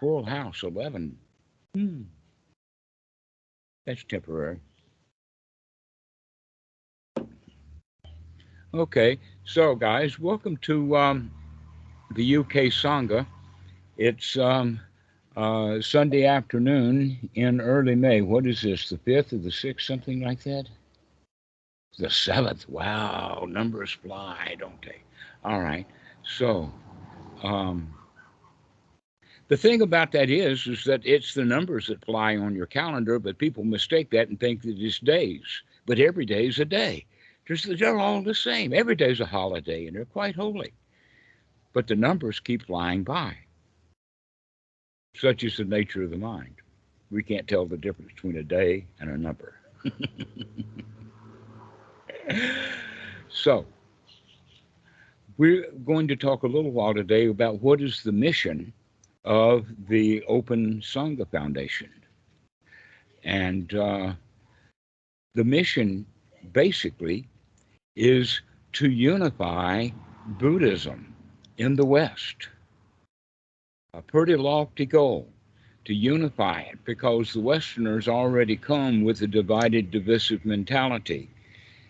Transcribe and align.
Full 0.00 0.24
house, 0.24 0.62
11. 0.62 1.16
Hmm. 1.74 2.02
That's 3.86 4.02
temporary. 4.04 4.60
Okay, 8.72 9.20
so 9.44 9.76
guys, 9.76 10.18
welcome 10.18 10.56
to 10.62 10.96
um, 10.96 11.30
the 12.16 12.38
UK 12.38 12.72
Sangha. 12.72 13.24
It's 13.96 14.36
um, 14.36 14.80
uh, 15.36 15.80
Sunday 15.80 16.24
afternoon 16.24 17.30
in 17.36 17.60
early 17.60 17.94
May. 17.94 18.20
What 18.20 18.46
is 18.46 18.62
this, 18.62 18.88
the 18.88 18.98
5th 18.98 19.32
or 19.32 19.38
the 19.38 19.50
6th, 19.50 19.82
something 19.82 20.22
like 20.22 20.42
that? 20.42 20.64
The 21.98 22.08
7th. 22.08 22.68
Wow, 22.68 23.46
numbers 23.48 23.92
fly, 23.92 24.56
don't 24.58 24.82
they? 24.82 25.02
All 25.44 25.60
right, 25.60 25.86
so 26.24 26.72
um, 27.44 27.94
the 29.48 29.56
thing 29.56 29.82
about 29.82 30.12
that 30.12 30.30
is, 30.30 30.66
is 30.66 30.84
that 30.84 31.02
it's 31.04 31.34
the 31.34 31.44
numbers 31.44 31.88
that 31.88 32.04
fly 32.04 32.36
on 32.36 32.54
your 32.54 32.66
calendar, 32.66 33.18
but 33.18 33.38
people 33.38 33.64
mistake 33.64 34.10
that 34.10 34.28
and 34.28 34.40
think 34.40 34.62
that 34.62 34.78
it's 34.78 34.98
days. 34.98 35.44
But 35.86 35.98
every 35.98 36.24
day 36.24 36.46
is 36.46 36.58
a 36.58 36.64
day. 36.64 37.04
Just 37.46 37.68
they're 37.78 37.98
all 37.98 38.22
the 38.22 38.34
same. 38.34 38.72
Every 38.72 38.96
day 38.96 39.10
is 39.10 39.20
a 39.20 39.26
holiday, 39.26 39.86
and 39.86 39.94
they're 39.94 40.06
quite 40.06 40.34
holy. 40.34 40.72
But 41.74 41.86
the 41.86 41.96
numbers 41.96 42.40
keep 42.40 42.64
flying 42.64 43.02
by. 43.02 43.36
Such 45.16 45.44
is 45.44 45.58
the 45.58 45.64
nature 45.64 46.02
of 46.02 46.10
the 46.10 46.16
mind. 46.16 46.54
We 47.10 47.22
can't 47.22 47.46
tell 47.46 47.66
the 47.66 47.76
difference 47.76 48.12
between 48.14 48.38
a 48.38 48.42
day 48.42 48.86
and 48.98 49.10
a 49.10 49.18
number. 49.18 49.54
so, 53.28 53.66
we're 55.36 55.70
going 55.84 56.08
to 56.08 56.16
talk 56.16 56.44
a 56.44 56.48
little 56.48 56.70
while 56.70 56.94
today 56.94 57.26
about 57.26 57.60
what 57.60 57.82
is 57.82 58.02
the 58.02 58.12
mission 58.12 58.72
of 59.24 59.66
the 59.88 60.22
Open 60.24 60.80
Sangha 60.80 61.28
Foundation. 61.28 61.90
And 63.24 63.72
uh, 63.74 64.12
the 65.34 65.44
mission 65.44 66.06
basically 66.52 67.26
is 67.96 68.40
to 68.74 68.90
unify 68.90 69.88
Buddhism 70.26 71.14
in 71.58 71.76
the 71.76 71.86
West. 71.86 72.48
A 73.94 74.02
pretty 74.02 74.36
lofty 74.36 74.84
goal 74.84 75.28
to 75.84 75.94
unify 75.94 76.60
it 76.60 76.78
because 76.84 77.32
the 77.32 77.40
Westerners 77.40 78.08
already 78.08 78.56
come 78.56 79.04
with 79.04 79.22
a 79.22 79.26
divided, 79.26 79.90
divisive 79.90 80.44
mentality. 80.44 81.30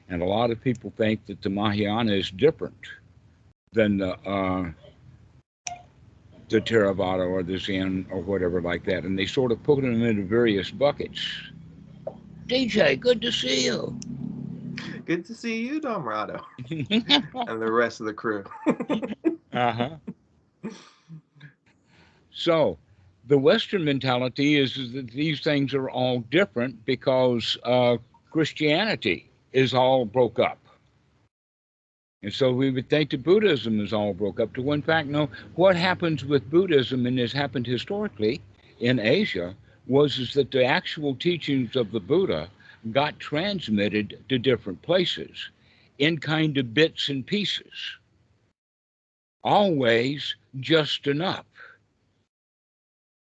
And 0.09 0.21
a 0.21 0.27
lot 0.27 0.51
of 0.51 0.61
people 0.61 0.93
think 0.97 1.25
that 1.27 1.41
the 1.43 1.51
Mahayana 1.51 2.13
is 2.13 2.31
different 2.31 2.87
than 3.73 3.99
the 3.99 4.19
uh, 4.29 4.71
the 6.49 6.61
Theravada 6.61 7.29
or 7.29 7.43
the 7.43 7.59
Zen 7.59 8.07
or 8.11 8.21
whatever 8.21 8.61
like 8.61 8.85
that, 8.85 9.05
and 9.05 9.19
they 9.19 9.27
sort 9.27 9.53
of 9.53 9.63
put 9.63 9.81
them 9.81 10.03
into 10.03 10.25
various 10.25 10.71
buckets. 10.71 11.21
DJ, 12.47 12.99
good 12.99 13.23
to 13.23 13.33
see 13.33 13.65
you. 13.65 13.99
Good 15.07 15.25
to 15.27 15.35
see 15.35 15.67
you, 15.67 15.81
Dhammarato, 15.81 16.43
and 16.71 17.63
the 17.63 17.71
rest 17.71 18.01
of 18.01 18.07
the 18.07 18.13
crew. 18.13 18.45
uh 19.53 19.73
huh. 19.73 19.91
So, 22.33 22.79
the 23.27 23.39
Western 23.39 23.85
mentality 23.85 24.59
is, 24.59 24.77
is, 24.77 24.93
that 24.93 25.11
these 25.11 25.41
things 25.41 25.75
are 25.75 25.89
all 25.89 26.21
different 26.31 26.85
because 26.85 27.57
uh, 27.65 27.99
Christianity 28.31 29.31
is 29.53 29.73
all 29.73 30.05
broke 30.05 30.39
up. 30.39 30.59
And 32.25 32.33
so 32.33 32.53
we 32.53 32.71
would 32.71 32.89
think 32.89 33.11
that 33.11 33.23
Buddhism 33.23 33.81
is 33.85 33.93
all 33.93 34.15
broke 34.15 34.41
up. 34.41 34.55
To 34.55 34.63
one 34.63 34.81
fact, 34.81 35.09
no. 35.09 35.29
What 35.57 35.77
happens 35.77 36.25
with 36.25 36.49
Buddhism, 36.49 37.05
and 37.05 37.19
has 37.19 37.35
happened 37.35 37.67
historically 37.67 38.41
in 38.81 38.99
Asia, 38.99 39.55
was 39.87 40.19
is 40.19 40.33
that 40.33 40.51
the 40.51 40.65
actual 40.65 41.15
teachings 41.15 41.77
of 41.77 41.93
the 41.93 42.01
Buddha 42.01 42.49
got 42.93 43.21
transmitted 43.21 44.25
to 44.31 44.39
different 44.39 44.81
places 44.81 45.51
in 45.99 46.17
kind 46.17 46.57
of 46.57 46.73
bits 46.73 47.11
and 47.11 47.27
pieces. 47.27 47.99
Always 49.43 50.35
just 50.61 51.07
enough 51.07 51.45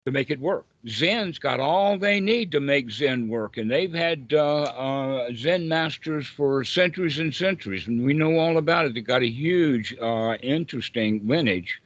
to 0.05 0.11
make 0.11 0.31
it 0.31 0.41
work. 0.41 0.67
Zen's 0.89 1.39
got 1.39 1.61
all 1.61 1.99
they 1.99 2.21
need 2.21 2.53
to 2.53 2.61
make 2.61 2.91
Zen 2.91 3.29
work, 3.29 3.59
and 3.59 3.71
they've 3.71 3.93
had 3.93 4.33
uh, 4.33 4.63
uh, 4.63 5.31
Zen 5.35 5.69
masters 5.69 6.27
for 6.27 6.65
centuries 6.65 7.19
and 7.19 7.35
centuries, 7.35 7.87
and 7.87 8.03
we 8.03 8.15
know 8.15 8.39
all 8.39 8.57
about 8.57 8.87
it. 8.87 8.95
They've 8.95 9.05
got 9.05 9.23
a 9.23 9.29
huge, 9.29 9.95
uh, 10.01 10.37
interesting 10.43 11.21
lineage 11.27 11.83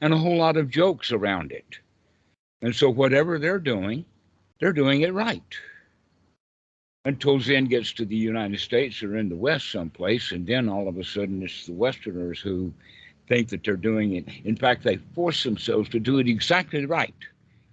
and 0.00 0.14
a 0.14 0.18
whole 0.18 0.36
lot 0.36 0.56
of 0.56 0.70
jokes 0.70 1.10
around 1.10 1.50
it. 1.50 1.80
And 2.62 2.74
so, 2.74 2.88
whatever 2.88 3.40
they're 3.40 3.58
doing, 3.58 4.04
they're 4.60 4.72
doing 4.72 5.00
it 5.00 5.12
right. 5.12 5.56
Until 7.04 7.40
Zen 7.40 7.64
gets 7.64 7.92
to 7.94 8.04
the 8.04 8.16
United 8.16 8.60
States 8.60 9.02
or 9.02 9.16
in 9.16 9.28
the 9.28 9.36
West 9.36 9.72
someplace, 9.72 10.30
and 10.30 10.46
then 10.46 10.68
all 10.68 10.86
of 10.86 10.96
a 10.98 11.04
sudden 11.04 11.42
it's 11.42 11.66
the 11.66 11.72
Westerners 11.72 12.38
who 12.38 12.72
think 13.26 13.48
that 13.48 13.64
they're 13.64 13.76
doing 13.76 14.14
it. 14.14 14.28
In 14.44 14.54
fact, 14.54 14.84
they 14.84 14.96
force 15.14 15.42
themselves 15.42 15.88
to 15.88 15.98
do 15.98 16.18
it 16.18 16.28
exactly 16.28 16.86
right 16.86 17.14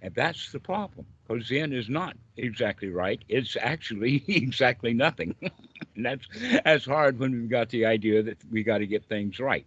and 0.02 0.14
that's 0.14 0.52
the 0.52 0.60
problem, 0.60 1.06
because 1.26 1.46
Zen 1.46 1.72
is 1.72 1.88
not 1.88 2.16
exactly 2.36 2.88
right. 2.88 3.22
It's 3.28 3.56
actually 3.60 4.24
exactly 4.28 4.92
nothing. 4.94 5.34
and 5.96 6.04
that's, 6.06 6.26
that's 6.64 6.84
hard 6.86 7.18
when 7.18 7.32
we've 7.32 7.50
got 7.50 7.70
the 7.70 7.86
idea 7.86 8.22
that 8.22 8.38
we 8.50 8.62
got 8.62 8.78
to 8.78 8.86
get 8.86 9.04
things 9.08 9.40
right. 9.40 9.66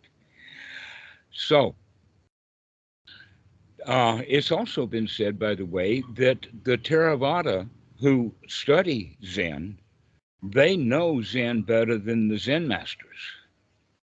So, 1.31 1.75
uh, 3.85 4.21
it's 4.27 4.51
also 4.51 4.85
been 4.85 5.07
said, 5.07 5.39
by 5.39 5.55
the 5.55 5.65
way, 5.65 6.01
that 6.15 6.47
the 6.63 6.77
Theravada 6.77 7.69
who 7.99 8.33
study 8.47 9.17
Zen, 9.25 9.77
they 10.41 10.77
know 10.77 11.21
Zen 11.21 11.61
better 11.63 11.97
than 11.97 12.27
the 12.29 12.37
Zen 12.37 12.67
masters. 12.67 13.38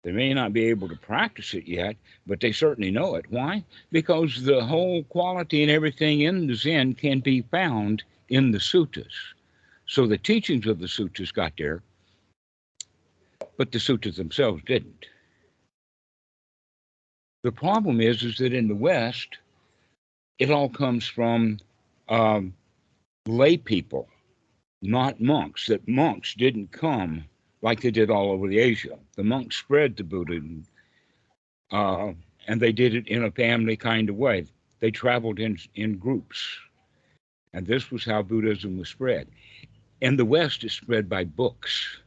They 0.03 0.12
may 0.12 0.34
not 0.34 0.51
be 0.51 0.66
able 0.66 0.89
to 0.89 0.95
practice 0.95 1.53
it 1.53 1.67
yet, 1.67 1.95
but 2.25 2.39
they 2.39 2.51
certainly 2.51 2.89
know 2.89 3.16
it. 3.16 3.25
Why? 3.29 3.63
Because 3.91 4.44
the 4.44 4.63
whole 4.66 5.03
quality 5.03 5.62
and 5.62 5.72
everything 5.72 6.22
in 6.22 6.47
the 6.47 6.56
Zen 6.56 6.95
can 6.95 7.19
be 7.19 7.41
found 7.44 8.03
in 8.29 8.51
the 8.51 8.57
suttas. 8.57 9.13
So 9.85 10.07
the 10.07 10.17
teachings 10.17 10.66
of 10.66 10.79
the 10.79 10.88
suttas 10.88 11.31
got 11.31 11.53
there, 11.57 11.84
but 13.57 13.72
the 13.72 13.78
suttas 13.78 14.16
themselves 14.16 14.63
didn't. 14.66 15.06
The 17.44 17.51
problem 17.51 18.01
is, 18.01 18.23
is 18.23 18.38
that 18.38 18.53
in 18.53 18.67
the 18.67 18.75
West, 18.75 19.38
it 20.40 20.50
all 20.50 20.69
comes 20.69 21.07
from 21.07 21.59
um, 22.09 22.53
lay 23.28 23.57
people, 23.57 24.07
not 24.81 25.22
monks. 25.22 25.67
That 25.67 25.88
monks 25.88 26.34
didn't 26.34 26.72
come 26.72 27.25
like 27.61 27.81
they 27.81 27.91
did 27.91 28.09
all 28.09 28.31
over 28.31 28.47
the 28.47 28.59
Asia. 28.59 28.97
The 29.16 29.23
monks 29.23 29.57
spread 29.57 29.95
the 29.95 30.03
Buddha, 30.03 30.41
uh, 31.72 32.13
and 32.47 32.61
they 32.61 32.72
did 32.72 32.95
it 32.95 33.07
in 33.07 33.23
a 33.23 33.31
family 33.31 33.75
kind 33.77 34.09
of 34.09 34.16
way. 34.16 34.45
They 34.79 34.91
traveled 34.91 35.39
in, 35.39 35.57
in 35.75 35.97
groups, 35.97 36.57
and 37.53 37.66
this 37.67 37.91
was 37.91 38.03
how 38.03 38.23
Buddhism 38.23 38.77
was 38.77 38.89
spread. 38.89 39.27
In 40.01 40.17
the 40.17 40.25
West, 40.25 40.63
it's 40.63 40.73
spread 40.73 41.07
by 41.07 41.23
books, 41.23 41.99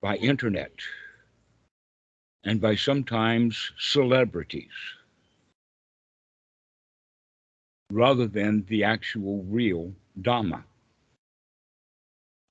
by 0.00 0.16
internet, 0.16 0.72
and 2.44 2.60
by 2.60 2.74
sometimes 2.74 3.72
celebrities, 3.78 4.72
rather 7.90 8.26
than 8.26 8.64
the 8.68 8.84
actual 8.84 9.44
real 9.44 9.92
Dhamma. 10.22 10.64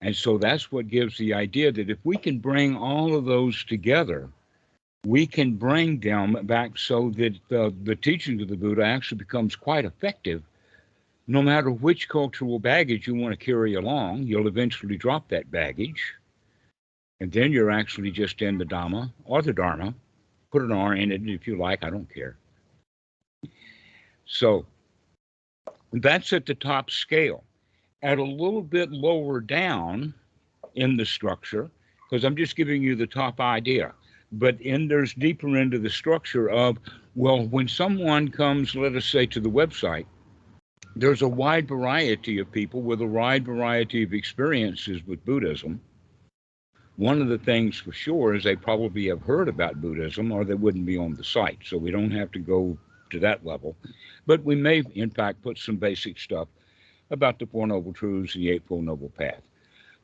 And 0.02 0.16
so 0.16 0.38
that's 0.38 0.72
what 0.72 0.88
gives 0.88 1.18
the 1.18 1.34
idea 1.34 1.72
that 1.72 1.90
if 1.90 2.00
we 2.04 2.18
can 2.18 2.40
bring 2.40 2.76
all 2.76 3.16
of 3.16 3.26
those 3.26 3.64
together, 3.64 4.30
we 5.06 5.28
can 5.28 5.56
bring 5.56 6.00
them 6.00 6.34
back 6.44 6.78
so 6.78 7.12
that 7.12 7.36
uh, 7.36 7.38
the, 7.50 7.76
the 7.84 7.96
teaching 7.96 8.42
of 8.42 8.48
the 8.48 8.56
Buddha 8.56 8.84
actually 8.84 9.20
becomes 9.20 9.56
quite 9.56 9.86
effective. 9.86 10.44
No 11.28 11.42
matter 11.42 11.70
which 11.70 12.10
cultural 12.10 12.60
baggage 12.60 13.08
you 13.08 13.16
want 13.16 13.32
to 13.38 13.46
carry 13.46 13.76
along, 13.76 14.24
you'll 14.24 14.48
eventually 14.48 14.98
drop 14.98 15.28
that 15.30 15.52
baggage. 15.52 16.14
And 17.20 17.32
then 17.32 17.52
you're 17.52 17.72
actually 17.72 18.10
just 18.10 18.42
in 18.42 18.58
the 18.58 18.66
Dhamma 18.66 19.12
or 19.26 19.44
the 19.44 19.54
Dharma. 19.54 19.94
Put 20.52 20.64
an 20.64 20.72
R 20.72 20.96
in 20.96 21.12
it 21.12 21.22
if 21.28 21.48
you 21.48 21.58
like, 21.58 21.84
I 21.84 21.92
don't 21.92 22.12
care. 22.12 22.36
So 24.26 24.66
that's 25.94 26.34
at 26.34 26.46
the 26.46 26.56
top 26.56 26.90
scale 26.90 27.44
at 28.02 28.18
a 28.18 28.24
little 28.24 28.62
bit 28.62 28.92
lower 28.92 29.40
down 29.40 30.14
in 30.76 30.98
the 30.98 31.06
structure, 31.06 31.70
because 32.10 32.24
I'm 32.24 32.36
just 32.36 32.56
giving 32.56 32.82
you 32.82 32.96
the 32.96 33.08
top 33.08 33.40
idea. 33.40 33.94
But 34.32 34.60
in 34.62 34.88
there's 34.88 35.14
deeper 35.14 35.58
into 35.58 35.78
the 35.78 35.90
structure 35.90 36.50
of, 36.50 36.78
well, 37.16 37.46
when 37.48 37.68
someone 37.68 38.30
comes, 38.30 38.76
let 38.76 38.96
us 38.96 39.06
say, 39.06 39.26
to 39.28 39.40
the 39.40 39.50
website, 39.50 40.06
there's 40.96 41.22
a 41.22 41.28
wide 41.28 41.68
variety 41.68 42.40
of 42.40 42.52
people 42.52 42.82
with 42.82 43.02
a 43.02 43.06
wide 43.06 43.46
variety 43.46 44.04
of 44.04 44.14
experiences 44.14 45.06
with 45.06 45.26
Buddhism. 45.26 45.82
One 46.98 47.22
of 47.22 47.30
the 47.30 47.38
things 47.38 47.78
for 47.78 47.92
sure 47.92 48.36
is 48.36 48.44
they 48.44 48.56
probably 48.56 49.08
have 49.08 49.22
heard 49.22 49.48
about 49.48 49.82
Buddhism 49.82 50.32
or 50.32 50.44
they 50.44 50.54
wouldn't 50.54 50.86
be 50.86 50.98
on 50.98 51.16
the 51.16 51.24
site. 51.24 51.60
So 51.66 51.78
we 51.78 51.92
don't 51.92 52.12
have 52.12 52.32
to 52.34 52.40
go 52.40 52.78
to 53.10 53.20
that 53.20 53.46
level. 53.46 53.76
But 54.26 54.44
we 54.44 54.56
may, 54.56 54.84
in 54.96 55.10
fact, 55.10 55.42
put 55.42 55.58
some 55.58 55.78
basic 55.78 56.20
stuff 56.20 56.48
about 57.12 57.38
the 57.38 57.46
Four 57.46 57.68
Noble 57.68 57.94
Truths 57.94 58.36
and 58.36 58.44
the 58.44 58.50
Eightfold 58.50 58.86
Noble 58.86 59.10
Path. 59.10 59.42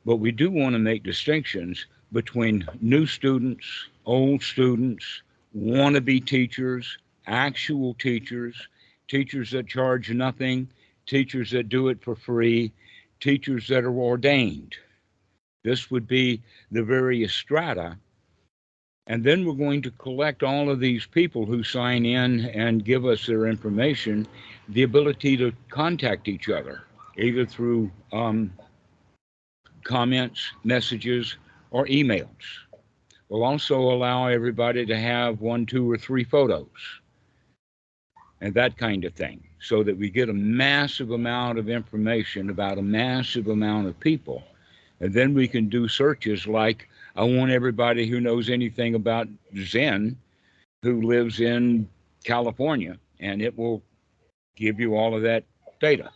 But 0.04 0.16
we 0.16 0.30
do 0.30 0.50
want 0.50 0.74
to 0.74 0.78
make 0.78 1.02
distinctions 1.02 1.86
between 2.12 2.66
new 2.80 3.06
students, 3.06 3.66
old 4.06 4.42
students, 4.42 5.22
wannabe 5.56 6.24
teachers, 6.24 6.98
actual 7.26 7.94
teachers, 7.94 8.68
teachers 9.08 9.50
that 9.50 9.66
charge 9.66 10.10
nothing, 10.10 10.68
teachers 11.06 11.50
that 11.50 11.68
do 11.68 11.88
it 11.88 12.02
for 12.02 12.14
free, 12.14 12.72
teachers 13.20 13.66
that 13.68 13.84
are 13.84 13.98
ordained. 13.98 14.74
This 15.64 15.90
would 15.90 16.06
be 16.06 16.42
the 16.70 16.82
various 16.82 17.32
strata. 17.32 17.96
And 19.06 19.24
then 19.24 19.44
we're 19.44 19.54
going 19.54 19.82
to 19.82 19.90
collect 19.92 20.42
all 20.42 20.70
of 20.70 20.80
these 20.80 21.06
people 21.06 21.46
who 21.46 21.62
sign 21.62 22.04
in 22.04 22.46
and 22.46 22.84
give 22.84 23.06
us 23.06 23.26
their 23.26 23.46
information, 23.46 24.26
the 24.68 24.82
ability 24.82 25.36
to 25.38 25.52
contact 25.70 26.28
each 26.28 26.50
other, 26.50 26.84
either 27.18 27.44
through 27.44 27.90
um, 28.12 28.52
comments, 29.84 30.52
messages, 30.64 31.36
or 31.70 31.86
emails. 31.86 32.28
We'll 33.28 33.44
also 33.44 33.78
allow 33.78 34.26
everybody 34.26 34.86
to 34.86 34.98
have 34.98 35.40
one, 35.40 35.66
two, 35.66 35.90
or 35.90 35.98
three 35.98 36.24
photos 36.24 36.68
and 38.40 38.54
that 38.54 38.76
kind 38.78 39.04
of 39.04 39.14
thing 39.14 39.42
so 39.60 39.82
that 39.82 39.96
we 39.96 40.08
get 40.08 40.28
a 40.28 40.32
massive 40.32 41.10
amount 41.10 41.58
of 41.58 41.68
information 41.68 42.50
about 42.50 42.78
a 42.78 42.82
massive 42.82 43.48
amount 43.48 43.88
of 43.88 43.98
people. 43.98 44.42
And 45.00 45.12
then 45.12 45.34
we 45.34 45.48
can 45.48 45.68
do 45.68 45.88
searches 45.88 46.46
like 46.46 46.88
I 47.16 47.24
want 47.24 47.50
everybody 47.50 48.06
who 48.06 48.20
knows 48.20 48.48
anything 48.48 48.94
about 48.94 49.28
Zen 49.56 50.16
who 50.82 51.02
lives 51.02 51.40
in 51.40 51.88
California, 52.24 52.96
and 53.18 53.42
it 53.42 53.56
will 53.56 53.82
give 54.56 54.78
you 54.78 54.94
all 54.94 55.16
of 55.16 55.22
that 55.22 55.44
data. 55.80 56.10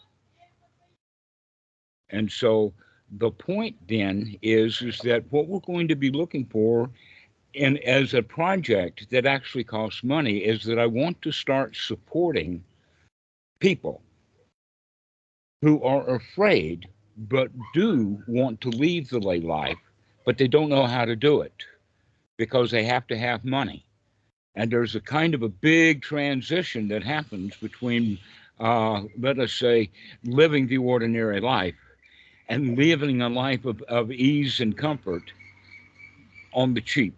And 2.13 2.31
so 2.31 2.73
the 3.19 3.31
point 3.31 3.77
then 3.89 4.37
is, 4.43 4.81
is 4.83 4.99
that 4.99 5.25
what 5.31 5.49
we're 5.49 5.61
going 5.61 5.89
to 5.89 5.97
be 5.97 6.11
looking 6.11 6.47
for 6.47 6.91
and 7.55 7.79
as 7.81 8.15
a 8.15 8.23
project 8.23 9.11
that 9.11 9.27
actually 9.27 9.65
costs 9.65 10.03
money 10.03 10.39
is 10.39 10.65
that 10.65 10.79
I 10.79 10.87
want 10.87 11.21
to 11.23 11.33
start 11.33 11.77
supporting 11.77 12.65
people 13.61 14.03
who 15.61 15.83
are 15.83 16.15
afraid 16.15 16.89
but 17.17 17.51
do 17.75 18.23
want 18.27 18.61
to 18.63 18.71
leave 18.71 19.11
the 19.11 19.19
lay 19.19 19.41
life, 19.41 19.77
but 20.25 20.39
they 20.39 20.49
don't 20.49 20.71
know 20.71 20.87
how 20.87 21.05
to 21.05 21.15
do 21.15 21.43
it 21.43 21.53
because 22.39 22.71
they 22.71 22.85
have 22.85 23.07
to 23.09 23.19
have 23.19 23.45
money. 23.45 23.85
And 24.55 24.71
there's 24.71 24.95
a 24.95 25.01
kind 25.01 25.35
of 25.35 25.43
a 25.43 25.49
big 25.49 26.03
transition 26.03 26.89
that 26.89 27.03
happens 27.03 27.55
between, 27.57 28.19
uh, 28.61 29.03
let 29.19 29.39
us 29.39 29.53
say, 29.53 29.91
living 30.25 30.67
the 30.67 30.79
ordinary 30.79 31.41
life 31.41 31.75
and 32.53 32.77
living 32.77 33.23
a 33.23 33.31
life 33.31 33.65
of, 33.65 33.81
of 33.89 34.13
ease 34.13 34.61
and 34.61 34.77
comfort 34.77 35.33
on 36.53 36.75
the 36.75 36.83
cheap. 36.83 37.17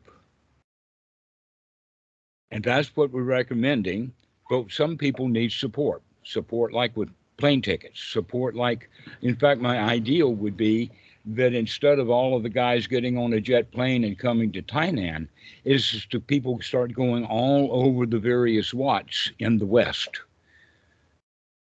And 2.53 2.63
that's 2.63 2.95
what 2.95 3.11
we're 3.11 3.25
recommending. 3.25 4.13
But 4.49 4.71
some 4.71 4.97
people 4.97 5.27
need 5.27 5.51
support, 5.51 6.03
support 6.23 6.73
like 6.73 6.97
with 6.97 7.09
plane 7.37 7.63
tickets, 7.63 8.01
support 8.01 8.55
like, 8.55 8.89
in 9.23 9.35
fact, 9.35 9.61
my 9.61 9.81
ideal 9.81 10.33
would 10.37 10.57
be 10.57 10.93
that 11.25 11.53
instead 11.53 11.99
of 11.99 12.09
all 12.09 12.37
of 12.37 12.45
the 12.45 12.49
guys 12.49 12.87
getting 12.87 13.19
on 13.19 13.33
a 13.33 13.41
jet 13.41 13.73
plane 13.73 14.05
and 14.05 14.17
coming 14.17 14.53
to 14.53 14.63
Thailand, 14.63 15.27
is 15.65 16.07
to 16.11 16.21
people 16.21 16.61
start 16.61 16.95
going 16.95 17.25
all 17.25 17.71
over 17.73 18.07
the 18.07 18.21
various 18.21 18.73
Wats 18.73 19.33
in 19.41 19.59
the 19.59 19.67
West. 19.67 20.21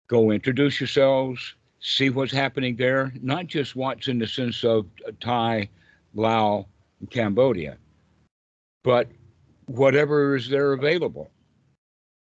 Go 0.10 0.32
introduce 0.32 0.82
yourselves, 0.82 1.56
see 1.82 2.10
what's 2.10 2.32
happening 2.32 2.76
there, 2.76 3.12
not 3.22 3.48
just 3.48 3.76
what's 3.76 4.08
in 4.08 4.20
the 4.20 4.28
sense 4.28 4.64
of 4.64 4.86
Thai, 5.20 5.70
Lao, 6.14 6.68
and 7.00 7.10
Cambodia, 7.10 7.78
but 8.84 9.10
whatever 9.66 10.36
is 10.36 10.48
there 10.48 10.74
available. 10.74 11.32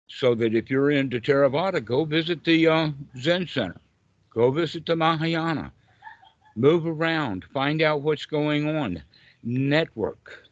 So 0.07 0.35
that 0.35 0.53
if 0.53 0.69
you're 0.69 0.91
into 0.91 1.19
Theravada, 1.19 1.83
go 1.83 2.05
visit 2.05 2.44
the 2.44 2.67
uh, 2.67 2.89
Zen 3.19 3.47
Center, 3.47 3.79
go 4.29 4.51
visit 4.51 4.85
the 4.85 4.95
Mahayana, 4.95 5.71
move 6.56 6.85
around, 6.85 7.45
find 7.53 7.81
out 7.81 8.01
what's 8.01 8.25
going 8.25 8.75
on, 8.75 9.01
network, 9.44 10.43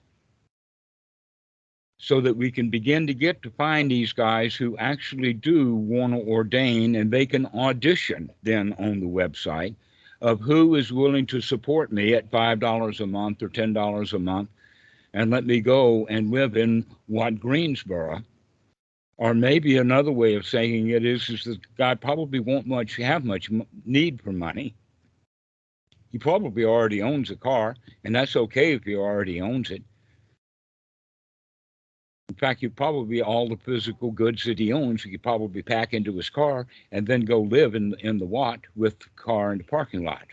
so 2.03 2.19
that 2.19 2.36
we 2.36 2.50
can 2.50 2.71
begin 2.71 3.06
to 3.06 3.13
get 3.13 3.44
to 3.44 3.51
find 3.51 3.92
these 3.92 4.12
guys 4.12 4.56
who 4.56 4.75
actually 4.77 5.33
do 5.33 5.75
want 5.75 6.13
to 6.13 6.19
ordain 6.19 6.95
and 6.95 7.12
they 7.12 7.27
can 7.27 7.45
audition 7.53 8.31
then 8.42 8.74
on 8.80 9.00
the 9.00 9.06
website 9.06 9.75
of 10.19 10.42
who 10.42 10.74
is 10.74 10.92
willing 10.92 11.27
to 11.27 11.39
support 11.39 11.92
me 11.92 12.15
at 12.15 12.31
$5 12.31 13.00
a 13.00 13.06
month 13.06 13.44
or 13.44 13.50
$10 13.50 14.13
a 14.13 14.19
month 14.19 14.50
and 15.13 15.30
let 15.30 15.45
me 15.45 15.62
go 15.62 16.07
and 16.07 16.31
live 16.31 16.57
in 16.57 16.83
what 17.06 17.39
Greensboro. 17.39 18.24
Or 19.18 19.36
maybe 19.36 19.77
another 19.77 20.12
way 20.12 20.33
of 20.33 20.47
saying 20.47 20.89
it 20.89 21.06
is, 21.06 21.30
is 21.30 21.44
that 21.44 21.59
guy 21.77 21.94
probably 21.94 22.39
won't 22.39 22.65
much 22.65 22.95
have 22.95 23.24
much 23.24 23.51
need 23.86 24.19
for 24.24 24.31
money. 24.31 24.74
He 26.12 26.18
probably 26.18 26.65
already 26.65 27.04
owns 27.04 27.30
a 27.30 27.36
car, 27.36 27.75
and 28.04 28.15
that's 28.15 28.36
okay 28.36 28.74
if 28.74 28.86
he 28.86 28.95
already 28.95 29.39
owns 29.39 29.69
it. 29.69 29.83
In 32.31 32.36
fact, 32.36 32.62
you 32.62 32.69
probably 32.69 33.22
all 33.22 33.50
the 33.50 33.57
physical 33.57 34.10
goods 34.10 34.45
that 34.45 34.57
he 34.57 34.72
owns, 34.72 35.04
he 35.04 35.12
could 35.12 35.22
probably 35.22 35.62
pack 35.62 35.94
into 35.94 36.16
his 36.16 36.30
car 36.30 36.66
and 36.94 37.06
then 37.06 37.25
go 37.25 37.42
live 37.42 37.75
in 37.75 37.94
in 38.00 38.19
the 38.19 38.25
Wat 38.25 38.62
with 38.78 38.98
the 39.00 39.10
car 39.18 39.51
in 39.51 39.57
the 39.57 39.66
parking 39.66 40.06
lot. 40.06 40.28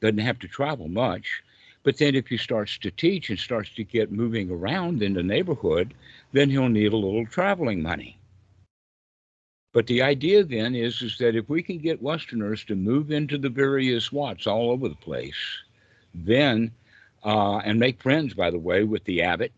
Doesn't 0.00 0.18
have 0.18 0.40
to 0.40 0.48
travel 0.48 0.88
much. 0.88 1.44
But 1.84 1.98
then 1.98 2.16
if 2.16 2.26
he 2.26 2.36
starts 2.36 2.78
to 2.78 2.90
teach 2.90 3.30
and 3.30 3.38
starts 3.38 3.72
to 3.76 3.84
get 3.84 4.10
moving 4.10 4.50
around 4.50 5.04
in 5.04 5.14
the 5.14 5.22
neighborhood, 5.22 5.94
then 6.32 6.50
he'll 6.50 6.68
need 6.68 6.92
a 6.92 6.96
little 6.96 7.26
traveling 7.26 7.80
money. 7.80 8.18
But 9.72 9.86
the 9.86 10.02
idea 10.02 10.42
then 10.42 10.74
is, 10.74 11.00
is 11.00 11.16
that 11.18 11.36
if 11.36 11.48
we 11.48 11.62
can 11.62 11.78
get 11.78 12.02
Westerners 12.02 12.64
to 12.64 12.74
move 12.74 13.12
into 13.12 13.38
the 13.38 13.48
various 13.48 14.10
Wats 14.10 14.48
all 14.48 14.72
over 14.72 14.88
the 14.88 14.96
place, 14.96 15.62
then, 16.12 16.72
uh, 17.22 17.58
and 17.58 17.78
make 17.78 18.02
friends, 18.02 18.34
by 18.34 18.50
the 18.50 18.58
way, 18.58 18.82
with 18.82 19.04
the 19.04 19.22
abbot, 19.22 19.52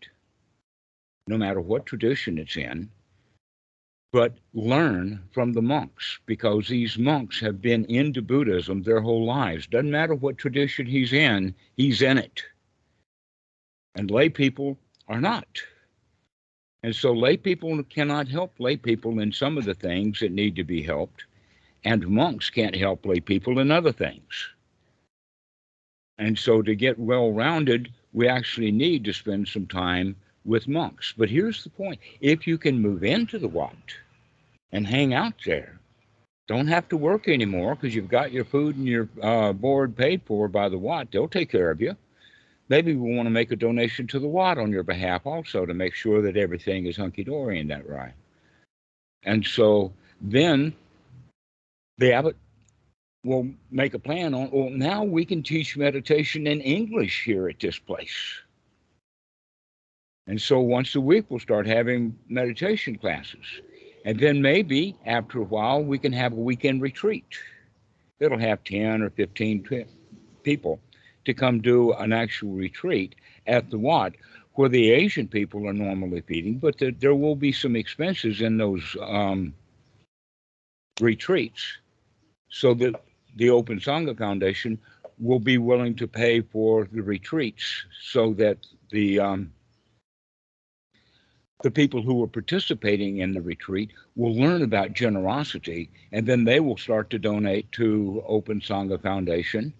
no 1.27 1.37
matter 1.37 1.61
what 1.61 1.85
tradition 1.85 2.37
it's 2.37 2.57
in, 2.57 2.89
but 4.11 4.37
learn 4.53 5.23
from 5.31 5.53
the 5.53 5.61
monks 5.61 6.19
because 6.25 6.67
these 6.67 6.97
monks 6.97 7.39
have 7.39 7.61
been 7.61 7.85
into 7.85 8.21
Buddhism 8.21 8.83
their 8.83 9.01
whole 9.01 9.25
lives. 9.25 9.65
Doesn't 9.65 9.89
matter 9.89 10.13
what 10.13 10.37
tradition 10.37 10.85
he's 10.85 11.13
in, 11.13 11.55
he's 11.77 12.01
in 12.01 12.17
it. 12.17 12.43
And 13.95 14.11
lay 14.11 14.29
people 14.29 14.77
are 15.07 15.21
not. 15.21 15.47
And 16.83 16.95
so 16.95 17.13
lay 17.13 17.37
people 17.37 17.81
cannot 17.85 18.27
help 18.27 18.59
lay 18.59 18.75
people 18.75 19.19
in 19.19 19.31
some 19.31 19.57
of 19.57 19.63
the 19.63 19.73
things 19.73 20.19
that 20.19 20.31
need 20.31 20.55
to 20.57 20.63
be 20.63 20.83
helped, 20.83 21.23
and 21.85 22.07
monks 22.07 22.49
can't 22.49 22.75
help 22.75 23.05
lay 23.05 23.19
people 23.19 23.59
in 23.59 23.71
other 23.71 23.93
things. 23.93 24.49
And 26.17 26.37
so 26.37 26.61
to 26.61 26.75
get 26.75 26.99
well 26.99 27.31
rounded, 27.31 27.91
we 28.11 28.27
actually 28.27 28.71
need 28.71 29.05
to 29.05 29.13
spend 29.13 29.47
some 29.47 29.65
time 29.65 30.15
with 30.45 30.67
monks. 30.67 31.13
But 31.17 31.29
here's 31.29 31.63
the 31.63 31.69
point 31.69 31.99
if 32.21 32.47
you 32.47 32.57
can 32.57 32.79
move 32.79 33.03
into 33.03 33.37
the 33.37 33.47
Wat 33.47 33.95
and 34.71 34.87
hang 34.87 35.13
out 35.13 35.35
there, 35.45 35.79
don't 36.47 36.67
have 36.67 36.89
to 36.89 36.97
work 36.97 37.27
anymore 37.27 37.75
because 37.75 37.95
you've 37.95 38.09
got 38.09 38.31
your 38.31 38.45
food 38.45 38.75
and 38.75 38.85
your 38.85 39.07
uh, 39.21 39.53
board 39.53 39.95
paid 39.95 40.21
for 40.25 40.47
by 40.47 40.69
the 40.69 40.77
Wat, 40.77 41.09
they'll 41.11 41.27
take 41.27 41.49
care 41.49 41.71
of 41.71 41.81
you. 41.81 41.95
Maybe 42.69 42.95
we 42.95 43.15
want 43.15 43.27
to 43.27 43.31
make 43.31 43.51
a 43.51 43.55
donation 43.55 44.07
to 44.07 44.19
the 44.19 44.27
Wat 44.27 44.57
on 44.57 44.71
your 44.71 44.83
behalf 44.83 45.25
also 45.25 45.65
to 45.65 45.73
make 45.73 45.93
sure 45.93 46.21
that 46.21 46.37
everything 46.37 46.85
is 46.85 46.97
hunky 46.97 47.23
dory 47.23 47.59
in 47.59 47.67
that 47.67 47.87
right. 47.87 48.13
And 49.23 49.45
so 49.45 49.93
then 50.21 50.73
the 51.97 52.13
abbot 52.13 52.35
will 53.23 53.47
make 53.71 53.93
a 53.93 53.99
plan 53.99 54.33
on, 54.33 54.49
well, 54.51 54.69
now 54.69 55.03
we 55.03 55.23
can 55.25 55.43
teach 55.43 55.77
meditation 55.77 56.47
in 56.47 56.61
English 56.61 57.23
here 57.23 57.47
at 57.47 57.59
this 57.59 57.77
place. 57.79 58.41
And 60.27 60.41
so 60.41 60.59
once 60.59 60.95
a 60.95 61.01
week, 61.01 61.25
we'll 61.29 61.39
start 61.39 61.67
having 61.67 62.17
meditation 62.29 62.97
classes. 62.97 63.45
And 64.05 64.19
then 64.19 64.41
maybe 64.41 64.95
after 65.05 65.39
a 65.39 65.43
while, 65.43 65.83
we 65.83 65.97
can 65.97 66.13
have 66.13 66.33
a 66.33 66.37
weekend 66.37 66.81
retreat. 66.81 67.25
It'll 68.19 68.39
have 68.39 68.63
10 68.63 69.01
or 69.01 69.09
15 69.09 69.85
people 70.43 70.79
to 71.25 71.33
come 71.33 71.61
do 71.61 71.93
an 71.93 72.13
actual 72.13 72.51
retreat 72.51 73.15
at 73.47 73.69
the 73.69 73.77
Wat, 73.77 74.13
where 74.53 74.69
the 74.69 74.91
Asian 74.91 75.27
people 75.27 75.67
are 75.67 75.73
normally 75.73 76.21
feeding, 76.21 76.57
but 76.57 76.77
the, 76.77 76.91
there 76.91 77.15
will 77.15 77.35
be 77.35 77.51
some 77.51 77.75
expenses 77.75 78.41
in 78.41 78.57
those 78.57 78.95
um, 79.01 79.53
retreats 81.01 81.77
so 82.49 82.73
that 82.75 82.93
the 83.35 83.49
Open 83.49 83.79
Sangha 83.79 84.17
Foundation 84.17 84.77
will 85.19 85.39
be 85.39 85.57
willing 85.57 85.95
to 85.95 86.07
pay 86.07 86.41
for 86.41 86.87
the 86.91 87.01
retreats 87.01 87.85
so 88.01 88.33
that 88.33 88.57
the 88.91 89.19
um, 89.19 89.51
the 91.63 91.71
people 91.71 92.01
who 92.01 92.21
are 92.21 92.27
participating 92.27 93.19
in 93.19 93.31
the 93.31 93.41
retreat 93.41 93.91
will 94.15 94.35
learn 94.35 94.61
about 94.61 94.91
generosity 94.91 95.89
and 96.11 96.27
then 96.27 96.43
they 96.43 96.59
will 96.59 96.77
start 96.77 97.09
to 97.09 97.17
donate 97.17 97.71
to 97.71 98.21
Open 98.27 98.59
Sangha 98.59 99.01
Foundation 99.01 99.73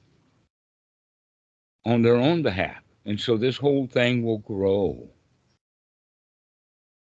on 1.85 2.01
their 2.01 2.15
own 2.15 2.41
behalf. 2.41 2.81
And 3.05 3.19
so 3.19 3.35
this 3.35 3.57
whole 3.57 3.85
thing 3.85 4.23
will 4.23 4.37
grow. 4.37 5.09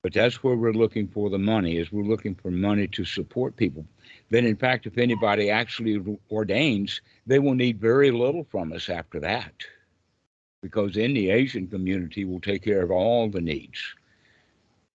But 0.03 0.15
that's 0.15 0.43
where 0.43 0.57
we're 0.57 0.73
looking 0.73 1.09
for 1.09 1.29
the 1.29 1.39
money 1.39 1.77
is 1.77 1.93
we're 1.93 2.03
looking 2.03 2.35
for 2.35 2.51
money 2.51 2.87
to 2.89 3.05
support 3.05 3.57
people. 3.57 3.85
Then 4.31 4.47
in 4.47 4.57
fact 4.57 4.87
if 4.87 4.97
anybody 4.97 5.51
actually 5.51 6.03
ordains, 6.31 7.03
they 7.27 7.39
will 7.39 7.55
need 7.55 7.81
very 7.81 8.11
little 8.11 8.45
from 8.51 8.73
us 8.73 8.89
after 8.89 9.21
that. 9.21 9.53
Because 10.63 10.97
in 10.97 11.13
the 11.13 11.29
Asian 11.29 11.67
community 11.67 12.25
will 12.25 12.41
take 12.41 12.63
care 12.63 12.81
of 12.81 12.91
all 12.91 13.29
the 13.29 13.43
needs. 13.43 13.95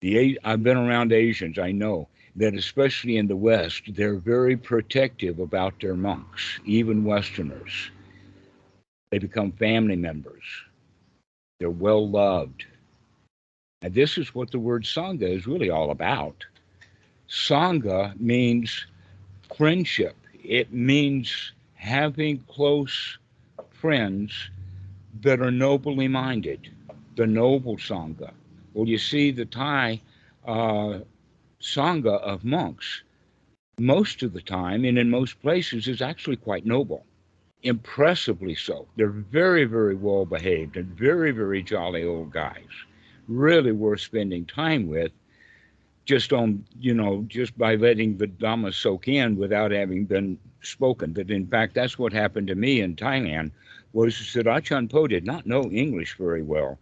The 0.01 0.39
I've 0.45 0.63
been 0.63 0.77
around 0.77 1.11
Asians, 1.11 1.59
I 1.59 1.71
know 1.71 2.07
that 2.37 2.53
especially 2.53 3.17
in 3.17 3.27
the 3.27 3.35
West, 3.35 3.83
they're 3.89 4.15
very 4.15 4.55
protective 4.55 5.39
about 5.39 5.79
their 5.81 5.95
monks, 5.95 6.59
even 6.63 7.03
Westerners. 7.03 7.91
They 9.11 9.19
become 9.19 9.51
family 9.51 9.97
members. 9.97 10.43
They're 11.59 11.69
well 11.69 12.07
loved. 12.07 12.65
And 13.81 13.93
this 13.93 14.17
is 14.17 14.33
what 14.33 14.51
the 14.51 14.59
word 14.59 14.83
Sangha 14.83 15.23
is 15.23 15.47
really 15.47 15.69
all 15.69 15.91
about. 15.91 16.45
Sangha 17.27 18.17
means 18.19 18.85
friendship, 19.55 20.15
it 20.43 20.71
means 20.71 21.51
having 21.73 22.39
close 22.47 23.17
friends 23.71 24.49
that 25.21 25.41
are 25.41 25.51
nobly 25.51 26.07
minded, 26.07 26.69
the 27.15 27.27
noble 27.27 27.77
Sangha. 27.77 28.31
Well, 28.73 28.87
you 28.87 28.97
see, 28.97 29.31
the 29.31 29.45
Thai 29.45 30.01
uh, 30.45 30.99
Sangha 31.61 32.19
of 32.21 32.45
monks, 32.45 33.03
most 33.79 34.23
of 34.23 34.33
the 34.33 34.41
time 34.41 34.85
and 34.85 34.97
in 34.97 35.09
most 35.09 35.41
places, 35.41 35.87
is 35.87 36.01
actually 36.01 36.37
quite 36.37 36.65
noble 36.65 37.05
impressively 37.63 38.55
so. 38.55 38.87
They're 38.95 39.09
very, 39.09 39.65
very 39.65 39.95
well 39.95 40.25
behaved 40.25 40.77
and 40.77 40.87
very, 40.87 41.31
very 41.31 41.61
jolly 41.61 42.03
old 42.03 42.31
guys. 42.31 42.67
Really 43.27 43.71
worth 43.71 44.01
spending 44.01 44.45
time 44.45 44.87
with 44.87 45.11
just 46.05 46.33
on, 46.33 46.65
you 46.79 46.93
know, 46.93 47.23
just 47.27 47.55
by 47.57 47.75
letting 47.75 48.17
the 48.17 48.27
Dhamma 48.27 48.73
soak 48.73 49.07
in 49.07 49.37
without 49.37 49.71
having 49.71 50.05
been 50.05 50.39
spoken. 50.61 51.13
That 51.13 51.29
in 51.29 51.45
fact, 51.45 51.75
that's 51.75 51.99
what 51.99 52.13
happened 52.13 52.47
to 52.47 52.55
me 52.55 52.81
in 52.81 52.95
Thailand 52.95 53.51
was 53.93 54.33
that 54.33 54.47
Achan 54.47 54.87
Po 54.87 55.07
did 55.07 55.25
not 55.25 55.45
know 55.45 55.69
English 55.69 56.15
very 56.17 56.41
well 56.41 56.79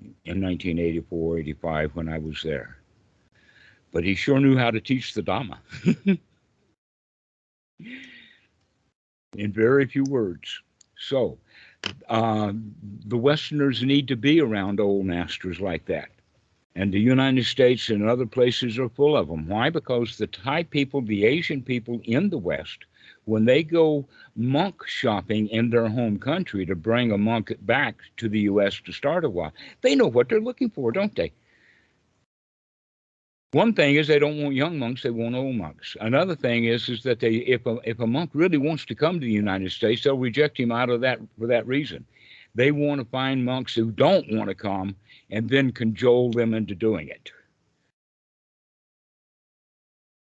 in 0.00 0.42
1984, 0.42 1.38
85 1.38 1.96
when 1.96 2.08
I 2.08 2.18
was 2.18 2.42
there. 2.42 2.78
But 3.92 4.04
he 4.04 4.14
sure 4.14 4.40
knew 4.40 4.56
how 4.56 4.70
to 4.70 4.80
teach 4.80 5.14
the 5.14 5.22
Dhamma. 5.22 5.58
in 9.36 9.52
very 9.52 9.86
few 9.86 10.04
words. 10.04 10.60
So, 10.98 11.38
uh, 12.08 12.52
the 13.06 13.16
Westerners 13.16 13.82
need 13.82 14.08
to 14.08 14.16
be 14.16 14.40
around 14.40 14.80
old 14.80 15.06
masters 15.06 15.60
like 15.60 15.86
that. 15.86 16.08
And 16.74 16.92
the 16.92 17.00
United 17.00 17.44
States 17.44 17.88
and 17.88 18.08
other 18.08 18.26
places 18.26 18.78
are 18.78 18.88
full 18.88 19.16
of 19.16 19.28
them. 19.28 19.48
Why? 19.48 19.70
Because 19.70 20.18
the 20.18 20.26
Thai 20.26 20.64
people, 20.64 21.00
the 21.00 21.24
Asian 21.24 21.62
people 21.62 22.00
in 22.04 22.28
the 22.28 22.38
West, 22.38 22.84
when 23.26 23.44
they 23.44 23.62
go 23.62 24.08
monk 24.34 24.86
shopping 24.86 25.48
in 25.48 25.68
their 25.70 25.88
home 25.88 26.18
country 26.18 26.64
to 26.64 26.74
bring 26.74 27.12
a 27.12 27.18
monk 27.18 27.54
back 27.62 27.96
to 28.16 28.28
the 28.28 28.40
U.S. 28.40 28.80
to 28.86 28.92
start 28.92 29.24
a 29.24 29.30
while, 29.30 29.52
they 29.82 29.94
know 29.94 30.06
what 30.06 30.28
they're 30.28 30.40
looking 30.40 30.70
for, 30.70 30.92
don't 30.92 31.14
they? 31.14 31.32
One 33.52 33.74
thing 33.74 33.96
is 33.96 34.06
they 34.06 34.18
don't 34.18 34.42
want 34.42 34.54
young 34.54 34.78
monks; 34.78 35.02
they 35.02 35.10
want 35.10 35.34
old 35.34 35.56
monks. 35.56 35.96
Another 36.00 36.34
thing 36.36 36.64
is 36.66 36.88
is 36.88 37.02
that 37.04 37.20
they, 37.20 37.36
if 37.36 37.64
a 37.66 37.78
if 37.84 38.00
a 38.00 38.06
monk 38.06 38.30
really 38.34 38.58
wants 38.58 38.84
to 38.86 38.94
come 38.94 39.18
to 39.20 39.26
the 39.26 39.32
United 39.32 39.72
States, 39.72 40.04
they'll 40.04 40.18
reject 40.18 40.58
him 40.58 40.70
out 40.72 40.90
of 40.90 41.00
that 41.00 41.20
for 41.38 41.46
that 41.46 41.66
reason. 41.66 42.04
They 42.54 42.70
want 42.70 43.00
to 43.00 43.06
find 43.06 43.44
monks 43.44 43.74
who 43.74 43.90
don't 43.90 44.30
want 44.32 44.48
to 44.48 44.54
come 44.54 44.96
and 45.30 45.48
then 45.48 45.72
cajole 45.72 46.32
them 46.32 46.54
into 46.54 46.74
doing 46.74 47.08
it. 47.08 47.30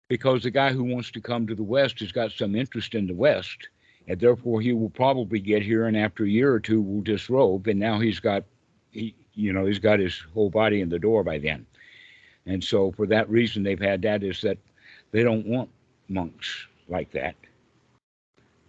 Because 0.08 0.42
the 0.42 0.50
guy 0.50 0.72
who 0.72 0.84
wants 0.84 1.10
to 1.12 1.20
come 1.20 1.46
to 1.46 1.54
the 1.54 1.62
West 1.62 2.00
has 2.00 2.12
got 2.12 2.32
some 2.32 2.54
interest 2.54 2.94
in 2.94 3.06
the 3.06 3.14
West, 3.14 3.68
and 4.06 4.18
therefore 4.18 4.60
he 4.60 4.72
will 4.72 4.90
probably 4.90 5.38
get 5.38 5.62
here, 5.62 5.86
and 5.86 5.96
after 5.96 6.24
a 6.24 6.28
year 6.28 6.52
or 6.52 6.60
two 6.60 6.80
will 6.80 7.02
disrobe, 7.02 7.66
and 7.66 7.78
now 7.78 8.00
he's 8.00 8.20
got, 8.20 8.44
he, 8.90 9.14
you 9.34 9.52
know, 9.52 9.66
he's 9.66 9.78
got 9.78 9.98
his 10.00 10.18
whole 10.32 10.50
body 10.50 10.80
in 10.80 10.88
the 10.88 10.98
door 10.98 11.22
by 11.22 11.38
then. 11.38 11.66
And 12.46 12.64
so 12.64 12.92
for 12.92 13.06
that 13.06 13.28
reason, 13.28 13.62
they've 13.62 13.78
had 13.78 14.00
that 14.02 14.22
is 14.22 14.40
that 14.40 14.56
they 15.10 15.22
don't 15.22 15.46
want 15.46 15.68
monks 16.08 16.66
like 16.88 17.10
that. 17.12 17.36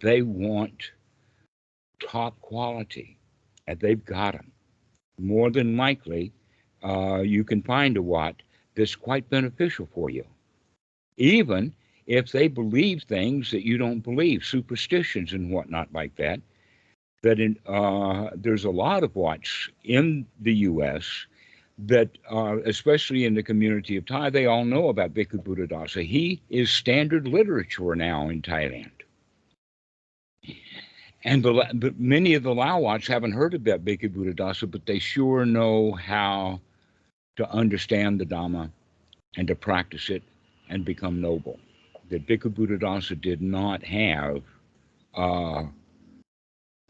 They 0.00 0.20
want 0.22 0.92
top 2.00 2.38
quality, 2.40 3.18
and 3.66 3.80
they've 3.80 4.04
got 4.04 4.32
them. 4.32 4.52
More 5.18 5.50
than 5.50 5.76
likely, 5.76 6.32
uh, 6.82 7.20
you 7.20 7.44
can 7.44 7.62
find 7.62 7.96
a 7.96 8.02
Wat 8.02 8.36
that's 8.74 8.96
quite 8.96 9.28
beneficial 9.30 9.88
for 9.94 10.10
you, 10.10 10.24
even 11.20 11.72
if 12.06 12.32
they 12.32 12.48
believe 12.48 13.02
things 13.02 13.50
that 13.52 13.64
you 13.64 13.78
don't 13.78 14.00
believe, 14.00 14.44
superstitions 14.44 15.32
and 15.32 15.50
whatnot 15.50 15.88
like 15.92 16.16
that. 16.16 16.40
That 17.22 17.38
in, 17.38 17.58
uh, 17.66 18.30
there's 18.34 18.64
a 18.64 18.70
lot 18.70 19.04
of 19.04 19.14
Wats 19.14 19.68
in 19.84 20.26
the 20.40 20.54
U.S 20.54 21.26
that 21.86 22.10
uh, 22.30 22.58
especially 22.64 23.24
in 23.24 23.34
the 23.34 23.42
community 23.42 23.96
of 23.96 24.06
Thai, 24.06 24.30
they 24.30 24.46
all 24.46 24.64
know 24.64 24.88
about 24.88 25.14
Bhikkhu 25.14 25.42
Buddhadasa. 25.42 26.04
He 26.06 26.42
is 26.50 26.70
standard 26.70 27.26
literature 27.26 27.94
now 27.94 28.28
in 28.28 28.42
Thailand. 28.42 28.90
And 31.24 31.42
the, 31.42 31.94
many 31.98 32.34
of 32.34 32.42
the 32.42 32.54
Lawats 32.54 33.06
haven't 33.06 33.32
heard 33.32 33.54
about 33.54 33.84
Bhikkhu 33.84 34.14
Buddhadasa, 34.14 34.70
but 34.70 34.86
they 34.86 34.98
sure 34.98 35.44
know 35.44 35.92
how 35.92 36.60
to 37.36 37.50
understand 37.50 38.20
the 38.20 38.26
Dhamma 38.26 38.70
and 39.36 39.48
to 39.48 39.54
practice 39.54 40.10
it 40.10 40.22
and 40.70 40.84
become 40.84 41.20
noble. 41.20 41.58
That 42.08 42.26
Bhikkhu 42.26 42.54
Buddhadasa 42.54 43.20
did 43.20 43.42
not 43.42 43.82
have 43.84 44.42
uh, 45.16 45.64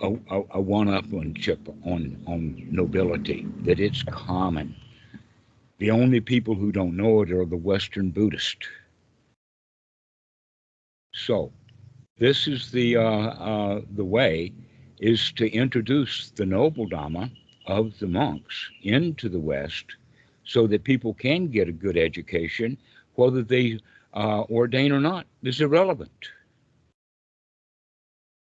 a, 0.01 0.09
a, 0.31 0.43
a 0.51 0.61
one-upmanship 0.61 1.69
on 1.85 2.15
chip 2.15 2.27
on 2.27 2.69
nobility. 2.71 3.47
That 3.65 3.81
it's 3.81 4.03
common. 4.05 4.75
The 5.79 5.91
only 5.91 6.21
people 6.21 6.55
who 6.55 6.73
don't 6.73 6.97
know 6.97 7.23
it 7.23 7.33
are 7.33 7.47
the 7.47 7.57
Western 7.57 8.11
Buddhist. 8.11 8.69
So, 11.13 11.53
this 12.19 12.47
is 12.47 12.71
the 12.71 12.97
uh, 12.97 13.03
uh, 13.03 13.81
the 13.97 14.05
way 14.05 14.53
is 14.99 15.33
to 15.33 15.51
introduce 15.51 16.31
the 16.31 16.45
noble 16.47 16.89
Dhamma 16.89 17.31
of 17.67 17.99
the 17.99 18.07
monks 18.07 18.71
into 18.83 19.29
the 19.29 19.41
West, 19.41 19.97
so 20.45 20.67
that 20.67 20.85
people 20.85 21.15
can 21.15 21.49
get 21.49 21.69
a 21.69 21.73
good 21.73 21.97
education, 21.97 22.77
whether 23.21 23.43
they 23.43 23.79
uh, 24.15 24.43
ordain 24.51 24.93
or 24.93 25.01
not 25.01 25.27
is 25.43 25.61
irrelevant. 25.61 26.31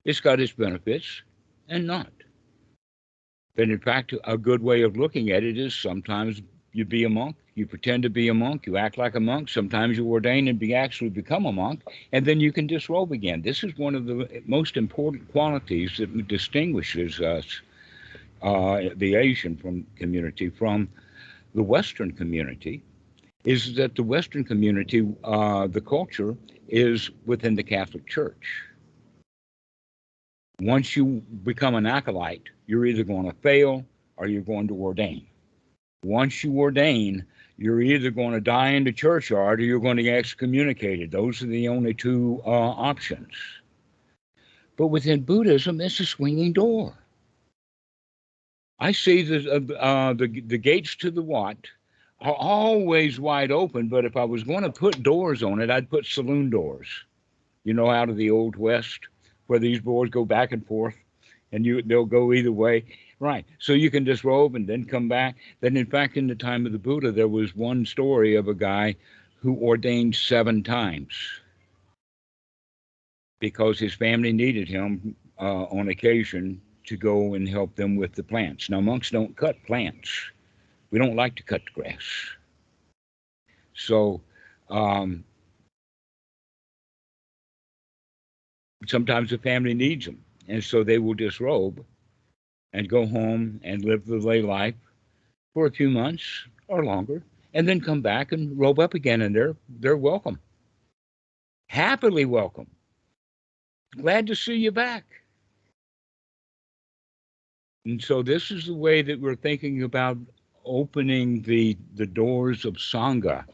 It's 0.04 0.20
got 0.20 0.40
its 0.40 0.52
benefits 0.52 1.22
and 1.68 1.86
not. 1.86 2.12
Then, 3.56 3.70
in 3.72 3.80
fact, 3.80 4.14
a 4.24 4.38
good 4.38 4.62
way 4.62 4.82
of 4.82 4.96
looking 4.96 5.30
at 5.30 5.42
it 5.42 5.58
is 5.58 5.74
sometimes 5.74 6.42
you 6.72 6.84
be 6.84 7.02
a 7.04 7.08
monk, 7.08 7.36
you 7.56 7.66
pretend 7.66 8.04
to 8.04 8.10
be 8.10 8.28
a 8.28 8.34
monk, 8.34 8.66
you 8.66 8.76
act 8.76 8.96
like 8.98 9.16
a 9.16 9.20
monk, 9.20 9.48
sometimes 9.48 9.98
you 9.98 10.06
ordain 10.06 10.46
and 10.46 10.58
be 10.60 10.74
actually 10.74 11.10
become 11.10 11.44
a 11.44 11.52
monk, 11.52 11.82
and 12.12 12.24
then 12.24 12.38
you 12.38 12.52
can 12.52 12.68
disrobe 12.68 13.10
again. 13.10 13.42
This 13.42 13.64
is 13.64 13.76
one 13.76 13.96
of 13.96 14.06
the 14.06 14.42
most 14.46 14.76
important 14.76 15.30
qualities 15.32 15.96
that 15.98 16.28
distinguishes 16.28 17.20
us, 17.20 17.60
uh, 18.42 18.80
the 18.96 19.16
Asian 19.16 19.56
from 19.56 19.84
community, 19.96 20.48
from 20.50 20.88
the 21.54 21.64
Western 21.64 22.12
community, 22.12 22.80
is 23.52 23.74
that 23.76 23.94
the 23.94 24.02
Western 24.02 24.44
community, 24.44 25.00
uh, 25.24 25.66
the 25.66 25.80
culture 25.80 26.36
is 26.68 27.10
within 27.24 27.54
the 27.54 27.62
Catholic 27.62 28.06
Church 28.06 28.68
once 30.60 30.96
you 30.96 31.22
become 31.44 31.74
an 31.74 31.86
acolyte, 31.86 32.48
you're 32.66 32.86
either 32.86 33.04
going 33.04 33.30
to 33.30 33.36
fail 33.38 33.84
or 34.16 34.26
you're 34.26 34.42
going 34.42 34.68
to 34.68 34.74
ordain. 34.74 35.26
Once 36.04 36.42
you 36.42 36.52
ordain, 36.58 37.24
you're 37.56 37.80
either 37.80 38.10
going 38.10 38.32
to 38.32 38.40
die 38.40 38.70
in 38.70 38.84
the 38.84 38.92
churchyard 38.92 39.60
or 39.60 39.64
you're 39.64 39.80
going 39.80 39.96
to 39.96 40.02
get 40.02 40.18
excommunicated. 40.18 41.10
Those 41.10 41.42
are 41.42 41.46
the 41.46 41.68
only 41.68 41.94
two 41.94 42.42
uh, 42.44 42.50
options. 42.50 43.32
But 44.76 44.88
within 44.88 45.22
Buddhism, 45.22 45.80
it's 45.80 45.98
a 46.00 46.06
swinging 46.06 46.52
door. 46.52 46.94
I 48.80 48.92
see 48.92 49.22
the, 49.22 49.50
uh, 49.50 49.74
uh, 49.74 50.12
the, 50.14 50.40
the 50.40 50.58
gates 50.58 50.94
to 50.96 51.10
the 51.10 51.22
Wat 51.22 51.58
are 52.20 52.34
always 52.34 53.20
wide 53.20 53.52
open, 53.52 53.88
but 53.88 54.04
if 54.04 54.16
I 54.16 54.24
was 54.24 54.42
going 54.42 54.62
to 54.62 54.70
put 54.70 55.02
doors 55.02 55.42
on 55.42 55.60
it, 55.60 55.70
I'd 55.70 55.90
put 55.90 56.04
saloon 56.04 56.50
doors, 56.50 56.88
you 57.64 57.74
know, 57.74 57.90
out 57.90 58.08
of 58.08 58.16
the 58.16 58.30
Old 58.30 58.56
West 58.56 59.00
where 59.46 59.58
these 59.58 59.80
boys 59.80 60.10
go 60.10 60.24
back 60.24 60.52
and 60.52 60.66
forth 60.66 60.94
and 61.52 61.64
you 61.64 61.82
they'll 61.82 62.04
go 62.04 62.32
either 62.32 62.52
way. 62.52 62.84
Right. 63.20 63.44
So 63.58 63.72
you 63.72 63.90
can 63.90 64.04
disrobe 64.04 64.54
and 64.54 64.66
then 64.66 64.84
come 64.84 65.08
back. 65.08 65.36
Then, 65.60 65.76
in 65.76 65.86
fact, 65.86 66.16
in 66.16 66.28
the 66.28 66.36
time 66.36 66.66
of 66.66 66.72
the 66.72 66.78
Buddha, 66.78 67.10
there 67.10 67.28
was 67.28 67.54
one 67.56 67.84
story 67.84 68.36
of 68.36 68.46
a 68.46 68.54
guy 68.54 68.94
who 69.40 69.56
ordained 69.56 70.14
seven 70.14 70.62
times 70.62 71.16
because 73.40 73.78
his 73.78 73.94
family 73.94 74.32
needed 74.32 74.68
him 74.68 75.16
uh, 75.40 75.64
on 75.64 75.88
occasion 75.88 76.60
to 76.86 76.96
go 76.96 77.34
and 77.34 77.48
help 77.48 77.74
them 77.74 77.96
with 77.96 78.14
the 78.14 78.22
plants. 78.22 78.70
Now, 78.70 78.80
monks 78.80 79.10
don't 79.10 79.36
cut 79.36 79.62
plants. 79.64 80.30
We 80.90 80.98
don't 80.98 81.16
like 81.16 81.34
to 81.36 81.42
cut 81.42 81.62
the 81.64 81.82
grass. 81.82 82.02
So, 83.74 84.20
um, 84.70 85.24
sometimes 88.86 89.30
the 89.30 89.38
family 89.38 89.74
needs 89.74 90.06
them, 90.06 90.24
and 90.48 90.62
so 90.62 90.82
they 90.82 90.98
will 90.98 91.14
disrobe 91.14 91.84
and 92.72 92.88
go 92.88 93.06
home 93.06 93.60
and 93.64 93.84
live 93.84 94.06
the 94.06 94.16
lay 94.16 94.42
life 94.42 94.74
for 95.54 95.66
a 95.66 95.70
few 95.70 95.90
months 95.90 96.46
or 96.68 96.84
longer, 96.84 97.22
and 97.54 97.68
then 97.68 97.80
come 97.80 98.00
back 98.02 98.32
and 98.32 98.58
robe 98.58 98.78
up 98.78 98.94
again, 98.94 99.22
and 99.22 99.34
they're 99.34 99.56
they're 99.80 99.96
welcome, 99.96 100.38
happily 101.68 102.24
welcome. 102.24 102.68
Glad 103.96 104.26
to 104.26 104.34
see 104.34 104.56
you 104.56 104.70
back. 104.70 105.04
And 107.84 108.02
so 108.02 108.22
this 108.22 108.50
is 108.50 108.66
the 108.66 108.74
way 108.74 109.00
that 109.02 109.18
we're 109.18 109.34
thinking 109.34 109.82
about 109.82 110.18
opening 110.68 111.42
the 111.42 111.76
the 111.94 112.06
doors 112.06 112.64
of 112.64 112.74
sangha 112.74 113.44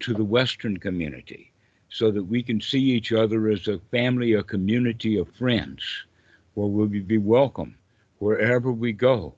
to 0.00 0.12
the 0.12 0.24
Western 0.24 0.76
community, 0.76 1.52
so 1.88 2.10
that 2.10 2.24
we 2.24 2.42
can 2.42 2.60
see 2.60 2.80
each 2.80 3.12
other 3.12 3.48
as 3.48 3.68
a 3.68 3.78
family, 3.90 4.34
a 4.34 4.42
community 4.42 5.16
of 5.16 5.28
friends, 5.36 5.82
where 6.54 6.66
we'll 6.66 6.86
be 6.88 7.18
welcome 7.18 7.74
wherever 8.18 8.72
we 8.72 8.92
go, 8.92 9.34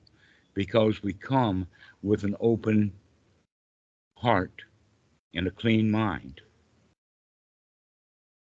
because 0.53 1.03
we 1.03 1.13
come 1.13 1.67
with 2.01 2.23
an 2.23 2.35
open 2.39 2.91
heart 4.17 4.63
and 5.33 5.47
a 5.47 5.51
clean 5.51 5.89
mind. 5.89 6.41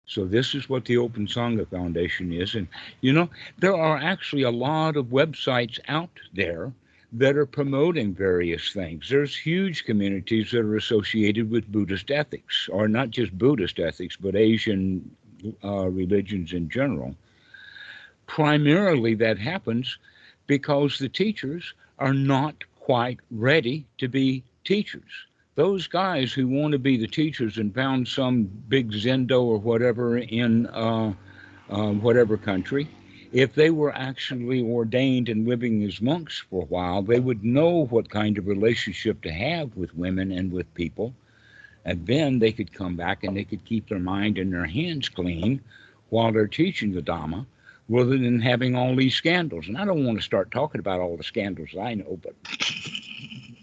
So 0.07 0.25
this 0.25 0.55
is 0.55 0.69
what 0.69 0.85
the 0.85 0.99
Open 0.99 1.27
Sangha 1.27 1.69
Foundation 1.69 2.33
is. 2.33 2.55
And 2.55 2.69
you 3.01 3.13
know, 3.13 3.29
there 3.59 3.75
are 3.75 3.97
actually 3.97 4.43
a 4.43 4.51
lot 4.51 4.97
of 4.97 5.07
websites 5.07 5.81
out 5.89 6.11
there 6.33 6.73
that 7.13 7.37
are 7.37 7.47
promoting 7.47 8.15
various 8.15 8.73
things. 8.73 9.09
There's 9.09 9.37
huge 9.37 9.85
communities 9.85 10.51
that 10.51 10.61
are 10.61 10.77
associated 10.77 11.51
with 11.51 11.71
Buddhist 11.71 12.11
ethics, 12.11 12.69
or 12.71 12.89
not 12.89 13.11
just 13.11 13.37
Buddhist 13.39 13.79
ethics, 13.79 14.17
but 14.17 14.35
Asian 14.35 15.09
uh, 15.65 15.89
religions 15.89 16.53
in 16.53 16.69
general. 16.69 17.15
Primarily, 18.27 19.15
that 19.15 19.39
happens 19.39 19.99
because 20.47 20.99
the 20.99 21.09
teachers 21.09 21.75
are 21.99 22.15
not 22.15 22.65
quite 22.81 23.21
ready 23.31 23.87
to 23.99 24.09
be 24.09 24.43
teachers. 24.65 25.03
Those 25.55 25.87
guys 25.87 26.33
who 26.33 26.49
want 26.49 26.73
to 26.73 26.79
be 26.79 26.97
the 26.97 27.07
teachers 27.07 27.57
and 27.57 27.75
found 27.75 28.07
some 28.07 28.45
big 28.69 28.93
zendo 28.93 29.43
or 29.43 29.59
whatever 29.59 30.19
in 30.19 30.67
uh, 30.67 31.15
uh, 31.71 31.93
whatever 31.93 32.37
country, 32.37 32.89
if 33.37 33.55
they 33.55 33.69
were 33.69 33.95
actually 33.95 34.63
ordained 34.63 35.29
and 35.29 35.47
living 35.47 35.83
as 35.83 36.01
monks 36.01 36.43
for 36.49 36.63
a 36.63 36.67
while, 36.67 37.03
they 37.03 37.21
would 37.21 37.45
know 37.45 37.85
what 37.85 38.09
kind 38.09 38.39
of 38.39 38.47
relationship 38.47 39.21
to 39.21 39.31
have 39.31 39.77
with 39.77 39.95
women 39.95 40.33
and 40.33 40.51
with 40.51 40.73
people. 40.73 41.13
And 41.85 42.07
then 42.07 42.39
they 42.39 42.51
could 42.51 42.73
come 42.73 42.97
back 42.97 43.25
and 43.25 43.37
they 43.37 43.45
could 43.45 43.63
keep 43.67 43.91
their 43.91 43.99
mind 43.99 44.39
and 44.39 44.51
their 44.51 44.65
hands 44.65 45.11
clean 45.11 45.61
while 46.09 46.33
they're 46.33 46.47
teaching 46.47 46.95
the 46.95 47.03
Dhamma 47.03 47.45
rather 47.91 48.17
than 48.17 48.41
having 48.41 48.75
all 48.75 48.97
these 48.97 49.15
scandals. 49.15 49.69
And 49.69 49.77
I 49.77 49.85
don't 49.85 50.07
want 50.07 50.17
to 50.19 50.25
start 50.25 50.51
talking 50.51 50.79
about 50.79 51.01
all 51.01 51.19
the 51.19 51.23
scandals 51.23 51.77
I 51.79 51.93
know, 51.93 52.19
but 52.23 52.35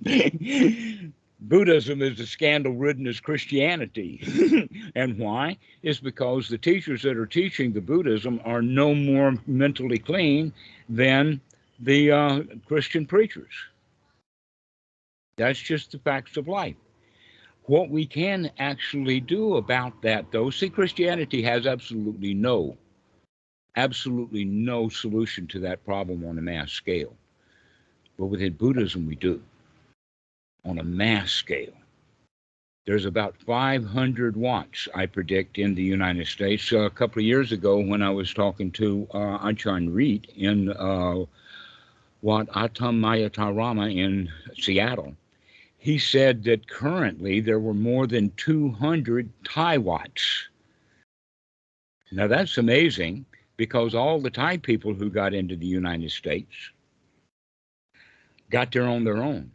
Buddhism 1.43 2.01
is 2.01 2.19
as 2.19 2.29
scandal 2.29 2.73
ridden 2.73 3.05
as 3.05 3.19
Christianity. 3.19 4.69
and 4.95 5.17
why? 5.17 5.57
Is 5.81 6.00
because 6.00 6.47
the 6.47 6.57
teachers 6.57 7.01
that 7.03 7.17
are 7.17 7.25
teaching 7.25 7.73
the 7.73 7.81
Buddhism 7.81 8.39
are 8.45 8.62
no 8.62 8.95
more 8.95 9.35
mentally 9.45 10.00
clean 10.00 10.53
than 10.87 11.41
the 11.79 12.11
uh, 12.11 12.44
Christian 12.65 13.05
preachers. 13.05 13.51
That's 15.35 15.59
just 15.59 15.91
the 15.91 16.00
facts 16.00 16.37
of 16.37 16.48
life. 16.48 16.75
What 17.63 17.89
we 17.89 18.05
can 18.05 18.51
actually 18.57 19.20
do 19.20 19.57
about 19.57 20.01
that, 20.01 20.31
though, 20.31 20.50
see, 20.50 20.70
Christianity 20.70 21.41
has 21.44 21.65
absolutely 21.65 22.33
no 22.33 22.77
absolutely 23.75 24.46
no 24.46 24.89
solution 24.89 25.48
to 25.48 25.59
that 25.59 25.83
problem 25.83 26.24
on 26.25 26.37
a 26.37 26.41
mass 26.41 26.72
scale. 26.72 27.15
But 28.18 28.27
within 28.27 28.53
Buddhism, 28.53 29.07
we 29.07 29.15
do 29.15 29.41
on 30.65 30.79
a 30.79 30.83
mass 30.83 31.31
scale. 31.31 31.73
There's 32.85 33.05
about 33.05 33.35
500 33.45 34.35
Wats, 34.35 34.89
I 34.93 35.05
predict, 35.05 35.57
in 35.57 35.73
the 35.73 35.83
United 35.83 36.27
States. 36.27 36.71
Uh, 36.71 36.79
a 36.79 36.89
couple 36.89 37.19
of 37.19 37.25
years 37.25 37.53
ago, 37.53 37.79
when 37.79 38.01
I 38.01 38.09
was 38.09 38.33
talking 38.33 38.71
to 38.71 39.07
uh, 39.13 39.37
Ajahn 39.39 39.93
Reet 39.93 40.27
in 40.35 40.69
uh, 40.69 41.23
Wat 42.21 42.47
Atammayatarama 42.47 43.95
in 43.95 44.29
Seattle, 44.57 45.15
he 45.77 45.97
said 45.97 46.43
that 46.43 46.67
currently 46.67 47.39
there 47.39 47.59
were 47.59 47.73
more 47.73 48.05
than 48.05 48.31
200 48.35 49.29
Thai 49.45 49.77
Wats. 49.77 50.47
Now 52.11 52.27
that's 52.27 52.57
amazing 52.57 53.25
because 53.57 53.95
all 53.95 54.21
the 54.21 54.29
Thai 54.29 54.57
people 54.57 54.93
who 54.93 55.09
got 55.09 55.33
into 55.33 55.55
the 55.55 55.65
United 55.65 56.11
States 56.11 56.53
got 58.49 58.71
there 58.71 58.87
on 58.87 59.03
their 59.03 59.23
own. 59.23 59.51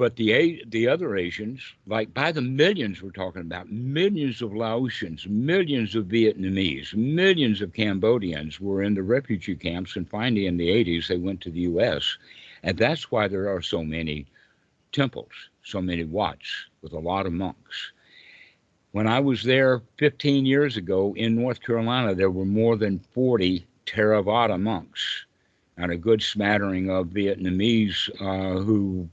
But 0.00 0.16
the 0.16 0.64
the 0.66 0.88
other 0.88 1.14
Asians, 1.14 1.60
like 1.86 2.14
by 2.14 2.32
the 2.32 2.40
millions 2.40 3.02
we're 3.02 3.10
talking 3.10 3.42
about, 3.42 3.70
millions 3.70 4.40
of 4.40 4.54
Laotians, 4.54 5.26
millions 5.28 5.94
of 5.94 6.06
Vietnamese, 6.06 6.94
millions 6.94 7.60
of 7.60 7.74
Cambodians 7.74 8.58
were 8.58 8.82
in 8.82 8.94
the 8.94 9.02
refugee 9.02 9.56
camps, 9.56 9.96
and 9.96 10.08
finally 10.08 10.46
in 10.46 10.56
the 10.56 10.70
80s 10.70 11.08
they 11.08 11.18
went 11.18 11.42
to 11.42 11.50
the 11.50 11.60
U.S. 11.72 12.16
And 12.62 12.78
that's 12.78 13.10
why 13.10 13.28
there 13.28 13.54
are 13.54 13.60
so 13.60 13.84
many 13.84 14.24
temples, 14.90 15.32
so 15.64 15.82
many 15.82 16.04
Wats 16.04 16.48
with 16.80 16.94
a 16.94 16.98
lot 16.98 17.26
of 17.26 17.34
monks. 17.34 17.92
When 18.92 19.06
I 19.06 19.20
was 19.20 19.42
there 19.42 19.82
15 19.98 20.46
years 20.46 20.78
ago 20.78 21.12
in 21.14 21.34
North 21.34 21.60
Carolina, 21.60 22.14
there 22.14 22.30
were 22.30 22.46
more 22.46 22.78
than 22.78 23.00
40 23.12 23.66
Theravada 23.84 24.58
monks 24.58 25.26
and 25.76 25.92
a 25.92 25.98
good 25.98 26.22
smattering 26.22 26.88
of 26.88 27.08
Vietnamese 27.08 28.08
uh, 28.18 28.62
who. 28.62 29.10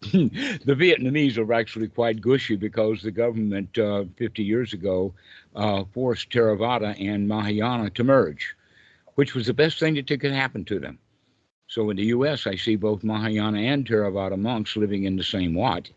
the 0.12 0.60
Vietnamese 0.66 1.36
are 1.36 1.52
actually 1.52 1.86
quite 1.86 2.22
gushy 2.22 2.56
because 2.56 3.02
the 3.02 3.10
government 3.10 3.76
uh, 3.78 4.04
50 4.16 4.42
years 4.42 4.72
ago 4.72 5.12
uh, 5.54 5.84
forced 5.92 6.30
Theravada 6.30 6.98
and 6.98 7.28
Mahayana 7.28 7.90
to 7.90 8.04
merge, 8.04 8.56
which 9.16 9.34
was 9.34 9.46
the 9.46 9.52
best 9.52 9.78
thing 9.78 9.94
that 9.94 10.06
could 10.06 10.32
happen 10.32 10.64
to 10.64 10.78
them. 10.78 10.98
So 11.68 11.90
in 11.90 11.98
the 11.98 12.06
U.S., 12.06 12.46
I 12.46 12.56
see 12.56 12.76
both 12.76 13.04
Mahayana 13.04 13.60
and 13.60 13.86
Theravada 13.86 14.38
monks 14.38 14.74
living 14.74 15.04
in 15.04 15.16
the 15.16 15.22
same 15.22 15.52
Wat 15.52 15.90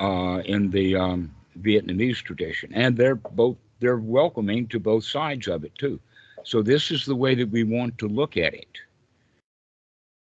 uh, 0.00 0.40
in 0.46 0.70
the 0.70 0.96
um, 0.96 1.34
Vietnamese 1.60 2.22
tradition, 2.22 2.72
and 2.72 2.96
they're 2.96 3.16
both 3.16 3.56
they're 3.80 3.98
welcoming 3.98 4.66
to 4.68 4.80
both 4.80 5.04
sides 5.04 5.46
of 5.46 5.64
it 5.64 5.74
too. 5.76 6.00
So 6.42 6.62
this 6.62 6.90
is 6.90 7.04
the 7.04 7.16
way 7.16 7.34
that 7.34 7.50
we 7.50 7.64
want 7.64 7.98
to 7.98 8.08
look 8.08 8.36
at 8.36 8.54
it. 8.54 8.78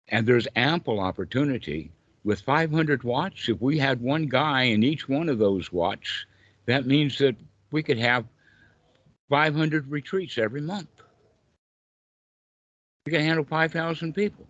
And 0.08 0.26
there's 0.26 0.48
ample 0.56 1.00
opportunity 1.00 1.90
with 2.24 2.40
500 2.40 3.02
Wats. 3.04 3.48
If 3.48 3.60
we 3.60 3.78
had 3.78 4.00
one 4.00 4.26
guy 4.26 4.62
in 4.64 4.82
each 4.82 5.08
one 5.08 5.28
of 5.28 5.38
those 5.38 5.72
Wats, 5.72 6.26
that 6.66 6.86
means 6.86 7.18
that 7.18 7.36
we 7.70 7.82
could 7.82 7.98
have 7.98 8.24
500 9.28 9.88
retreats 9.88 10.38
every 10.38 10.60
month. 10.60 10.88
We 13.06 13.12
can 13.12 13.22
handle 13.22 13.44
5,000 13.44 14.12
people 14.14 14.46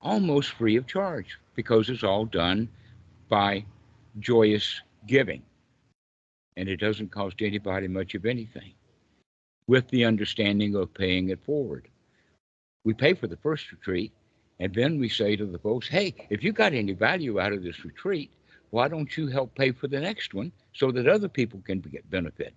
almost 0.00 0.52
free 0.52 0.76
of 0.76 0.86
charge 0.86 1.38
because 1.54 1.88
it's 1.88 2.04
all 2.04 2.24
done 2.24 2.68
by 3.28 3.64
joyous 4.20 4.80
giving 5.06 5.42
and 6.56 6.68
it 6.68 6.80
doesn't 6.80 7.12
cost 7.12 7.36
anybody 7.40 7.86
much 7.86 8.14
of 8.16 8.26
anything, 8.26 8.72
with 9.68 9.86
the 9.88 10.04
understanding 10.04 10.74
of 10.74 10.92
paying 10.92 11.28
it 11.28 11.44
forward. 11.44 11.86
We 12.84 12.94
pay 12.94 13.14
for 13.14 13.28
the 13.28 13.36
first 13.36 13.70
retreat, 13.70 14.12
and 14.60 14.74
then 14.74 14.98
we 14.98 15.08
say 15.08 15.36
to 15.36 15.46
the 15.46 15.58
folks, 15.58 15.88
hey, 15.88 16.14
if 16.30 16.42
you 16.42 16.52
got 16.52 16.72
any 16.72 16.92
value 16.92 17.40
out 17.40 17.52
of 17.52 17.62
this 17.62 17.84
retreat, 17.84 18.30
why 18.70 18.88
don't 18.88 19.16
you 19.16 19.28
help 19.28 19.54
pay 19.54 19.72
for 19.72 19.88
the 19.88 20.00
next 20.00 20.34
one 20.34 20.52
so 20.74 20.90
that 20.90 21.06
other 21.06 21.28
people 21.28 21.60
can 21.64 21.80
get 21.80 22.10
benefit? 22.10 22.54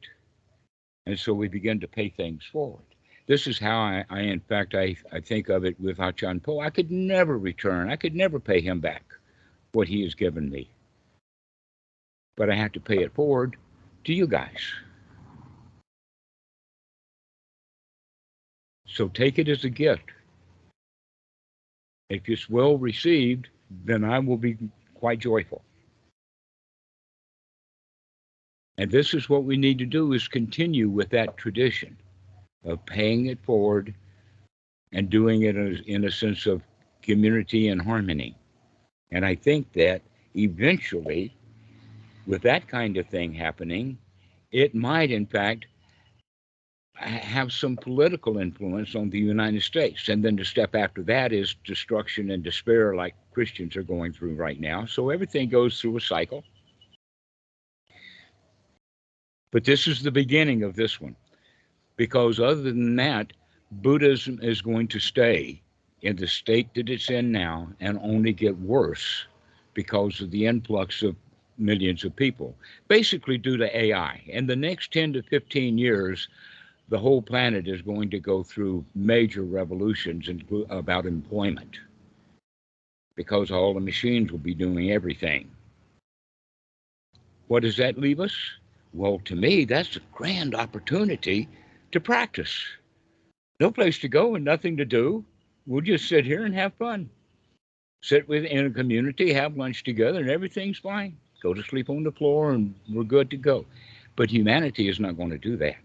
And 1.06 1.18
so 1.18 1.34
we 1.34 1.48
begin 1.48 1.80
to 1.80 1.88
pay 1.88 2.10
things 2.10 2.44
forward. 2.52 2.84
This 3.28 3.48
is 3.48 3.60
how 3.60 3.80
I, 3.80 4.06
I 4.10 4.22
in 4.22 4.40
fact, 4.42 4.76
I, 4.76 4.96
I 5.12 5.20
think 5.20 5.50
of 5.50 5.64
it 5.64 5.80
with 5.80 6.00
Achan 6.00 6.42
Po. 6.42 6.60
I 6.60 6.70
could 6.70 6.92
never 6.92 7.38
return, 7.38 7.90
I 7.90 7.96
could 7.96 8.16
never 8.16 8.40
pay 8.40 8.62
him 8.62 8.80
back 8.80 9.04
what 9.74 9.88
he 9.88 10.04
has 10.04 10.16
given 10.16 10.50
me. 10.50 10.70
But 12.36 12.50
I 12.50 12.56
have 12.56 12.72
to 12.74 12.80
pay 12.80 12.98
it 12.98 13.14
forward 13.14 13.56
to 14.06 14.14
you 14.14 14.28
guys. 14.28 14.74
So 18.88 19.08
take 19.08 19.40
it 19.40 19.48
as 19.48 19.64
a 19.64 19.70
gift. 19.70 20.12
If 22.12 22.28
it's 22.28 22.50
well 22.50 22.78
received, 22.78 23.48
then 23.86 24.04
I 24.04 24.20
will 24.20 24.36
be 24.36 24.58
quite 24.96 25.20
joyful. 25.20 25.64
And 28.78 28.92
this 28.92 29.14
is 29.14 29.30
what 29.30 29.46
we 29.46 29.56
need 29.56 29.78
to 29.80 29.86
do 29.86 30.12
is 30.12 30.28
continue 30.28 30.90
with 30.90 31.10
that 31.12 31.38
tradition 31.38 31.96
of 32.66 32.86
paying 32.86 33.28
it 33.28 33.40
forward 33.46 33.94
and 34.92 35.10
doing 35.10 35.44
it 35.44 35.56
in 35.56 36.04
a 36.04 36.12
sense 36.12 36.46
of 36.48 36.62
community 37.02 37.70
and 37.70 37.82
harmony. 37.82 38.36
And 39.12 39.26
I 39.26 39.36
think 39.36 39.72
that 39.74 40.02
eventually, 40.36 41.34
with 42.28 42.42
that 42.42 42.68
kind 42.68 42.98
of 42.98 43.08
thing 43.08 43.34
happening, 43.34 43.98
it 44.52 44.76
might, 44.76 45.12
in 45.12 45.26
fact, 45.26 45.68
have 47.08 47.52
some 47.52 47.76
political 47.76 48.38
influence 48.38 48.96
on 48.96 49.10
the 49.10 49.20
United 49.20 49.64
States. 49.64 50.10
And 50.10 50.24
then 50.24 50.36
the 50.36 50.46
step 50.46 50.76
after 50.76 51.02
that 51.04 51.34
is 51.34 51.56
destruction 51.66 52.32
and 52.32 52.44
despair, 52.44 52.96
like 52.96 53.16
Christians 53.34 53.76
are 53.76 53.84
going 53.84 54.14
through 54.14 54.36
right 54.36 54.60
now. 54.60 54.86
So 54.86 55.10
everything 55.10 55.50
goes 55.50 55.80
through 55.80 55.98
a 55.98 56.02
cycle. 56.02 56.44
But 59.52 59.66
this 59.66 59.88
is 59.88 60.02
the 60.02 60.12
beginning 60.12 60.64
of 60.64 60.76
this 60.76 61.02
one. 61.02 61.16
Because 61.98 62.40
other 62.40 62.62
than 62.62 62.96
that, 62.96 63.34
Buddhism 63.72 64.40
is 64.42 64.62
going 64.62 64.88
to 64.90 65.00
stay 65.00 65.62
in 66.02 66.16
the 66.16 66.28
state 66.28 66.74
that 66.74 66.90
it's 66.90 67.10
in 67.10 67.32
now 67.32 67.70
and 67.80 68.00
only 68.02 68.34
get 68.34 68.58
worse 68.60 69.26
because 69.74 70.20
of 70.20 70.32
the 70.32 70.46
influx 70.46 71.04
of 71.04 71.16
millions 71.58 72.04
of 72.04 72.16
people, 72.16 72.56
basically 72.88 73.38
due 73.38 73.58
to 73.58 73.78
AI. 73.78 74.22
In 74.28 74.48
the 74.48 74.56
next 74.56 74.92
10 74.92 75.14
to 75.14 75.24
15 75.24 75.78
years, 75.78 76.28
the 76.92 77.00
whole 77.00 77.22
planet 77.22 77.70
is 77.70 77.82
going 77.82 78.10
to 78.10 78.20
go 78.20 78.44
through 78.44 78.84
major 78.94 79.44
revolutions 79.44 80.30
about 80.70 81.06
employment 81.06 81.78
because 83.16 83.50
all 83.50 83.74
the 83.74 83.80
machines 83.80 84.30
will 84.30 84.40
be 84.40 84.54
doing 84.54 84.92
everything. 84.92 85.50
What 87.48 87.64
does 87.64 87.78
that 87.78 87.98
leave 87.98 88.20
us? 88.20 88.36
Well, 88.94 89.22
to 89.24 89.38
me, 89.38 89.64
that's 89.64 89.96
a 89.96 90.02
grand 90.12 90.54
opportunity 90.54 91.48
to 91.94 92.02
practice. 92.02 92.62
No 93.62 93.72
place 93.72 93.98
to 94.00 94.10
go 94.10 94.36
and 94.36 94.44
nothing 94.44 94.76
to 94.76 94.86
do. 94.86 95.24
We'll 95.66 95.80
just 95.80 96.10
sit 96.10 96.26
here 96.26 96.44
and 96.44 96.54
have 96.56 96.74
fun. 96.74 97.10
Sit 98.02 98.28
within 98.28 98.66
a 98.66 98.70
community, 98.70 99.32
have 99.32 99.56
lunch 99.56 99.86
together, 99.86 100.20
and 100.20 100.30
everything's 100.30 100.80
fine. 100.80 101.16
Go 101.42 101.54
to 101.54 101.64
sleep 101.64 101.90
on 101.90 102.04
the 102.04 102.12
floor, 102.12 102.52
and 102.52 102.76
we're 102.90 103.04
good 103.04 103.30
to 103.30 103.38
go. 103.38 103.66
But 104.18 104.30
humanity 104.30 104.90
is 104.90 105.00
not 105.00 105.16
going 105.16 105.30
to 105.30 105.38
do 105.38 105.56
that. 105.58 105.78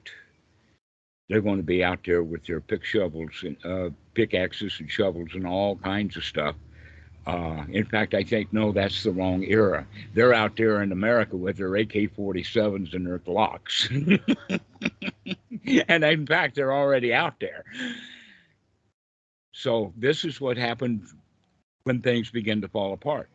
They're 1.28 1.40
going 1.40 1.58
to 1.58 1.64
be 1.64 1.82
out 1.82 2.00
there 2.04 2.22
with 2.22 2.44
their 2.46 2.60
pick 2.60 2.84
shovels 2.84 3.42
and 3.42 3.56
uh, 3.64 3.90
pickaxes 4.14 4.76
and 4.78 4.90
shovels 4.90 5.30
and 5.34 5.46
all 5.46 5.76
kinds 5.76 6.16
of 6.16 6.24
stuff 6.24 6.54
uh, 7.26 7.64
in 7.70 7.84
fact, 7.84 8.14
I 8.14 8.22
think, 8.22 8.52
no, 8.52 8.70
that's 8.70 9.02
the 9.02 9.10
wrong 9.10 9.42
era. 9.42 9.86
They're 10.14 10.32
out 10.32 10.56
there 10.56 10.82
in 10.82 10.92
America 10.92 11.36
with 11.36 11.56
their 11.56 11.74
AK 11.74 12.14
47s 12.16 12.94
and 12.94 13.04
their 13.04 13.18
Glocks. 13.18 13.90
and 15.88 16.04
in 16.04 16.26
fact, 16.26 16.54
they're 16.54 16.72
already 16.72 17.12
out 17.12 17.40
there. 17.40 17.64
So, 19.52 19.92
this 19.96 20.24
is 20.24 20.40
what 20.40 20.56
happened 20.56 21.06
when 21.82 22.00
things 22.00 22.30
begin 22.30 22.60
to 22.60 22.68
fall 22.68 22.92
apart. 22.92 23.30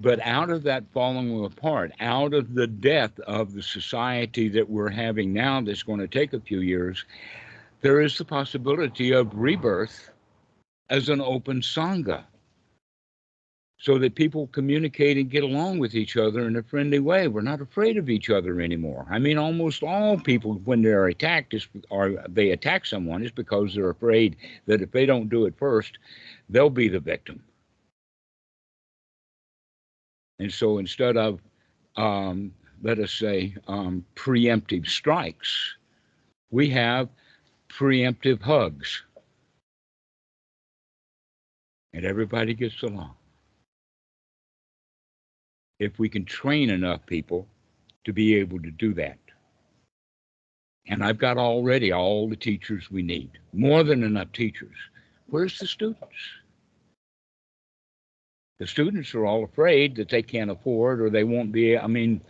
But 0.00 0.20
out 0.20 0.48
of 0.50 0.62
that 0.62 0.84
falling 0.92 1.44
apart, 1.44 1.92
out 2.00 2.32
of 2.32 2.54
the 2.54 2.66
death 2.66 3.18
of 3.20 3.52
the 3.52 3.62
society 3.62 4.48
that 4.48 4.70
we're 4.70 4.88
having 4.88 5.32
now, 5.32 5.60
that's 5.60 5.82
going 5.82 6.00
to 6.00 6.08
take 6.08 6.32
a 6.32 6.40
few 6.40 6.60
years, 6.60 7.04
there 7.82 8.00
is 8.00 8.16
the 8.16 8.24
possibility 8.24 9.12
of 9.12 9.34
rebirth 9.34 10.10
as 10.88 11.08
an 11.08 11.20
open 11.20 11.60
Sangha 11.60 12.24
so 13.78 13.98
that 13.98 14.14
people 14.14 14.46
communicate 14.48 15.16
and 15.16 15.30
get 15.30 15.42
along 15.42 15.78
with 15.78 15.94
each 15.94 16.16
other 16.16 16.46
in 16.46 16.56
a 16.56 16.62
friendly 16.62 16.98
way. 16.98 17.28
We're 17.28 17.40
not 17.40 17.62
afraid 17.62 17.96
of 17.96 18.10
each 18.10 18.28
other 18.28 18.60
anymore. 18.60 19.06
I 19.10 19.18
mean, 19.18 19.38
almost 19.38 19.82
all 19.82 20.18
people, 20.18 20.54
when 20.64 20.82
they're 20.82 21.06
attacked, 21.06 21.54
or 21.88 22.22
they 22.28 22.50
attack 22.50 22.84
someone, 22.84 23.22
is 23.22 23.30
because 23.30 23.74
they're 23.74 23.88
afraid 23.90 24.36
that 24.66 24.82
if 24.82 24.90
they 24.92 25.06
don't 25.06 25.30
do 25.30 25.46
it 25.46 25.54
first, 25.58 25.98
they'll 26.50 26.68
be 26.68 26.88
the 26.88 27.00
victim. 27.00 27.42
And 30.40 30.50
so 30.50 30.78
instead 30.78 31.18
of, 31.18 31.38
um, 31.96 32.52
let 32.82 32.98
us 32.98 33.12
say, 33.12 33.54
um, 33.68 34.06
preemptive 34.16 34.86
strikes, 34.88 35.76
we 36.50 36.70
have 36.70 37.10
preemptive 37.68 38.40
hugs. 38.40 39.02
And 41.92 42.06
everybody 42.06 42.54
gets 42.54 42.82
along 42.82 43.14
if 45.78 45.98
we 45.98 46.08
can 46.08 46.24
train 46.24 46.70
enough 46.70 47.04
people 47.04 47.46
to 48.04 48.12
be 48.14 48.34
able 48.36 48.60
to 48.60 48.70
do 48.70 48.94
that. 48.94 49.18
And 50.86 51.04
I've 51.04 51.18
got 51.18 51.36
already 51.36 51.92
all 51.92 52.28
the 52.30 52.36
teachers 52.36 52.90
we 52.90 53.02
need, 53.02 53.30
more 53.52 53.82
than 53.82 54.02
enough 54.02 54.32
teachers. 54.32 54.76
Where's 55.26 55.58
the 55.58 55.66
students? 55.66 56.16
The 58.60 58.66
students 58.66 59.14
are 59.14 59.24
all 59.24 59.42
afraid 59.42 59.96
that 59.96 60.10
they 60.10 60.22
can't 60.22 60.50
afford 60.50 61.00
or 61.00 61.08
they 61.08 61.24
won't 61.24 61.50
be. 61.50 61.78
I 61.78 61.86
mean, 61.86 62.20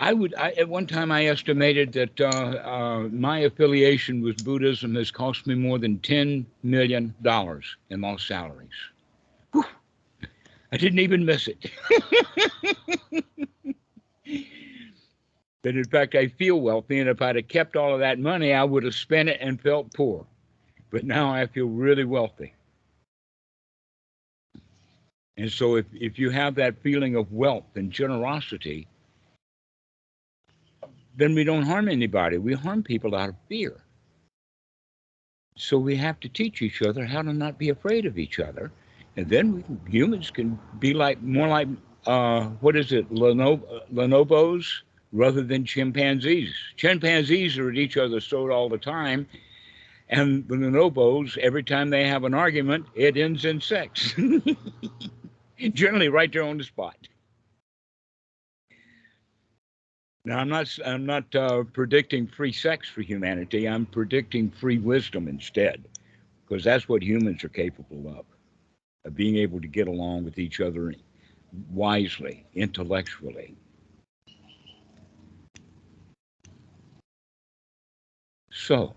I 0.00 0.12
would, 0.12 0.34
I, 0.34 0.50
at 0.50 0.68
one 0.68 0.88
time, 0.88 1.12
I 1.12 1.26
estimated 1.26 1.92
that 1.92 2.20
uh, 2.20 2.24
uh, 2.24 3.08
my 3.12 3.38
affiliation 3.38 4.20
with 4.20 4.44
Buddhism 4.44 4.96
has 4.96 5.12
cost 5.12 5.46
me 5.46 5.54
more 5.54 5.78
than 5.78 5.98
$10 6.00 6.44
million 6.64 7.14
in 7.90 8.00
lost 8.00 8.26
salaries. 8.26 8.70
Whew. 9.52 9.64
I 10.72 10.78
didn't 10.78 10.98
even 10.98 11.24
miss 11.24 11.46
it. 11.46 11.70
that 15.62 15.76
in 15.76 15.84
fact 15.84 16.16
I 16.16 16.26
feel 16.26 16.60
wealthy, 16.60 16.98
and 16.98 17.08
if 17.08 17.22
I'd 17.22 17.36
have 17.36 17.46
kept 17.46 17.76
all 17.76 17.94
of 17.94 18.00
that 18.00 18.18
money, 18.18 18.52
I 18.52 18.64
would 18.64 18.82
have 18.82 18.96
spent 18.96 19.28
it 19.28 19.38
and 19.40 19.60
felt 19.60 19.94
poor. 19.94 20.26
But 20.90 21.04
now 21.04 21.32
I 21.32 21.46
feel 21.46 21.66
really 21.66 22.04
wealthy. 22.04 22.54
And 25.38 25.50
so 25.50 25.76
if, 25.76 25.86
if 25.94 26.18
you 26.18 26.28
have 26.30 26.54
that 26.56 26.82
feeling 26.82 27.16
of 27.16 27.32
wealth 27.32 27.76
and 27.76 27.90
generosity, 27.90 28.86
then 31.16 31.34
we 31.34 31.44
don't 31.44 31.62
harm 31.62 31.88
anybody. 31.88 32.36
We 32.36 32.52
harm 32.52 32.82
people 32.82 33.14
out 33.14 33.30
of 33.30 33.36
fear. 33.48 33.84
So 35.56 35.78
we 35.78 35.96
have 35.96 36.20
to 36.20 36.28
teach 36.28 36.60
each 36.60 36.82
other 36.82 37.06
how 37.06 37.22
to 37.22 37.32
not 37.32 37.58
be 37.58 37.70
afraid 37.70 38.04
of 38.04 38.18
each 38.18 38.38
other 38.38 38.70
and 39.18 39.28
then 39.28 39.52
we 39.52 39.90
humans 39.90 40.30
can 40.30 40.56
be 40.78 40.94
like 40.94 41.20
more 41.22 41.48
like 41.48 41.66
uh, 42.06 42.44
what 42.60 42.76
is 42.76 42.92
it, 42.92 43.10
bonobos 43.10 44.82
rather 45.12 45.42
than 45.42 45.64
chimpanzees. 45.64 46.54
Chimpanzees 46.76 47.58
are 47.58 47.68
at 47.68 47.76
each 47.76 47.96
other's 47.96 48.28
throat 48.28 48.52
all 48.52 48.68
the 48.68 48.78
time, 48.78 49.26
and 50.08 50.46
the 50.46 50.54
bonobos, 50.54 51.36
every 51.38 51.64
time 51.64 51.90
they 51.90 52.06
have 52.06 52.22
an 52.22 52.32
argument, 52.32 52.86
it 52.94 53.16
ends 53.16 53.44
in 53.44 53.60
sex. 53.60 54.14
Generally, 55.58 56.08
right 56.08 56.32
there 56.32 56.44
on 56.44 56.58
the 56.58 56.64
spot. 56.64 56.96
Now, 60.24 60.38
I'm 60.38 60.48
not 60.48 60.78
I'm 60.84 61.06
not 61.06 61.34
uh, 61.34 61.64
predicting 61.72 62.26
free 62.26 62.52
sex 62.52 62.88
for 62.88 63.02
humanity. 63.02 63.66
I'm 63.68 63.86
predicting 63.86 64.50
free 64.50 64.78
wisdom 64.78 65.26
instead, 65.26 65.84
because 66.46 66.62
that's 66.62 66.88
what 66.88 67.02
humans 67.02 67.42
are 67.44 67.48
capable 67.48 68.08
of 68.08 68.24
of 69.04 69.14
being 69.14 69.36
able 69.36 69.60
to 69.60 69.68
get 69.68 69.88
along 69.88 70.24
with 70.24 70.38
each 70.38 70.60
other 70.60 70.94
wisely, 71.70 72.44
intellectually. 72.54 73.56
So 78.50 78.94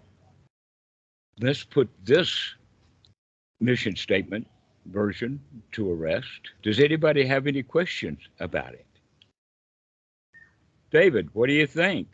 let's 1.39 1.63
put 1.63 1.89
this 2.03 2.55
mission 3.59 3.95
statement 3.95 4.47
version 4.85 5.39
to 5.73 5.91
arrest. 5.91 6.51
Does 6.63 6.79
anybody 6.79 7.25
have 7.25 7.47
any 7.47 7.63
questions 7.63 8.19
about 8.39 8.73
it? 8.73 8.85
David, 10.91 11.29
what 11.33 11.47
do 11.47 11.53
you 11.53 11.67
think? 11.67 12.07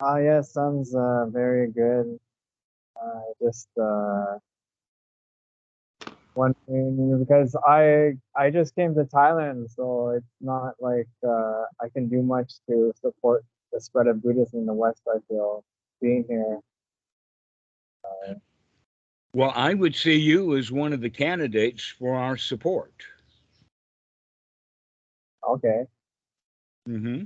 Oh 0.00 0.16
yeah, 0.16 0.42
sounds 0.42 0.94
uh, 0.94 1.26
very 1.30 1.70
good. 1.70 2.18
Uh, 3.00 3.20
just 3.42 3.68
uh, 3.80 4.38
wondering 6.34 7.18
because 7.18 7.56
I 7.66 8.14
I 8.36 8.50
just 8.50 8.74
came 8.74 8.94
to 8.94 9.04
Thailand, 9.04 9.70
so 9.70 10.10
it's 10.10 10.34
not 10.40 10.74
like 10.80 11.08
uh, 11.26 11.64
I 11.80 11.88
can 11.92 12.08
do 12.08 12.22
much 12.22 12.54
to 12.68 12.92
support 13.00 13.44
the 13.72 13.80
spread 13.80 14.06
of 14.06 14.22
Buddhism 14.22 14.60
in 14.60 14.66
the 14.66 14.74
West. 14.74 15.02
I 15.08 15.18
feel 15.28 15.64
being 16.00 16.24
here. 16.28 16.58
Uh, 18.04 18.34
well, 19.32 19.52
I 19.54 19.74
would 19.74 19.94
see 19.94 20.16
you 20.16 20.56
as 20.56 20.70
one 20.72 20.92
of 20.92 21.00
the 21.00 21.10
candidates 21.10 21.84
for 21.98 22.14
our 22.14 22.36
support. 22.36 22.92
Okay. 25.48 25.84
Mm-hmm 26.88 27.24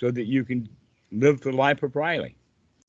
so 0.00 0.10
that 0.10 0.24
you 0.24 0.44
can 0.44 0.68
live 1.12 1.40
the 1.40 1.52
life 1.52 1.82
of 1.82 1.94
Riley. 1.94 2.34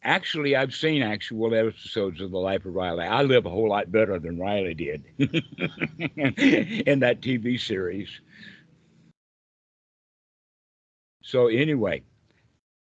Actually, 0.04 0.56
I've 0.56 0.74
seen 0.74 1.04
actual 1.04 1.54
episodes 1.54 2.22
of 2.22 2.32
the 2.32 2.38
life 2.40 2.66
of 2.66 2.74
Riley. 2.74 3.06
I 3.06 3.22
live 3.22 3.46
a 3.46 3.50
whole 3.50 3.70
lot 3.70 3.92
better 3.92 4.18
than 4.18 4.40
Riley 4.40 4.74
did 4.74 5.04
in 5.20 7.00
that 7.02 7.22
TV 7.22 7.60
series. 7.60 8.10
So 11.22 11.48
anyway, 11.48 12.02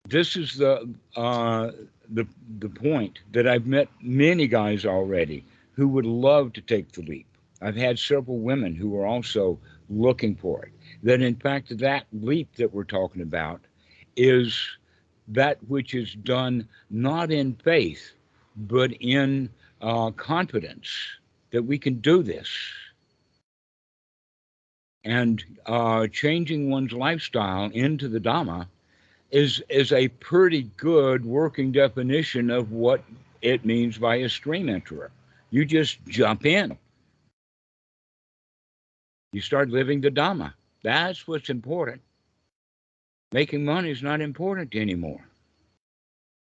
this 0.05 0.35
is 0.35 0.55
the 0.55 0.89
uh, 1.15 1.71
the 2.09 2.27
the 2.59 2.69
point 2.69 3.19
that 3.31 3.47
I've 3.47 3.65
met 3.65 3.87
many 4.01 4.47
guys 4.47 4.85
already 4.85 5.45
who 5.73 5.87
would 5.87 6.05
love 6.05 6.53
to 6.53 6.61
take 6.61 6.91
the 6.91 7.01
leap. 7.01 7.27
I've 7.61 7.75
had 7.75 7.97
several 7.97 8.39
women 8.39 8.75
who 8.75 8.97
are 8.97 9.05
also 9.05 9.59
looking 9.89 10.35
for 10.35 10.65
it. 10.65 10.73
That 11.03 11.21
in 11.21 11.35
fact 11.35 11.77
that 11.77 12.05
leap 12.11 12.55
that 12.57 12.73
we're 12.73 12.83
talking 12.83 13.21
about 13.21 13.61
is 14.15 14.59
that 15.29 15.57
which 15.67 15.93
is 15.93 16.13
done 16.13 16.67
not 16.89 17.31
in 17.31 17.55
faith, 17.55 18.13
but 18.55 18.91
in 18.99 19.49
uh, 19.81 20.11
confidence 20.11 20.89
that 21.51 21.63
we 21.63 21.77
can 21.77 21.95
do 21.95 22.23
this. 22.23 22.49
And 25.05 25.43
uh, 25.65 26.07
changing 26.07 26.69
one's 26.69 26.93
lifestyle 26.93 27.69
into 27.71 28.07
the 28.09 28.19
Dhamma 28.19 28.67
is, 29.33 29.63
is 29.67 29.91
a 29.91 30.07
pretty 30.07 30.69
good 30.77 31.25
working 31.25 31.71
definition 31.71 32.51
of 32.51 32.71
what 32.71 33.03
it 33.41 33.65
means 33.65 33.97
by 33.97 34.17
a 34.17 34.29
stream 34.29 34.67
enterer. 34.67 35.09
You 35.49 35.65
just 35.65 35.97
jump 36.07 36.45
in. 36.45 36.77
You 39.33 39.41
start 39.41 39.69
living 39.69 40.01
the 40.01 40.11
Dhamma. 40.11 40.53
That's 40.83 41.27
what's 41.27 41.49
important. 41.49 42.01
Making 43.31 43.65
money 43.65 43.89
is 43.89 44.03
not 44.03 44.21
important 44.21 44.75
anymore. 44.75 45.25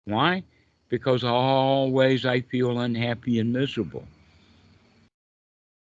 Why? 0.07 0.43
Because 0.89 1.23
always 1.23 2.27
I 2.27 2.41
feel 2.41 2.81
unhappy 2.81 3.39
and 3.39 3.53
miserable. 3.53 4.05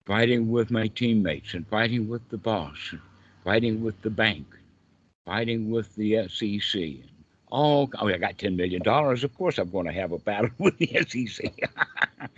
Fighting 0.06 0.51
with 0.51 0.69
my 0.69 0.88
teammates 0.88 1.56
and 1.56 1.67
fighting 1.67 2.08
with 2.08 2.29
the 2.29 2.38
boss, 2.38 2.77
and 2.91 3.01
fighting 3.43 3.82
with 3.84 3.99
the 4.03 4.12
bank, 4.12 4.45
fighting 5.25 5.69
with 5.71 5.95
the 5.95 6.27
SEC. 6.27 6.81
And 6.81 7.09
all, 7.49 7.89
oh, 7.99 8.07
I 8.07 8.17
got 8.17 8.38
$10 8.38 8.55
million. 8.55 8.81
Of 8.86 9.38
course, 9.38 9.57
I'm 9.57 9.69
going 9.69 9.86
to 9.86 9.91
have 9.93 10.12
a 10.12 10.19
battle 10.19 10.49
with 10.57 10.77
the 10.77 10.88
SEC. 11.07 11.53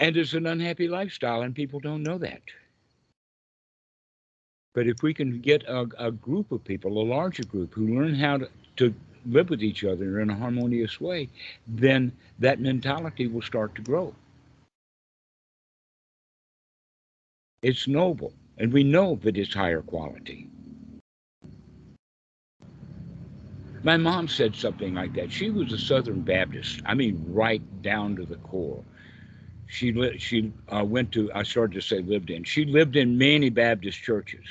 and 0.00 0.16
it's 0.16 0.32
an 0.32 0.46
unhappy 0.46 0.88
lifestyle, 0.88 1.42
and 1.42 1.54
people 1.54 1.80
don't 1.80 2.02
know 2.02 2.18
that. 2.18 2.42
But 4.74 4.86
if 4.86 5.02
we 5.02 5.14
can 5.14 5.40
get 5.40 5.64
a, 5.64 5.86
a 5.98 6.12
group 6.12 6.52
of 6.52 6.62
people, 6.62 7.00
a 7.00 7.02
larger 7.02 7.44
group, 7.44 7.74
who 7.74 7.98
learn 7.98 8.14
how 8.14 8.38
to, 8.38 8.48
to 8.76 8.94
live 9.24 9.50
with 9.50 9.62
each 9.62 9.84
other 9.84 10.20
in 10.20 10.30
a 10.30 10.36
harmonious 10.36 11.00
way, 11.00 11.28
then 11.66 12.12
that 12.38 12.60
mentality 12.60 13.26
will 13.26 13.42
start 13.42 13.74
to 13.74 13.82
grow. 13.82 14.14
It's 17.62 17.88
noble, 17.88 18.32
and 18.58 18.72
we 18.72 18.84
know 18.84 19.18
that 19.22 19.36
it's 19.36 19.54
higher 19.54 19.80
quality. 19.82 20.46
My 23.86 23.96
mom 23.96 24.26
said 24.26 24.56
something 24.56 24.94
like 24.94 25.12
that. 25.14 25.30
She 25.30 25.48
was 25.48 25.72
a 25.72 25.78
Southern 25.78 26.22
Baptist. 26.22 26.82
I 26.84 26.94
mean, 26.94 27.24
right 27.28 27.62
down 27.82 28.16
to 28.16 28.26
the 28.26 28.34
core. 28.34 28.82
She 29.68 29.92
li- 29.92 30.18
she 30.18 30.52
uh, 30.68 30.84
went 30.84 31.12
to. 31.12 31.30
I 31.32 31.44
started 31.44 31.74
to 31.74 31.80
say 31.80 32.00
lived 32.00 32.30
in. 32.30 32.42
She 32.42 32.64
lived 32.64 32.96
in 32.96 33.16
many 33.16 33.48
Baptist 33.48 34.00
churches 34.02 34.44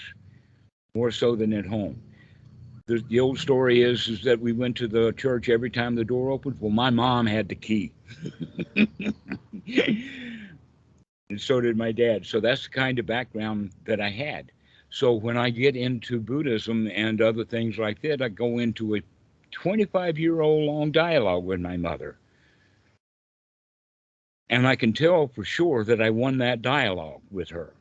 more 0.95 1.12
so 1.12 1.36
than 1.36 1.52
at 1.52 1.65
home. 1.65 2.02
The, 2.88 3.04
the 3.10 3.19
old 3.19 3.38
story 3.38 3.82
is 3.82 4.08
is 4.08 4.24
that 4.24 4.39
we 4.39 4.54
went 4.54 4.78
to 4.78 4.88
the 4.88 5.12
church 5.12 5.50
every 5.50 5.69
time 5.69 5.95
the 5.95 6.06
door 6.06 6.32
opened. 6.32 6.56
Well, 6.62 6.71
my 6.71 6.89
mom 6.89 7.26
had 7.26 7.50
the 7.50 7.56
key, 7.56 7.91
and 11.30 11.41
so 11.41 11.60
did 11.60 11.76
my 11.76 11.91
dad. 11.91 12.26
So 12.26 12.39
that's 12.39 12.63
the 12.63 12.69
kind 12.69 13.00
of 13.00 13.06
background 13.06 13.71
that 13.86 14.00
I 14.00 14.12
had. 14.12 14.54
So 14.89 15.12
when 15.12 15.36
I 15.36 15.50
get 15.50 15.76
into 15.76 16.21
Buddhism 16.21 16.88
and 16.88 17.21
other 17.21 17.43
things 17.43 17.78
like 17.78 18.02
that, 18.04 18.21
I 18.21 18.30
go 18.30 18.60
into 18.60 18.95
a 18.95 19.02
25 19.56 20.20
year 20.20 20.41
old 20.41 20.65
long 20.65 20.91
dialogue 20.91 21.44
with 21.44 21.60
my 21.60 21.78
mother. 21.78 22.18
And 24.50 24.68
I 24.68 24.76
can 24.76 24.94
tell 24.94 25.28
for 25.28 25.44
sure 25.44 25.84
that 25.86 26.02
I 26.02 26.10
won 26.10 26.38
that 26.38 26.62
dialogue 26.62 27.22
with 27.32 27.50
her 27.50 27.74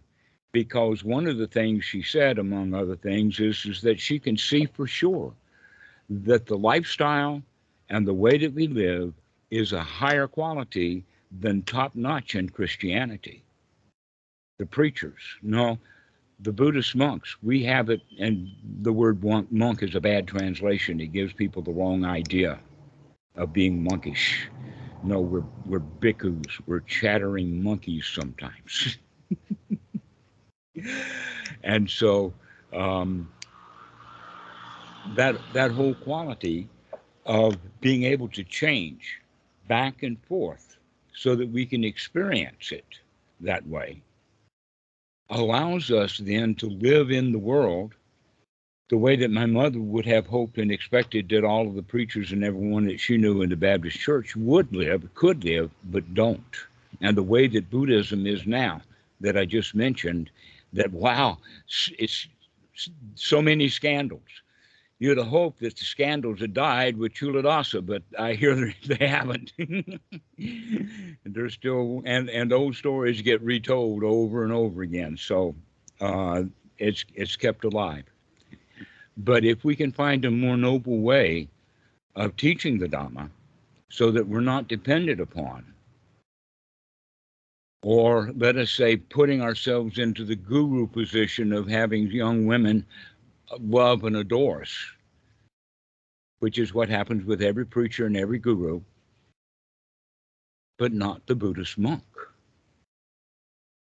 because 0.53 1.05
one 1.05 1.27
of 1.27 1.37
the 1.37 1.49
things 1.49 1.85
she 1.85 2.01
said, 2.01 2.39
among 2.39 2.73
other 2.73 2.97
things, 2.97 3.41
is, 3.41 3.67
is 3.67 3.81
that 3.83 4.01
she 4.01 4.19
can 4.19 4.37
see 4.37 4.67
for 4.67 4.87
sure 4.87 5.35
that 6.09 6.47
the 6.47 6.57
lifestyle 6.57 7.43
and 7.91 8.07
the 8.07 8.15
way 8.15 8.39
that 8.39 8.55
we 8.55 8.69
live 8.69 9.13
is 9.51 9.73
a 9.73 9.83
higher 9.83 10.29
quality 10.29 11.05
than 11.41 11.63
top 11.63 11.95
notch 11.97 12.37
in 12.37 12.49
Christianity. 12.49 13.43
The 14.59 14.67
preachers, 14.67 15.21
no, 15.43 15.79
the 16.41 16.53
Buddhist 16.53 16.95
monks, 16.97 17.37
we 17.43 17.65
have 17.65 17.91
it, 17.91 18.03
and 18.19 18.51
the 18.83 18.93
word 18.93 19.23
monk 19.51 19.83
is 19.83 19.95
a 19.95 20.01
bad 20.01 20.27
translation. 20.27 21.01
It 21.01 21.13
gives 21.13 21.33
people 21.33 21.63
the 21.63 21.73
wrong 21.73 22.05
idea 22.05 22.61
of 23.37 23.53
being 23.53 23.83
monkish. 23.83 24.49
No, 25.03 25.21
we're, 25.21 25.45
we're 25.67 25.81
bhikkhus, 25.81 26.61
we're 26.67 26.81
chattering 26.81 27.63
monkeys 27.63 28.07
sometimes. 28.07 28.99
and 31.63 31.89
so 31.89 32.33
um, 32.73 33.31
that 35.15 35.37
that 35.53 35.71
whole 35.71 35.95
quality 35.95 36.69
of 37.27 37.57
being 37.81 38.05
able 38.05 38.29
to 38.29 38.45
change 38.45 39.21
back 39.69 40.03
and 40.03 40.19
forth 40.25 40.77
so 41.15 41.37
that 41.37 41.49
we 41.51 41.65
can 41.65 41.85
experience 41.85 42.73
it 42.73 42.85
that 43.41 43.67
way 43.67 44.03
allows 45.31 45.91
us 45.91 46.19
then 46.19 46.55
to 46.57 46.67
live 46.67 47.11
in 47.11 47.33
the 47.33 47.39
world 47.39 47.95
the 48.91 48.97
way 48.97 49.17
that 49.17 49.31
my 49.31 49.47
mother 49.47 49.81
would 49.81 50.05
have 50.05 50.27
hoped 50.27 50.59
and 50.59 50.71
expected 50.71 51.29
that 51.29 51.45
all 51.45 51.67
of 51.67 51.75
the 51.75 51.83
preachers 51.83 52.33
and 52.33 52.45
everyone 52.45 52.85
that 52.85 53.01
she 53.01 53.17
knew 53.17 53.43
in 53.43 53.49
the 53.49 53.57
Baptist 53.57 53.99
church 53.99 54.37
would 54.37 54.75
live, 54.75 55.13
could 55.15 55.43
live, 55.43 55.71
but 55.85 56.15
don't. 56.15 56.57
And 57.01 57.17
the 57.17 57.23
way 57.23 57.47
that 57.49 57.71
Buddhism 57.71 58.27
is 58.27 58.47
now, 58.47 58.83
that 59.21 59.37
I 59.39 59.47
just 59.47 59.75
mentioned, 59.75 60.31
that 60.75 60.93
wow, 60.93 61.39
it's 61.99 62.29
so 63.15 63.41
many 63.41 63.69
scandals. 63.69 64.21
You'd 65.01 65.19
have 65.19 65.27
hoped 65.27 65.61
that 65.61 65.77
the 65.77 65.85
scandals 65.85 66.41
had 66.41 66.55
died 66.55 66.97
with 66.97 67.15
Culadasa, 67.15 67.85
but 67.85 68.03
I 68.19 68.35
hear 68.35 68.73
they 68.87 69.07
haven't. 69.07 69.53
They're 71.25 71.51
still, 71.51 72.03
and 72.05 72.31
and 72.31 72.51
those 72.51 72.79
stories 72.79 73.21
get 73.23 73.43
retold 73.43 74.05
over 74.05 74.45
and 74.45 74.53
over 74.53 74.83
again. 74.83 75.17
So 75.17 75.55
uh, 76.01 76.45
it's 76.79 77.05
it's 77.15 77.37
kept 77.37 77.65
alive. 77.65 78.05
But 79.17 79.45
if 79.45 79.65
we 79.65 79.77
can 79.77 79.93
find 79.93 80.25
a 80.25 80.31
more 80.31 80.57
noble 80.57 80.99
way 81.01 81.49
of 82.17 82.37
teaching 82.37 82.79
the 82.79 82.89
Dhamma, 82.89 83.31
so 83.89 84.11
that 84.11 84.27
we're 84.27 84.41
not 84.41 84.69
dependent 84.69 85.21
upon 85.21 85.75
or 87.85 88.33
let 88.37 88.57
us 88.57 88.71
say 88.71 88.97
putting 88.97 89.43
ourselves 89.43 89.99
into 89.99 90.25
the 90.25 90.35
guru 90.35 90.87
position 90.87 91.53
of 91.53 91.69
having 91.69 92.11
young 92.11 92.47
women 92.47 92.85
love 93.63 94.05
and 94.05 94.17
adore 94.17 94.63
us, 94.63 94.75
which 96.39 96.59
is 96.59 96.75
what 96.75 96.89
happens 96.89 97.25
with 97.25 97.43
every 97.43 97.67
preacher 97.67 98.07
and 98.07 98.17
every 98.17 98.39
guru, 98.39 98.81
but 100.79 100.93
not 100.93 101.27
the 101.27 101.35
Buddhist 101.35 101.79
monk. 101.79 102.03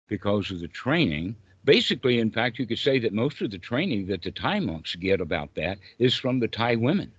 Because 0.08 0.50
of 0.52 0.60
the 0.60 0.68
training, 0.68 1.36
basically, 1.64 2.20
in 2.20 2.32
fact, 2.32 2.58
you 2.58 2.66
could 2.66 2.80
say 2.80 3.00
that 3.00 3.14
most 3.14 3.42
of 3.42 3.52
the 3.52 3.60
training 3.60 4.08
that 4.08 4.24
the 4.24 4.32
Thai 4.32 4.60
monks 4.60 4.96
get 4.96 5.22
about 5.22 5.54
that 5.56 5.78
is 6.00 6.16
from 6.16 6.40
the 6.40 6.48
Thai 6.48 6.76
women. 6.76 7.12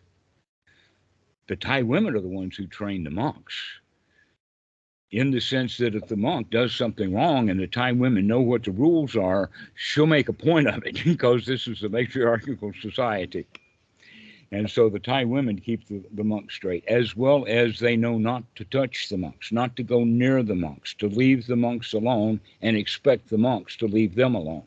The 1.46 1.56
Thai 1.56 1.82
women 1.82 2.16
are 2.16 2.20
the 2.20 2.28
ones 2.28 2.56
who 2.56 2.66
train 2.66 3.04
the 3.04 3.10
monks 3.10 3.54
in 5.12 5.32
the 5.32 5.40
sense 5.40 5.76
that 5.78 5.94
if 5.94 6.06
the 6.06 6.16
monk 6.16 6.50
does 6.50 6.74
something 6.74 7.12
wrong 7.12 7.50
and 7.50 7.58
the 7.58 7.66
Thai 7.66 7.92
women 7.92 8.26
know 8.26 8.40
what 8.40 8.64
the 8.64 8.70
rules 8.70 9.16
are, 9.16 9.50
she'll 9.74 10.06
make 10.06 10.28
a 10.28 10.32
point 10.32 10.68
of 10.68 10.84
it 10.84 11.02
because 11.04 11.46
this 11.46 11.66
is 11.66 11.82
a 11.82 11.88
matriarchal 11.88 12.72
society. 12.80 13.46
And 14.52 14.68
so 14.68 14.88
the 14.88 14.98
Thai 14.98 15.24
women 15.24 15.60
keep 15.60 15.86
the, 15.86 16.02
the 16.12 16.24
monks 16.24 16.54
straight, 16.56 16.84
as 16.88 17.16
well 17.16 17.44
as 17.46 17.78
they 17.78 17.96
know 17.96 18.18
not 18.18 18.42
to 18.56 18.64
touch 18.64 19.08
the 19.08 19.16
monks, 19.16 19.52
not 19.52 19.76
to 19.76 19.82
go 19.84 20.02
near 20.02 20.42
the 20.42 20.56
monks, 20.56 20.92
to 20.94 21.08
leave 21.08 21.46
the 21.46 21.56
monks 21.56 21.92
alone 21.92 22.40
and 22.62 22.76
expect 22.76 23.30
the 23.30 23.38
monks 23.38 23.76
to 23.76 23.86
leave 23.86 24.14
them 24.16 24.34
alone. 24.34 24.64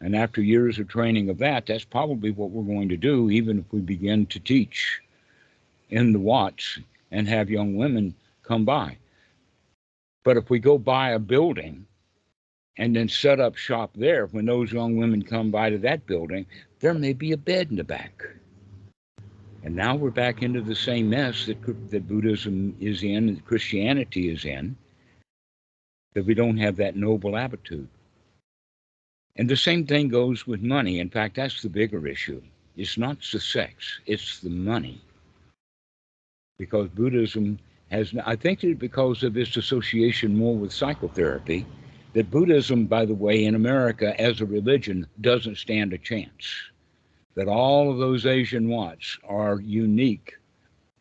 And 0.00 0.14
after 0.14 0.42
years 0.42 0.78
of 0.78 0.88
training 0.88 1.28
of 1.28 1.38
that, 1.38 1.66
that's 1.66 1.84
probably 1.84 2.30
what 2.30 2.50
we're 2.50 2.62
going 2.62 2.90
to 2.90 2.96
do, 2.96 3.30
even 3.30 3.58
if 3.58 3.72
we 3.72 3.80
begin 3.80 4.26
to 4.26 4.38
teach 4.38 5.00
in 5.90 6.12
the 6.12 6.20
Wats 6.20 6.78
and 7.10 7.26
have 7.26 7.50
young 7.50 7.74
women 7.74 8.14
come 8.42 8.64
by. 8.64 8.96
But 10.28 10.36
if 10.36 10.50
we 10.50 10.58
go 10.58 10.76
buy 10.76 11.12
a 11.12 11.18
building 11.18 11.86
and 12.76 12.94
then 12.94 13.08
set 13.08 13.40
up 13.40 13.56
shop 13.56 13.92
there, 13.94 14.26
when 14.26 14.44
those 14.44 14.70
young 14.70 14.98
women 14.98 15.22
come 15.22 15.50
by 15.50 15.70
to 15.70 15.78
that 15.78 16.04
building, 16.04 16.44
there 16.80 16.92
may 16.92 17.14
be 17.14 17.32
a 17.32 17.38
bed 17.38 17.68
in 17.70 17.76
the 17.76 17.82
back. 17.82 18.22
And 19.62 19.74
now 19.74 19.96
we're 19.96 20.10
back 20.10 20.42
into 20.42 20.60
the 20.60 20.74
same 20.74 21.08
mess 21.08 21.46
that, 21.46 21.62
that 21.90 22.06
Buddhism 22.06 22.76
is 22.78 23.02
in, 23.02 23.36
that 23.36 23.46
Christianity 23.46 24.28
is 24.28 24.44
in, 24.44 24.76
that 26.12 26.26
we 26.26 26.34
don't 26.34 26.58
have 26.58 26.76
that 26.76 26.94
noble 26.94 27.34
attitude. 27.34 27.88
And 29.36 29.48
the 29.48 29.56
same 29.56 29.86
thing 29.86 30.10
goes 30.10 30.46
with 30.46 30.60
money. 30.60 31.00
In 31.00 31.08
fact, 31.08 31.36
that's 31.36 31.62
the 31.62 31.70
bigger 31.70 32.06
issue. 32.06 32.42
It's 32.76 32.98
not 32.98 33.16
the 33.32 33.40
sex, 33.40 34.00
it's 34.04 34.40
the 34.40 34.50
money. 34.50 35.00
Because 36.58 36.90
Buddhism 36.90 37.58
has, 37.90 38.12
I 38.24 38.36
think 38.36 38.60
that 38.60 38.78
because 38.78 39.22
of 39.22 39.36
its 39.36 39.56
association 39.56 40.36
more 40.36 40.56
with 40.56 40.72
psychotherapy, 40.72 41.66
that 42.12 42.30
Buddhism, 42.30 42.86
by 42.86 43.04
the 43.04 43.14
way, 43.14 43.44
in 43.44 43.54
America 43.54 44.18
as 44.20 44.40
a 44.40 44.46
religion 44.46 45.06
doesn't 45.20 45.56
stand 45.56 45.92
a 45.92 45.98
chance. 45.98 46.46
That 47.34 47.48
all 47.48 47.90
of 47.90 47.98
those 47.98 48.26
Asian 48.26 48.68
Wats 48.68 49.18
are 49.28 49.60
unique 49.60 50.34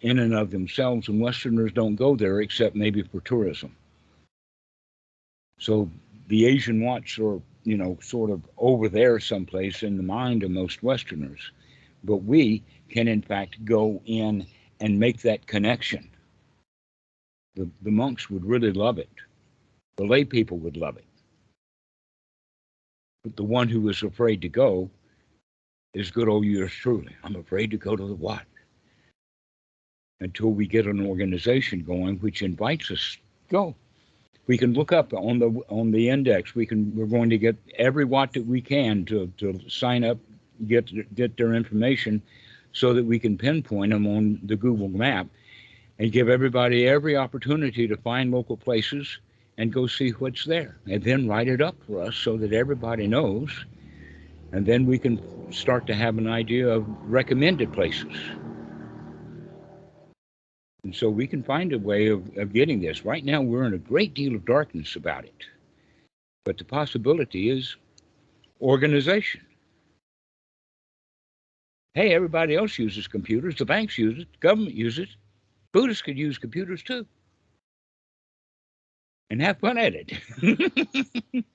in 0.02 0.20
and 0.20 0.34
of 0.34 0.52
themselves, 0.52 1.08
and 1.08 1.20
Westerners 1.20 1.72
don't 1.72 1.96
go 1.96 2.16
there 2.16 2.42
except 2.42 2.76
maybe 2.76 3.02
for 3.02 3.22
tourism. 3.22 3.76
So 5.60 5.90
the 6.28 6.46
Asian 6.46 6.84
Wats 6.84 7.18
are, 7.18 7.42
you 7.64 7.78
know, 7.78 7.98
sort 8.02 8.30
of 8.30 8.42
over 8.58 8.88
there 8.90 9.20
someplace 9.20 9.82
in 9.82 9.98
the 9.98 10.04
mind 10.04 10.44
of 10.44 10.52
most 10.52 10.84
Westerners. 10.84 11.52
But 12.04 12.18
we 12.18 12.64
can, 12.90 13.08
in 13.08 13.22
fact, 13.24 13.66
go 13.66 14.02
in 14.06 14.46
and 14.80 15.00
make 15.00 15.22
that 15.22 15.48
connection. 15.48 16.08
The, 17.58 17.68
the 17.82 17.92
monks 17.92 18.30
would 18.30 18.46
really 18.46 18.72
love 18.72 19.00
it. 19.00 19.10
The 19.98 20.06
lay 20.06 20.24
people 20.24 20.60
would 20.60 20.78
love 20.78 20.96
it. 20.96 21.06
But 23.24 23.36
the 23.36 23.44
one 23.44 23.68
who 23.68 23.90
is 23.90 24.04
afraid 24.04 24.42
to 24.44 24.50
go 24.50 24.92
is 25.96 26.12
good 26.12 26.30
old 26.30 26.46
yours 26.46 26.72
truly. 26.72 27.16
I'm 27.24 27.36
afraid 27.36 27.72
to 27.72 27.78
go 27.78 27.96
to 27.96 28.08
the 28.08 28.14
Wat? 28.14 28.46
Until 30.20 30.52
we 30.52 30.68
get 30.68 30.86
an 30.86 31.04
organization 31.04 31.84
going 31.84 32.18
which 32.18 32.44
invites 32.44 32.92
us 32.92 33.18
go. 33.50 33.76
We 34.46 34.58
can 34.60 34.74
look 34.74 34.92
up 34.92 35.12
on 35.14 35.40
the 35.40 35.50
on 35.68 35.92
the 35.92 36.10
index. 36.10 36.54
We 36.54 36.66
can 36.68 36.96
we're 36.96 37.06
going 37.08 37.32
to 37.32 37.40
get 37.40 37.56
every 37.78 38.06
Wat 38.06 38.34
that 38.34 38.46
we 38.46 38.62
can 38.62 39.04
to, 39.06 39.32
to 39.40 39.60
sign 39.68 40.04
up, 40.04 40.20
get 40.68 41.16
get 41.16 41.38
their 41.38 41.56
information 41.56 42.22
so 42.72 42.94
that 42.94 43.04
we 43.04 43.18
can 43.18 43.36
pinpoint 43.36 43.92
them 43.92 44.06
on 44.06 44.40
the 44.44 44.56
Google 44.56 44.90
map 44.90 45.28
and 46.00 46.12
give 46.12 46.30
everybody 46.30 46.88
every 46.88 47.16
opportunity 47.16 47.88
to 47.88 47.98
find 47.98 48.32
local 48.32 48.58
places 48.58 49.20
and 49.58 49.74
go 49.74 49.88
see 49.88 50.12
what's 50.12 50.46
there 50.46 50.78
and 50.86 51.04
then 51.04 51.28
write 51.28 51.48
it 51.48 51.62
up 51.62 51.76
for 51.88 52.02
us 52.02 52.16
so 52.16 52.38
that 52.38 52.54
everybody 52.54 53.08
knows. 53.08 53.66
And 54.52 54.66
then 54.66 54.86
we 54.86 55.00
can 55.00 55.52
start 55.52 55.88
to 55.88 55.96
have 55.96 56.18
an 56.18 56.28
idea 56.28 56.70
of 56.70 56.86
recommended 57.10 57.74
places. 57.74 58.14
And 60.84 60.96
so 60.96 61.10
we 61.10 61.28
can 61.28 61.44
find 61.44 61.74
a 61.74 61.80
way 61.80 62.08
of, 62.08 62.38
of 62.38 62.54
getting 62.54 62.80
this. 62.80 63.04
Right 63.04 63.26
now 63.26 63.42
we're 63.42 63.66
in 63.66 63.74
a 63.74 63.80
great 63.80 64.14
deal 64.14 64.36
of 64.36 64.46
darkness 64.46 64.96
about 64.96 65.26
it. 65.26 65.46
But 66.46 66.58
the 66.58 66.64
possibility 66.64 67.50
is 67.50 67.76
organization. 68.62 69.42
Hey 71.94 72.14
everybody 72.14 72.56
else 72.56 72.78
uses 72.78 73.08
computers. 73.08 73.56
The 73.56 73.66
banks 73.66 73.98
use 73.98 74.20
it. 74.20 74.32
The 74.32 74.48
government 74.48 74.76
uses 74.76 75.06
it 75.06 75.16
buddhists 75.74 76.02
could 76.02 76.18
use 76.18 76.38
computers 76.38 76.84
too 76.84 77.06
and 79.30 79.42
have 79.42 79.60
fun 79.60 79.78
at 79.78 79.94
it. 79.94 80.14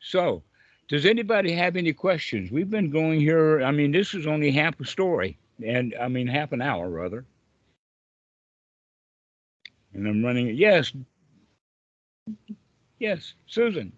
so, 0.00 0.42
does 0.88 1.06
anybody 1.06 1.52
have 1.52 1.76
any 1.76 1.92
questions? 1.92 2.50
We've 2.50 2.70
been 2.70 2.90
going 2.90 3.20
here. 3.20 3.62
I 3.62 3.70
mean, 3.70 3.92
this 3.92 4.14
is 4.14 4.26
only 4.26 4.50
half 4.50 4.80
a 4.80 4.84
story, 4.84 5.38
and 5.64 5.94
I 6.00 6.08
mean, 6.08 6.26
half 6.26 6.52
an 6.52 6.62
hour 6.62 6.88
rather. 6.88 7.24
And 9.92 10.08
I'm 10.08 10.24
running. 10.24 10.54
Yes. 10.56 10.92
Yes, 12.98 13.34
Susan. 13.46 13.92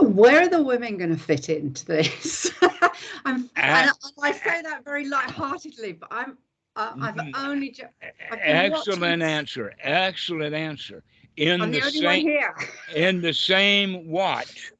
Where 0.00 0.42
are 0.42 0.48
the 0.48 0.62
women 0.62 0.96
going 0.98 1.10
to 1.10 1.16
fit 1.22 1.48
into 1.48 1.84
this? 1.86 2.50
I'm, 3.24 3.50
and 3.56 3.90
I, 3.90 3.92
I 4.22 4.32
say 4.32 4.62
that 4.62 4.84
very 4.84 5.06
lightheartedly, 5.08 5.92
but 5.94 6.08
I'm 6.10 6.38
I've 6.76 7.14
Mhm. 7.14 7.32
only 7.36 7.70
ju- 7.72 7.82
I've 8.30 8.38
Excellent 8.40 9.00
watching- 9.02 9.22
answer. 9.22 9.72
Excellent 9.82 10.54
answer. 10.54 11.02
In 11.36 11.60
I'm 11.60 11.70
the 11.72 11.80
the 11.80 11.90
same 11.90 12.26
here. 12.26 12.54
in 12.94 13.20
the 13.20 13.34
same 13.34 14.08
Wats 14.08 14.72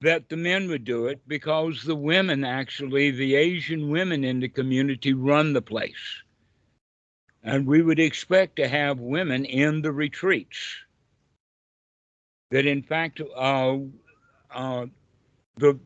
that 0.00 0.28
the 0.28 0.36
men 0.36 0.68
would 0.68 0.84
do 0.84 1.06
it 1.06 1.20
because 1.26 1.82
the 1.82 1.94
women 1.96 2.44
actually 2.44 3.10
the 3.10 3.34
asian 3.36 3.88
women 3.88 4.22
in 4.24 4.38
the 4.40 4.48
community 4.48 5.14
run 5.14 5.52
the 5.54 5.62
place 5.62 6.22
and 7.42 7.66
we 7.66 7.80
would 7.80 7.98
expect 8.00 8.56
to 8.56 8.68
have 8.68 8.98
women 9.00 9.44
in 9.46 9.80
the 9.80 9.92
retreats 9.92 10.76
that 12.50 12.66
in 12.66 12.82
fact 12.82 13.20
uh, 13.36 13.76
uh, 14.54 14.86
the 15.56 15.78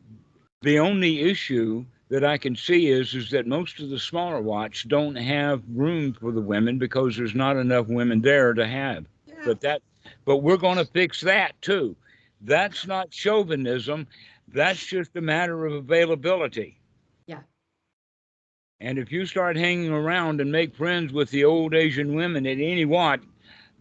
the 0.61 0.79
only 0.79 1.21
issue 1.21 1.85
that 2.09 2.23
I 2.23 2.37
can 2.37 2.55
see 2.55 2.87
is 2.87 3.13
is 3.13 3.29
that 3.31 3.47
most 3.47 3.79
of 3.79 3.89
the 3.89 3.99
smaller 3.99 4.41
Wats 4.41 4.83
don't 4.83 5.15
have 5.15 5.63
room 5.73 6.13
for 6.13 6.31
the 6.31 6.41
women 6.41 6.77
because 6.77 7.15
there's 7.15 7.35
not 7.35 7.55
enough 7.57 7.87
women 7.87 8.21
there 8.21 8.53
to 8.53 8.67
have. 8.67 9.05
Yeah. 9.25 9.35
but 9.45 9.61
that 9.61 9.81
but 10.25 10.37
we're 10.37 10.57
going 10.57 10.77
to 10.77 10.85
fix 10.85 11.21
that 11.21 11.59
too. 11.61 11.95
That's 12.41 12.87
not 12.87 13.11
chauvinism. 13.11 14.07
That's 14.47 14.83
just 14.83 15.15
a 15.15 15.21
matter 15.21 15.65
of 15.65 15.73
availability. 15.73 16.79
Yeah. 17.27 17.41
and 18.81 18.97
if 18.97 19.11
you 19.11 19.25
start 19.25 19.55
hanging 19.55 19.91
around 19.91 20.41
and 20.41 20.51
make 20.51 20.75
friends 20.75 21.13
with 21.13 21.29
the 21.29 21.45
old 21.45 21.75
asian 21.75 22.15
women 22.15 22.47
at 22.47 22.57
any 22.57 22.85
Wat 22.85 23.19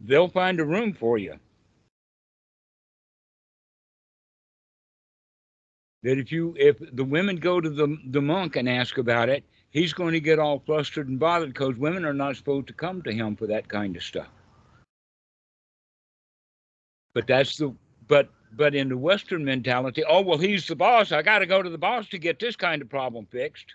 they'll 0.04 0.28
find 0.28 0.60
a 0.60 0.64
room 0.64 0.92
for 0.92 1.16
you 1.16 1.38
that 6.02 6.18
if 6.18 6.30
you 6.30 6.54
if 6.58 6.76
the 6.92 7.04
women 7.04 7.36
go 7.36 7.60
to 7.60 7.70
the 7.70 7.96
the 8.10 8.22
monk 8.22 8.56
and 8.56 8.68
ask 8.68 8.98
about 8.98 9.28
it 9.28 9.44
he's 9.70 9.92
going 9.92 10.12
to 10.12 10.20
get 10.20 10.38
all 10.38 10.62
flustered 10.64 11.08
and 11.08 11.18
bothered 11.18 11.52
because 11.52 11.76
women 11.76 12.04
are 12.04 12.14
not 12.14 12.36
supposed 12.36 12.66
to 12.68 12.72
come 12.72 13.02
to 13.02 13.12
him 13.12 13.36
for 13.36 13.46
that 13.46 13.68
kind 13.68 13.96
of 13.96 14.02
stuff. 14.02 14.28
But 17.14 17.26
that's 17.26 17.56
the 17.56 17.74
but 18.06 18.30
but 18.52 18.74
in 18.74 18.88
the 18.88 18.96
western 18.96 19.44
mentality 19.44 20.04
oh 20.08 20.22
well 20.22 20.38
he's 20.38 20.66
the 20.66 20.76
boss. 20.76 21.12
I 21.12 21.22
got 21.22 21.40
to 21.40 21.46
go 21.46 21.62
to 21.62 21.70
the 21.70 21.78
boss 21.78 22.08
to 22.08 22.18
get 22.18 22.38
this 22.38 22.56
kind 22.56 22.80
of 22.80 22.88
problem 22.88 23.26
fixed. 23.30 23.74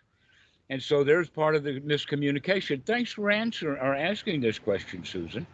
And 0.70 0.82
so 0.82 1.04
there's 1.04 1.30
part 1.30 1.56
of 1.56 1.64
the 1.64 1.82
miscommunication. 1.82 2.84
Thanks 2.86 3.12
for 3.12 3.30
answering 3.30 3.80
or 3.80 3.94
asking 3.94 4.42
this 4.42 4.58
question 4.58 5.04
susan 5.04 5.46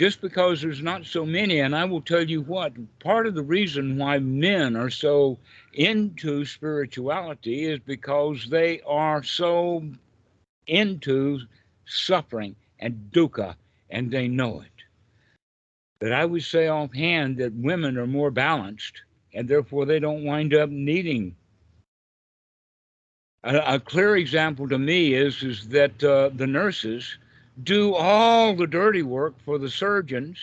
just 0.00 0.22
because 0.22 0.62
there's 0.62 0.80
not 0.80 1.04
so 1.04 1.26
many 1.26 1.60
and 1.60 1.76
i 1.76 1.84
will 1.84 2.00
tell 2.00 2.22
you 2.22 2.40
what 2.40 2.72
part 3.00 3.26
of 3.26 3.34
the 3.34 3.42
reason 3.42 3.98
why 3.98 4.18
men 4.18 4.74
are 4.74 4.88
so 4.88 5.36
into 5.74 6.42
spirituality 6.42 7.66
is 7.66 7.78
because 7.80 8.46
they 8.48 8.80
are 8.86 9.22
so 9.22 9.84
into 10.66 11.38
suffering 11.84 12.56
and 12.78 13.10
dukkha 13.12 13.54
and 13.90 14.10
they 14.10 14.26
know 14.26 14.62
it 14.62 14.70
that 16.00 16.12
I 16.12 16.24
would 16.24 16.42
say 16.42 16.68
offhand 16.68 17.36
that 17.36 17.52
women 17.52 17.98
are 17.98 18.06
more 18.06 18.30
balanced 18.30 19.02
and 19.34 19.46
therefore 19.46 19.84
they 19.84 20.00
don't 20.00 20.24
wind 20.24 20.54
up 20.54 20.70
needing. 20.70 21.36
A, 23.44 23.74
a 23.74 23.80
clear 23.80 24.16
example 24.16 24.66
to 24.70 24.78
me 24.78 25.12
is, 25.12 25.42
is 25.42 25.68
that 25.68 26.02
uh, 26.02 26.30
the 26.34 26.46
nurses 26.46 27.18
do 27.62 27.94
all 27.94 28.54
the 28.54 28.66
dirty 28.66 29.02
work 29.02 29.34
for 29.44 29.58
the 29.58 29.70
surgeons. 29.70 30.38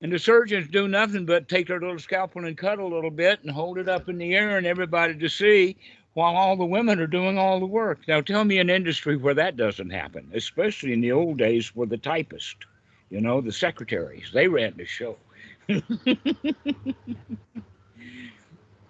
And 0.00 0.12
the 0.12 0.18
surgeons 0.18 0.68
do 0.68 0.86
nothing 0.86 1.24
but 1.24 1.48
take 1.48 1.68
their 1.68 1.80
little 1.80 1.98
scalpel 1.98 2.44
and 2.44 2.58
cut 2.58 2.78
a 2.78 2.86
little 2.86 3.10
bit 3.10 3.40
and 3.42 3.50
hold 3.50 3.78
it 3.78 3.88
up 3.88 4.08
in 4.08 4.18
the 4.18 4.34
air 4.34 4.58
and 4.58 4.66
everybody 4.66 5.16
to 5.18 5.28
see 5.28 5.76
while 6.12 6.36
all 6.36 6.56
the 6.56 6.64
women 6.64 7.00
are 7.00 7.06
doing 7.06 7.38
all 7.38 7.58
the 7.58 7.66
work. 7.66 8.00
Now 8.06 8.20
tell 8.20 8.44
me 8.44 8.58
an 8.58 8.70
industry 8.70 9.16
where 9.16 9.34
that 9.34 9.56
doesn't 9.56 9.90
happen, 9.90 10.30
especially 10.34 10.92
in 10.92 11.00
the 11.00 11.12
old 11.12 11.38
days 11.38 11.66
for 11.66 11.86
the 11.86 11.96
typist 11.96 12.66
you 13.14 13.20
know, 13.20 13.40
the 13.40 13.52
secretaries, 13.52 14.30
they 14.32 14.48
ran 14.48 14.74
the 14.76 14.84
show. 14.84 15.16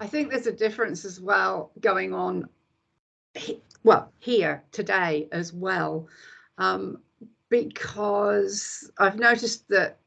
I 0.01 0.07
think 0.07 0.31
there's 0.31 0.47
a 0.47 0.53
difference 0.53 1.05
as 1.05 1.21
well 1.21 1.71
going 1.81 2.15
on, 2.15 2.49
he- 3.35 3.63
well, 3.83 4.13
here 4.19 4.65
today 4.73 5.29
as 5.33 5.53
well, 5.53 6.09
um, 6.59 6.99
because 7.49 8.91
I've 8.99 9.19
noticed 9.19 9.69
that 9.69 9.99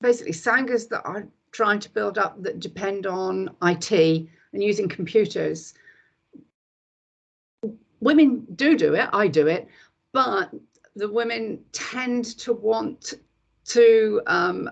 basically 0.00 0.32
sanghas 0.32 0.88
that 0.88 1.02
are 1.04 1.28
trying 1.52 1.78
to 1.80 1.90
build 1.90 2.18
up 2.18 2.42
that 2.42 2.58
depend 2.58 3.06
on 3.06 3.54
IT 3.62 4.28
and 4.52 4.62
using 4.62 4.88
computers, 4.88 5.74
women 8.00 8.46
do 8.56 8.76
do 8.76 8.94
it, 8.94 9.08
I 9.12 9.28
do 9.28 9.46
it, 9.46 9.68
but 10.12 10.50
the 10.96 11.10
women 11.10 11.64
tend 11.72 12.24
to 12.38 12.52
want 12.52 13.14
to 13.66 14.20
um, 14.26 14.70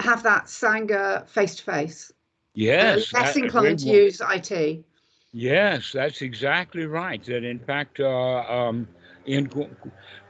have 0.00 0.22
that 0.22 0.46
Sangha 0.46 1.28
face 1.28 1.56
to 1.56 1.62
face. 1.62 2.12
Yes. 2.54 3.12
Less 3.12 3.36
inclined 3.36 3.78
to 3.80 3.86
use 3.86 4.20
IT. 4.20 4.84
Yes, 5.32 5.92
that's 5.92 6.20
exactly 6.22 6.84
right. 6.86 7.22
That 7.24 7.44
in 7.44 7.60
fact, 7.60 8.00
uh, 8.00 8.40
um, 8.40 8.88
in 9.24 9.50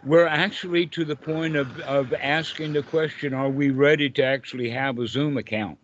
we're 0.02 0.26
actually 0.26 0.86
to 0.88 1.04
the 1.04 1.16
point 1.16 1.56
of, 1.56 1.78
of 1.80 2.12
asking 2.14 2.72
the 2.72 2.82
question: 2.82 3.32
Are 3.34 3.50
we 3.50 3.70
ready 3.70 4.10
to 4.10 4.22
actually 4.24 4.70
have 4.70 4.98
a 4.98 5.06
Zoom 5.08 5.36
account 5.36 5.78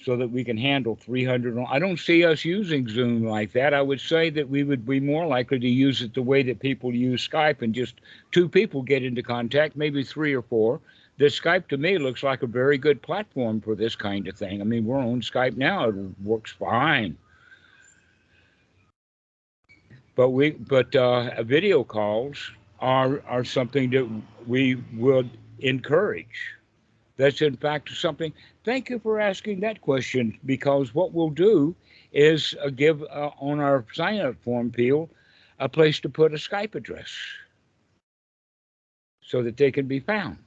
so 0.00 0.16
that 0.16 0.30
we 0.30 0.44
can 0.44 0.56
handle 0.56 0.96
300? 0.96 1.56
I 1.68 1.78
don't 1.78 1.98
see 1.98 2.24
us 2.24 2.44
using 2.44 2.88
Zoom 2.88 3.24
like 3.24 3.52
that. 3.52 3.74
I 3.74 3.82
would 3.82 4.00
say 4.00 4.30
that 4.30 4.48
we 4.48 4.62
would 4.64 4.84
be 4.86 5.00
more 5.00 5.26
likely 5.26 5.58
to 5.60 5.68
use 5.68 6.02
it 6.02 6.14
the 6.14 6.22
way 6.22 6.42
that 6.44 6.60
people 6.60 6.94
use 6.94 7.26
Skype, 7.28 7.62
and 7.62 7.74
just 7.74 8.00
two 8.32 8.48
people 8.48 8.82
get 8.82 9.04
into 9.04 9.22
contact, 9.22 9.76
maybe 9.76 10.02
three 10.04 10.34
or 10.34 10.42
four. 10.42 10.80
The 11.18 11.26
Skype 11.26 11.68
to 11.68 11.76
me 11.78 11.98
looks 11.98 12.22
like 12.22 12.42
a 12.42 12.46
very 12.48 12.78
good 12.78 13.02
platform 13.02 13.60
for 13.60 13.74
this 13.74 13.96
kind 13.96 14.26
of 14.28 14.36
thing. 14.36 14.60
I 14.60 14.64
mean, 14.64 14.84
we're 14.84 14.98
on 14.98 15.20
Skype 15.20 15.56
now; 15.56 15.88
it 15.88 15.94
works 16.22 16.52
fine 16.52 17.16
but 20.18 20.30
we 20.30 20.50
but 20.50 20.96
uh, 20.96 21.40
video 21.44 21.84
calls 21.84 22.50
are 22.80 23.22
are 23.28 23.44
something 23.44 23.88
that 23.90 24.04
we 24.48 24.74
would 24.96 25.30
encourage. 25.60 26.56
That's 27.16 27.40
in 27.40 27.56
fact 27.56 27.90
something 27.90 28.32
thank 28.64 28.90
you 28.90 28.98
for 28.98 29.20
asking 29.20 29.60
that 29.60 29.80
question 29.80 30.36
because 30.44 30.92
what 30.92 31.12
we'll 31.12 31.30
do 31.30 31.76
is 32.12 32.52
uh, 32.60 32.70
give 32.70 33.00
uh, 33.04 33.30
on 33.38 33.60
our 33.60 33.86
sign 33.92 34.18
up 34.18 34.34
form 34.42 34.72
peel 34.72 35.08
a 35.60 35.68
place 35.68 36.00
to 36.00 36.08
put 36.08 36.34
a 36.34 36.36
skype 36.36 36.74
address 36.74 37.14
so 39.22 39.40
that 39.44 39.56
they 39.56 39.70
can 39.70 39.86
be 39.86 40.00
found. 40.00 40.42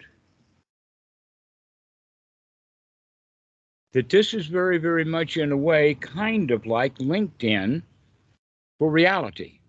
That 3.93 4.09
this 4.09 4.33
is 4.33 4.47
very 4.47 4.79
very 4.79 5.05
much 5.05 5.37
in 5.37 5.53
a 5.53 5.57
way 5.57 5.93
kind 5.93 6.51
of 6.51 6.65
like 6.65 6.97
linkedin 6.97 7.83
for 8.77 8.91
reality 8.91 9.60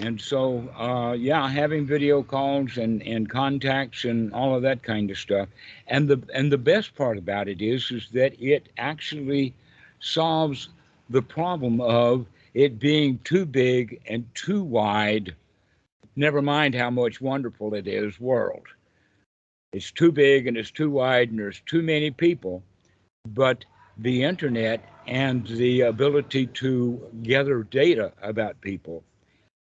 And 0.00 0.20
so, 0.20 0.68
uh, 0.78 1.14
yeah, 1.14 1.48
having 1.48 1.84
video 1.84 2.22
calls 2.22 2.76
and, 2.76 3.02
and 3.02 3.28
contacts 3.28 4.04
and 4.04 4.32
all 4.32 4.54
of 4.54 4.62
that 4.62 4.84
kind 4.84 5.10
of 5.10 5.18
stuff. 5.18 5.48
And 5.88 6.06
the 6.08 6.22
and 6.32 6.52
the 6.52 6.58
best 6.58 6.94
part 6.94 7.18
about 7.18 7.48
it 7.48 7.60
is 7.60 7.90
is 7.90 8.08
that 8.12 8.40
it 8.40 8.68
actually 8.78 9.54
solves 9.98 10.68
the 11.10 11.22
problem 11.22 11.80
of 11.80 12.26
it 12.54 12.78
being 12.78 13.18
too 13.24 13.44
big 13.44 14.00
and 14.06 14.24
too 14.34 14.62
wide. 14.62 15.34
Never 16.14 16.42
mind 16.42 16.76
how 16.76 16.90
much 16.90 17.20
wonderful 17.20 17.74
it 17.74 17.88
is, 17.88 18.20
world. 18.20 18.66
It's 19.72 19.90
too 19.90 20.12
big 20.12 20.46
and 20.46 20.56
it's 20.56 20.70
too 20.70 20.90
wide 20.90 21.30
and 21.30 21.40
there's 21.40 21.60
too 21.66 21.82
many 21.82 22.12
people. 22.12 22.62
But 23.26 23.64
the 23.96 24.22
internet 24.22 24.80
and 25.08 25.44
the 25.46 25.80
ability 25.82 26.46
to 26.46 27.10
gather 27.22 27.64
data 27.64 28.12
about 28.22 28.60
people 28.60 29.02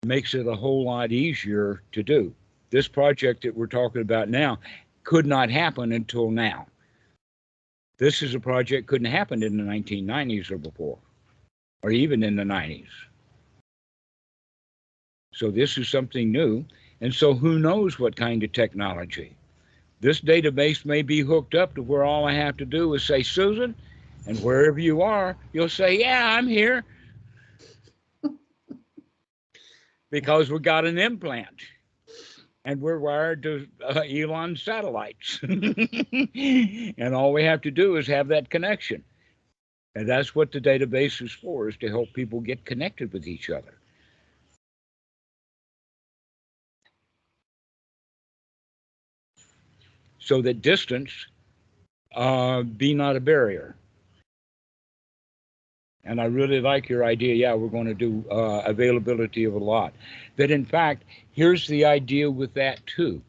makes 0.04 0.34
it 0.34 0.46
a 0.46 0.54
whole 0.54 0.84
lot 0.84 1.12
easier 1.12 1.82
to 1.92 2.02
do. 2.02 2.34
This 2.70 2.88
project 2.88 3.42
that 3.42 3.56
we're 3.56 3.66
talking 3.66 4.02
about 4.02 4.28
now 4.28 4.58
could 5.04 5.26
not 5.26 5.50
happen 5.50 5.92
until 5.92 6.30
now. 6.30 6.66
This 7.98 8.22
is 8.22 8.34
a 8.34 8.40
project 8.40 8.88
couldn't 8.88 9.10
happen 9.10 9.42
in 9.42 9.56
the 9.56 9.62
1990s 9.62 10.50
or 10.50 10.58
before, 10.58 10.98
or 11.82 11.90
even 11.90 12.22
in 12.22 12.34
the 12.34 12.42
90s. 12.42 12.88
So 15.32 15.50
this 15.50 15.78
is 15.78 15.88
something 15.88 16.32
new. 16.32 16.64
And 17.00 17.14
so 17.14 17.34
who 17.34 17.58
knows 17.58 17.98
what 17.98 18.16
kind 18.16 18.42
of 18.42 18.52
technology? 18.52 19.36
This 20.00 20.20
database 20.20 20.84
may 20.84 21.02
be 21.02 21.20
hooked 21.20 21.54
up 21.54 21.74
to 21.74 21.82
where 21.82 22.04
all 22.04 22.26
I 22.26 22.32
have 22.32 22.56
to 22.58 22.64
do 22.64 22.94
is 22.94 23.04
say, 23.04 23.22
Susan, 23.22 23.74
and 24.26 24.38
wherever 24.42 24.78
you 24.78 25.02
are, 25.02 25.36
you'll 25.52 25.68
say, 25.68 25.98
Yeah, 25.98 26.36
I'm 26.36 26.46
here 26.46 26.84
because 30.14 30.48
we 30.48 30.60
got 30.60 30.84
an 30.84 30.96
implant 30.96 31.60
and 32.64 32.80
we're 32.80 33.00
wired 33.00 33.42
to 33.42 33.66
uh, 33.84 34.02
Elon 34.08 34.56
satellites. 34.56 35.40
and 35.42 37.12
all 37.16 37.32
we 37.32 37.42
have 37.42 37.62
to 37.62 37.72
do 37.72 37.96
is 37.96 38.06
have 38.06 38.28
that 38.28 38.48
connection. 38.48 39.02
And 39.96 40.08
that's 40.08 40.32
what 40.32 40.52
the 40.52 40.60
database 40.60 41.20
is 41.20 41.32
for, 41.32 41.68
is 41.68 41.76
to 41.78 41.88
help 41.88 42.12
people 42.12 42.38
get 42.38 42.64
connected 42.64 43.12
with 43.12 43.26
each 43.26 43.50
other. 43.50 43.74
So 50.20 50.42
that 50.42 50.62
distance 50.62 51.10
uh, 52.14 52.62
be 52.62 52.94
not 52.94 53.16
a 53.16 53.20
barrier. 53.20 53.74
And 56.04 56.20
I 56.20 56.24
really 56.24 56.60
like 56.60 56.88
your 56.88 57.04
idea. 57.04 57.34
Yeah, 57.34 57.54
we're 57.54 57.68
going 57.68 57.86
to 57.86 57.94
do 57.94 58.24
uh, 58.30 58.62
availability 58.66 59.44
of 59.44 59.54
a 59.54 59.58
lot. 59.58 59.94
That 60.36 60.50
in 60.50 60.64
fact, 60.64 61.04
here's 61.32 61.66
the 61.66 61.84
idea 61.84 62.30
with 62.30 62.54
that 62.54 62.86
too, 62.86 63.22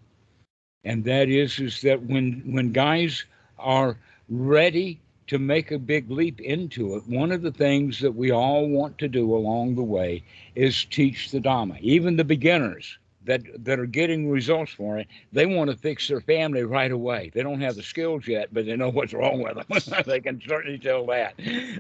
and 0.84 1.04
that 1.06 1.30
is 1.30 1.60
is 1.60 1.82
that 1.82 2.04
when 2.04 2.42
when 2.46 2.72
guys 2.72 3.26
are 3.58 3.98
ready 4.30 5.00
to 5.28 5.40
make 5.40 5.72
a 5.72 5.80
big 5.80 6.10
leap 6.12 6.40
into 6.42 6.96
it, 6.96 7.08
one 7.08 7.32
of 7.32 7.42
the 7.42 7.52
things 7.52 8.00
that 8.00 8.12
we 8.12 8.32
all 8.32 8.68
want 8.68 8.98
to 9.00 9.08
do 9.08 9.36
along 9.36 9.76
the 9.76 9.84
way 9.84 10.24
is 10.54 10.86
teach 10.86 11.32
the 11.32 11.40
Dhamma. 11.40 11.80
Even 11.82 12.16
the 12.16 12.24
beginners 12.24 12.98
that 13.26 13.42
that 13.64 13.80
are 13.80 13.86
getting 13.86 14.30
results 14.30 14.72
for 14.72 14.98
it, 14.98 15.08
they 15.32 15.46
want 15.46 15.70
to 15.70 15.78
fix 15.78 16.08
their 16.08 16.22
family 16.22 16.64
right 16.64 16.92
away. 16.92 17.32
They 17.34 17.44
don't 17.44 17.62
have 17.62 17.76
the 17.76 17.84
skills 17.84 18.28
yet, 18.28 18.50
but 18.54 18.66
they 18.66 18.76
know 18.76 18.90
what's 18.90 19.14
wrong 19.14 19.42
with 19.42 19.56
them. 19.56 20.04
they 20.06 20.22
can 20.22 20.42
certainly 20.48 20.78
tell 20.78 21.06
that. 21.08 21.36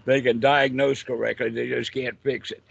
They 0.05 0.21
can 0.21 0.39
diagnose 0.39 1.03
correctly. 1.03 1.49
They 1.49 1.69
just 1.69 1.93
can't 1.93 2.17
fix 2.23 2.51
it. 2.51 2.63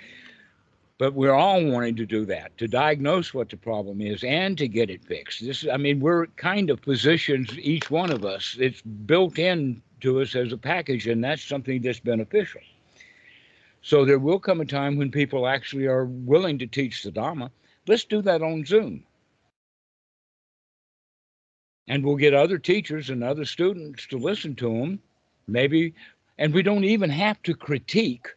But 0.96 1.14
we're 1.14 1.32
all 1.32 1.64
wanting 1.64 1.96
to 1.96 2.06
do 2.06 2.24
that, 2.26 2.56
to 2.58 2.68
diagnose 2.68 3.34
what 3.34 3.48
the 3.48 3.56
problem 3.56 4.00
is 4.00 4.22
and 4.22 4.56
to 4.58 4.68
get 4.68 4.90
it 4.90 5.04
fixed. 5.04 5.44
This, 5.44 5.66
I 5.70 5.76
mean, 5.76 5.98
we're 5.98 6.26
kind 6.36 6.70
of 6.70 6.80
physicians, 6.80 7.58
each 7.58 7.90
one 7.90 8.12
of 8.12 8.24
us. 8.24 8.56
It's 8.60 8.80
built 8.80 9.38
in 9.38 9.82
to 10.02 10.20
us 10.20 10.36
as 10.36 10.52
a 10.52 10.56
package, 10.56 11.08
and 11.08 11.24
that's 11.24 11.42
something 11.42 11.82
that's 11.82 11.98
beneficial. 11.98 12.60
So 13.82 14.04
there 14.04 14.18
will 14.18 14.38
come 14.38 14.60
a 14.60 14.64
time 14.64 14.96
when 14.96 15.10
people 15.10 15.46
actually 15.46 15.86
are 15.86 16.06
willing 16.06 16.58
to 16.58 16.66
teach 16.66 17.02
the 17.02 17.10
Dhamma. 17.10 17.50
Let's 17.86 18.04
do 18.04 18.22
that 18.22 18.42
on 18.42 18.64
Zoom. 18.64 19.04
And 21.86 22.04
we'll 22.04 22.16
get 22.16 22.32
other 22.32 22.58
teachers 22.58 23.10
and 23.10 23.22
other 23.22 23.44
students 23.44 24.06
to 24.06 24.18
listen 24.18 24.54
to 24.56 24.68
them, 24.68 24.98
maybe, 25.46 25.94
and 26.38 26.54
we 26.54 26.62
don't 26.62 26.84
even 26.84 27.10
have 27.10 27.42
to 27.42 27.54
critique 27.54 28.28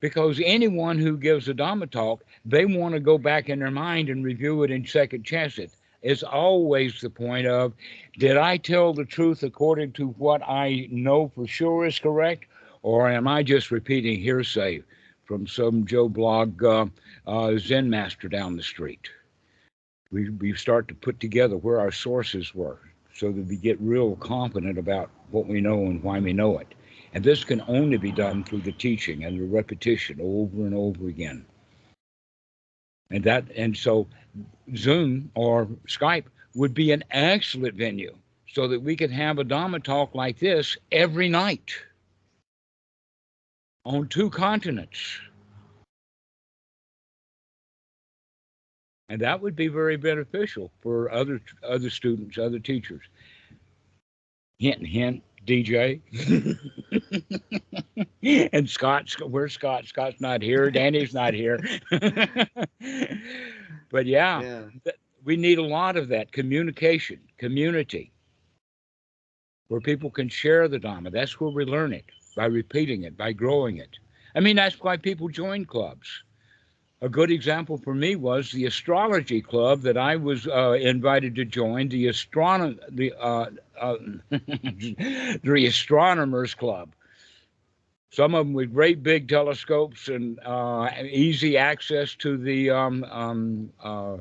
because 0.00 0.40
anyone 0.44 0.98
who 0.98 1.16
gives 1.16 1.48
a 1.48 1.54
Dhamma 1.54 1.90
talk, 1.90 2.24
they 2.44 2.66
want 2.66 2.92
to 2.94 3.00
go 3.00 3.16
back 3.16 3.48
in 3.48 3.60
their 3.60 3.70
mind 3.70 4.10
and 4.10 4.24
review 4.24 4.62
it 4.64 4.70
and 4.70 4.86
second 4.86 5.24
chance 5.24 5.58
it. 5.58 5.72
It's 6.02 6.24
always 6.24 7.00
the 7.00 7.08
point 7.08 7.46
of, 7.46 7.72
did 8.18 8.36
I 8.36 8.56
tell 8.56 8.92
the 8.92 9.04
truth 9.04 9.44
according 9.44 9.92
to 9.92 10.08
what 10.18 10.42
I 10.42 10.88
know 10.90 11.30
for 11.34 11.46
sure 11.46 11.86
is 11.86 11.98
correct, 12.00 12.46
or 12.82 13.08
am 13.08 13.28
I 13.28 13.44
just 13.44 13.70
repeating 13.70 14.20
hearsay 14.20 14.82
from 15.24 15.46
some 15.46 15.86
Joe 15.86 16.08
Blog 16.08 16.62
uh, 16.64 16.86
uh, 17.26 17.56
Zen 17.58 17.88
master 17.88 18.28
down 18.28 18.56
the 18.56 18.62
street? 18.62 19.08
We, 20.10 20.30
we 20.30 20.54
start 20.54 20.88
to 20.88 20.94
put 20.94 21.20
together 21.20 21.56
where 21.56 21.80
our 21.80 21.92
sources 21.92 22.54
were 22.54 22.78
so 23.14 23.30
that 23.32 23.46
we 23.46 23.56
get 23.56 23.80
real 23.80 24.16
confident 24.16 24.78
about 24.78 25.10
what 25.30 25.46
we 25.46 25.60
know 25.60 25.86
and 25.86 26.02
why 26.02 26.18
we 26.20 26.32
know 26.32 26.58
it. 26.58 26.74
And 27.14 27.22
this 27.22 27.44
can 27.44 27.62
only 27.68 27.98
be 27.98 28.12
done 28.12 28.42
through 28.44 28.62
the 28.62 28.72
teaching 28.72 29.24
and 29.24 29.38
the 29.38 29.44
repetition 29.44 30.18
over 30.20 30.66
and 30.66 30.74
over 30.74 31.08
again. 31.08 31.44
And 33.10 33.24
that 33.24 33.44
and 33.54 33.76
so 33.76 34.06
Zoom 34.74 35.30
or 35.34 35.66
Skype 35.86 36.24
would 36.54 36.72
be 36.72 36.92
an 36.92 37.04
excellent 37.10 37.74
venue 37.74 38.16
so 38.48 38.68
that 38.68 38.82
we 38.82 38.96
could 38.96 39.10
have 39.10 39.38
a 39.38 39.44
Dhamma 39.44 39.82
talk 39.82 40.14
like 40.14 40.38
this 40.38 40.76
every 40.90 41.28
night 41.28 41.72
on 43.84 44.08
two 44.08 44.30
continents. 44.30 44.98
And 49.08 49.20
that 49.20 49.40
would 49.40 49.56
be 49.56 49.68
very 49.68 49.96
beneficial 49.96 50.70
for 50.80 51.10
other 51.12 51.40
other 51.62 51.90
students, 51.90 52.38
other 52.38 52.58
teachers. 52.58 53.02
Hint, 54.58 54.86
hint, 54.86 55.22
DJ. 55.46 56.00
and 58.52 58.68
Scott, 58.70 59.10
where's 59.28 59.52
Scott? 59.54 59.86
Scott's 59.86 60.20
not 60.20 60.40
here. 60.42 60.70
Danny's 60.70 61.12
not 61.14 61.34
here. 61.34 61.58
but 63.90 64.06
yeah, 64.06 64.40
Yeah. 64.40 64.62
we 65.24 65.36
need 65.36 65.58
a 65.58 65.62
lot 65.64 65.96
of 65.96 66.08
that 66.08 66.32
communication, 66.32 67.20
community, 67.38 68.12
where 69.68 69.80
people 69.80 70.10
can 70.10 70.28
share 70.28 70.68
the 70.68 70.78
Dhamma. 70.78 71.10
That's 71.10 71.40
where 71.40 71.50
we 71.50 71.64
learn 71.64 71.92
it 71.92 72.04
by 72.36 72.46
repeating 72.46 73.02
it, 73.02 73.16
by 73.16 73.32
growing 73.32 73.78
it. 73.78 73.98
I 74.34 74.40
mean, 74.40 74.56
that's 74.56 74.80
why 74.80 74.96
people 74.96 75.28
join 75.28 75.64
clubs. 75.64 76.08
A 77.02 77.08
good 77.08 77.32
example 77.32 77.76
for 77.76 77.94
me 77.94 78.14
was 78.14 78.52
the 78.52 78.64
astrology 78.64 79.42
club 79.42 79.82
that 79.82 79.98
I 79.98 80.14
was 80.14 80.46
uh, 80.46 80.78
invited 80.80 81.34
to 81.34 81.44
join, 81.44 81.88
the 81.88 82.06
astronom 82.06 82.78
the 82.88 83.12
uh, 83.20 83.50
uh, 83.78 83.96
the 84.30 85.66
astronomers 85.66 86.54
club. 86.54 86.90
Some 88.10 88.36
of 88.36 88.46
them 88.46 88.54
with 88.54 88.72
great 88.72 89.02
big 89.02 89.28
telescopes 89.28 90.08
and 90.08 90.38
uh, 90.44 90.90
easy 91.02 91.56
access 91.56 92.14
to 92.16 92.36
the 92.36 92.70
um, 92.70 93.04
um, 93.04 93.72
uh, 93.82 94.18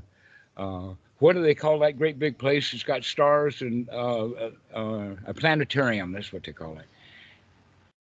uh, 0.57 0.93
what 1.19 1.33
do 1.33 1.43
they 1.43 1.53
call 1.53 1.77
that 1.79 1.99
great 1.99 2.17
big 2.17 2.39
place? 2.39 2.73
It's 2.73 2.83
got 2.83 3.03
stars 3.03 3.61
and 3.61 3.87
a 3.89 5.33
planetarium. 5.35 6.13
That's 6.13 6.33
what 6.33 6.43
they 6.43 6.53
call 6.53 6.79
it. 6.79 6.85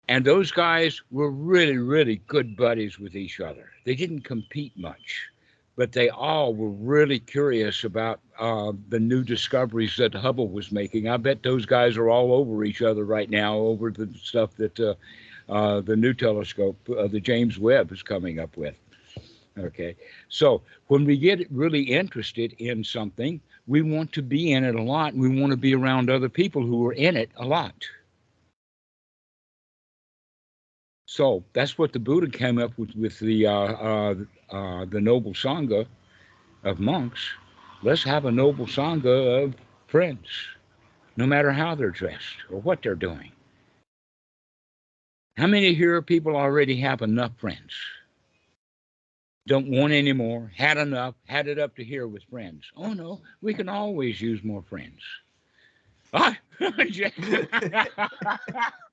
And 0.10 0.26
those 0.26 0.51
guys 0.51 1.03
were 1.12 1.30
really, 1.30 1.78
really 1.78 2.20
good 2.26 2.57
buddies 2.57 2.97
with 2.97 3.16
each 3.16 3.39
other. 3.39 3.70
They 3.86 3.93
didn't 3.93 4.22
compete 4.22 4.76
much, 4.76 5.30
but 5.76 5.91
they 5.91 6.10
all 6.10 6.55
were 6.55 6.72
really 6.72 7.20
curious 7.20 7.84
about 7.84 8.20
uh, 8.39 8.74
the 8.89 8.99
new 8.99 9.24
discoveries 9.24 9.97
that 9.97 10.16
Hubble 10.16 10.49
was 10.49 10.72
making. 10.72 11.07
I 11.07 11.18
bet 11.18 11.43
those 11.43 11.68
guys 11.68 11.95
are 11.95 12.10
all 12.10 12.34
over 12.34 12.64
each 12.64 12.82
other 12.82 13.05
right 13.05 13.30
now 13.30 13.57
over 13.57 13.91
the 13.91 14.10
stuff 14.16 14.55
that 14.55 14.80
uh, 14.80 14.95
uh, 15.47 15.82
the 15.82 15.95
new 15.95 16.16
telescope, 16.16 16.78
uh, 16.89 17.07
the 17.07 17.20
James 17.20 17.60
Webb, 17.60 17.91
is 17.91 18.01
coming 18.01 18.39
up 18.39 18.57
with. 18.57 18.76
Okay, 19.60 19.95
so 20.28 20.64
when 20.88 21.05
we 21.05 21.18
get 21.18 21.45
really 21.51 21.84
interested 21.84 22.55
in 22.57 22.84
something, 22.84 23.39
we 23.68 23.84
want 23.84 24.12
to 24.14 24.24
be 24.24 24.53
in 24.53 24.64
it 24.64 24.74
a 24.74 24.82
lot. 24.82 25.14
And 25.14 25.22
we 25.22 25.39
want 25.39 25.51
to 25.51 25.57
be 25.57 25.76
around 25.76 26.10
other 26.10 26.30
people 26.30 26.66
who 26.66 26.84
are 26.88 26.93
in 26.93 27.16
it 27.16 27.30
a 27.38 27.45
lot. 27.45 27.76
So 31.10 31.43
that's 31.53 31.76
what 31.76 31.91
the 31.91 31.97
Buddha 31.97 32.30
came 32.30 32.60
up 32.60 32.78
with 32.78 32.95
with 32.95 33.18
the 33.18 33.47
uh, 33.47 33.51
uh, 33.51 34.16
uh, 34.51 34.86
the 34.86 35.01
noble 35.01 35.34
sangha 35.34 35.88
of 36.64 36.80
monks. 36.80 37.28
Let's 37.82 38.03
have 38.03 38.26
a 38.26 38.32
noble 38.32 38.68
sangha 38.68 39.45
of 39.45 39.55
friends, 39.88 40.28
no 41.18 41.26
matter 41.26 41.51
how 41.51 41.74
they're 41.74 41.89
dressed 41.89 42.45
or 42.51 42.62
what 42.62 42.84
they're 42.84 42.93
doing. 42.93 43.32
How 45.36 45.47
many 45.47 45.74
here 45.74 45.99
people 46.03 46.36
already 46.36 46.80
have 46.82 47.01
enough 47.01 47.32
friends? 47.39 47.74
Don't 49.47 49.72
want 49.72 49.93
any 49.93 50.14
more, 50.14 50.51
had 50.55 50.78
enough, 50.78 51.16
had 51.26 51.47
it 51.47 51.57
up 51.57 51.76
to 51.78 51.84
here 51.84 52.07
with 52.07 52.22
friends. 52.30 52.66
Oh 52.76 52.93
no, 52.93 53.22
we 53.41 53.55
can 53.55 53.68
always 53.68 54.22
use 54.22 54.43
more 54.43 54.62
friends. 54.62 55.01
Ah, 56.16 56.36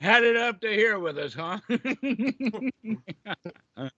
had 0.00 0.24
it 0.24 0.36
up 0.36 0.60
to 0.60 0.68
here 0.68 0.98
with 0.98 1.18
us, 1.18 1.34
huh? 1.34 1.58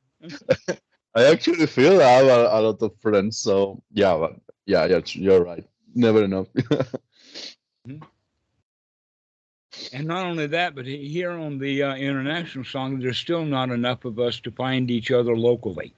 I 1.17 1.27
actually 1.27 1.67
feel 1.67 2.01
I 2.01 2.11
have 2.11 2.27
a, 2.27 2.49
a 2.53 2.61
lot 2.61 2.83
of 2.83 2.93
friends, 3.01 3.39
so 3.39 3.81
yeah, 3.93 4.17
but 4.17 4.33
yeah, 4.67 4.85
yeah, 4.87 5.01
you're 5.07 5.45
right. 5.45 5.65
Never 5.95 6.25
enough. 6.25 6.49
And 9.93 10.07
not 10.07 10.27
only 10.27 10.47
that, 10.49 10.75
but 10.75 10.87
here 10.87 11.33
on 11.33 11.59
the 11.59 11.83
uh, 11.83 11.97
international 11.97 12.65
Sangha, 12.65 13.03
there's 13.03 13.19
still 13.19 13.45
not 13.45 13.71
enough 13.71 14.05
of 14.05 14.19
us 14.19 14.41
to 14.41 14.51
find 14.53 14.91
each 14.91 15.11
other 15.11 15.37
locally. 15.37 15.95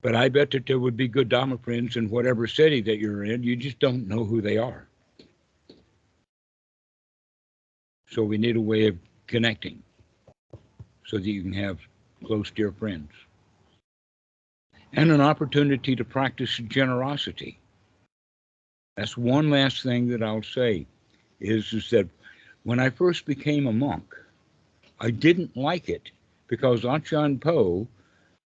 But 0.00 0.14
I 0.14 0.28
bet 0.28 0.52
that 0.52 0.66
there 0.66 0.78
would 0.78 0.96
be 0.96 1.08
good 1.08 1.28
Dharma 1.28 1.58
friends 1.58 1.96
in 1.96 2.08
whatever 2.08 2.46
city 2.46 2.80
that 2.82 2.98
you're 2.98 3.24
in. 3.24 3.42
You 3.42 3.56
just 3.56 3.80
don't 3.80 4.06
know 4.06 4.24
who 4.24 4.40
they 4.40 4.56
are. 4.56 4.86
So 8.08 8.22
we 8.22 8.38
need 8.38 8.56
a 8.56 8.60
way 8.60 8.86
of 8.86 8.96
connecting 9.26 9.82
so 11.04 11.18
that 11.18 11.26
you 11.26 11.42
can 11.42 11.52
have 11.52 11.78
close, 12.24 12.50
dear 12.50 12.72
friends. 12.72 13.10
And 14.92 15.10
an 15.10 15.20
opportunity 15.20 15.94
to 15.96 16.04
practice 16.04 16.56
generosity. 16.68 17.58
That's 18.96 19.16
one 19.16 19.50
last 19.50 19.82
thing 19.82 20.08
that 20.08 20.22
I'll 20.22 20.42
say 20.42 20.86
is, 21.40 21.72
is 21.72 21.90
that 21.90 22.08
when 22.64 22.80
I 22.80 22.90
first 22.90 23.26
became 23.26 23.66
a 23.66 23.72
monk, 23.72 24.14
I 25.00 25.10
didn't 25.10 25.56
like 25.56 25.88
it 25.88 26.10
because 26.48 26.82
Ajahn 26.82 27.40
Po 27.40 27.86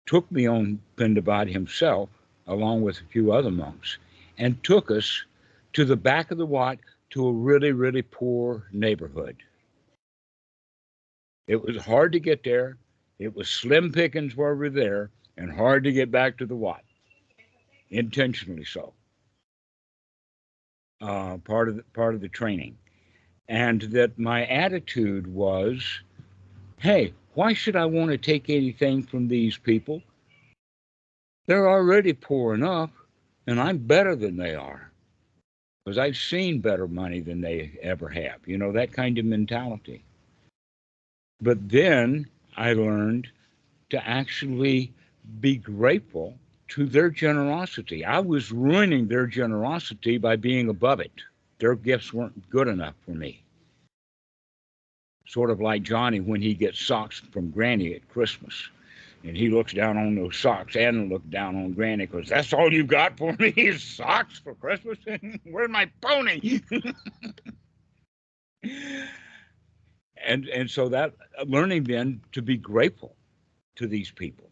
took 0.07 0.29
me 0.31 0.47
on 0.47 0.79
Pindabat 0.95 1.51
himself, 1.51 2.09
along 2.47 2.81
with 2.81 2.97
a 2.97 3.11
few 3.11 3.31
other 3.31 3.51
monks, 3.51 3.97
and 4.37 4.61
took 4.63 4.89
us 4.89 5.23
to 5.73 5.85
the 5.85 5.95
back 5.95 6.31
of 6.31 6.37
the 6.37 6.45
Wat 6.45 6.79
to 7.11 7.27
a 7.27 7.31
really, 7.31 7.71
really 7.71 8.01
poor 8.01 8.67
neighborhood. 8.71 9.37
It 11.47 11.63
was 11.63 11.77
hard 11.77 12.11
to 12.13 12.19
get 12.19 12.43
there. 12.43 12.77
It 13.19 13.35
was 13.35 13.49
slim 13.49 13.91
pickings 13.91 14.35
where 14.35 14.55
we 14.55 14.67
were 14.67 14.69
there 14.69 15.11
and 15.37 15.51
hard 15.51 15.83
to 15.83 15.91
get 15.91 16.09
back 16.09 16.37
to 16.37 16.45
the 16.45 16.55
Wat, 16.55 16.83
intentionally 17.91 18.65
so 18.65 18.93
uh, 21.01 21.37
part 21.37 21.69
of 21.69 21.77
the, 21.77 21.83
part 21.93 22.15
of 22.15 22.21
the 22.21 22.29
training, 22.29 22.77
and 23.47 23.81
that 23.83 24.17
my 24.17 24.45
attitude 24.45 25.27
was, 25.27 26.01
"Hey, 26.77 27.13
why 27.37 27.53
should 27.53 27.75
I 27.75 27.85
want 27.85 28.09
to 28.09 28.17
take 28.17 28.49
anything 28.49 29.03
from 29.03 29.27
these 29.27 29.59
people? 29.59 30.01
They're 31.45 31.69
already 31.69 32.13
poor 32.13 32.55
enough, 32.55 32.89
and 33.45 33.59
I'm 33.59 33.77
better 33.77 34.15
than 34.15 34.37
they 34.37 34.55
are, 34.55 34.89
because 35.85 35.99
I've 35.99 36.17
seen 36.17 36.61
better 36.61 36.87
money 36.87 37.19
than 37.19 37.41
they 37.41 37.77
ever 37.83 38.09
have. 38.09 38.39
You 38.47 38.57
know 38.57 38.71
that 38.71 38.91
kind 38.91 39.19
of 39.19 39.25
mentality." 39.25 40.03
But 41.39 41.69
then 41.69 42.25
I 42.55 42.73
learned 42.73 43.29
to 43.91 44.07
actually 44.07 44.91
be 45.39 45.57
grateful 45.57 46.39
to 46.69 46.87
their 46.87 47.11
generosity. 47.11 48.03
I 48.03 48.17
was 48.17 48.51
ruining 48.51 49.07
their 49.07 49.27
generosity 49.27 50.17
by 50.17 50.37
being 50.37 50.69
above 50.69 50.99
it. 51.01 51.21
Their 51.59 51.75
gifts 51.75 52.11
weren't 52.11 52.49
good 52.49 52.67
enough 52.67 52.95
for 53.05 53.11
me. 53.11 53.43
Sort 55.27 55.51
of 55.51 55.59
like 55.59 55.83
Johnny 55.83 56.19
when 56.19 56.41
he 56.41 56.53
gets 56.53 56.79
socks 56.79 57.21
from 57.31 57.51
Granny 57.51 57.93
at 57.93 58.07
Christmas. 58.09 58.69
And 59.23 59.35
he 59.35 59.49
looks 59.49 59.73
down 59.73 59.97
on 59.97 60.15
those 60.15 60.37
socks 60.37 60.75
and 60.75 61.09
looks 61.09 61.27
down 61.27 61.55
on 61.55 61.73
Granny 61.73 62.05
because 62.05 62.29
that's 62.29 62.53
all 62.53 62.71
you 62.71 62.83
got 62.85 63.17
for 63.17 63.33
me 63.33 63.49
is 63.57 63.83
socks 63.83 64.39
for 64.39 64.55
Christmas. 64.55 64.97
Where's 65.43 65.69
my 65.69 65.89
pony? 66.01 66.61
and 68.63 70.47
and 70.47 70.69
so 70.69 70.89
that 70.89 71.13
learning 71.45 71.83
then 71.83 72.21
to 72.31 72.41
be 72.41 72.57
grateful 72.57 73.15
to 73.75 73.87
these 73.87 74.11
people 74.11 74.47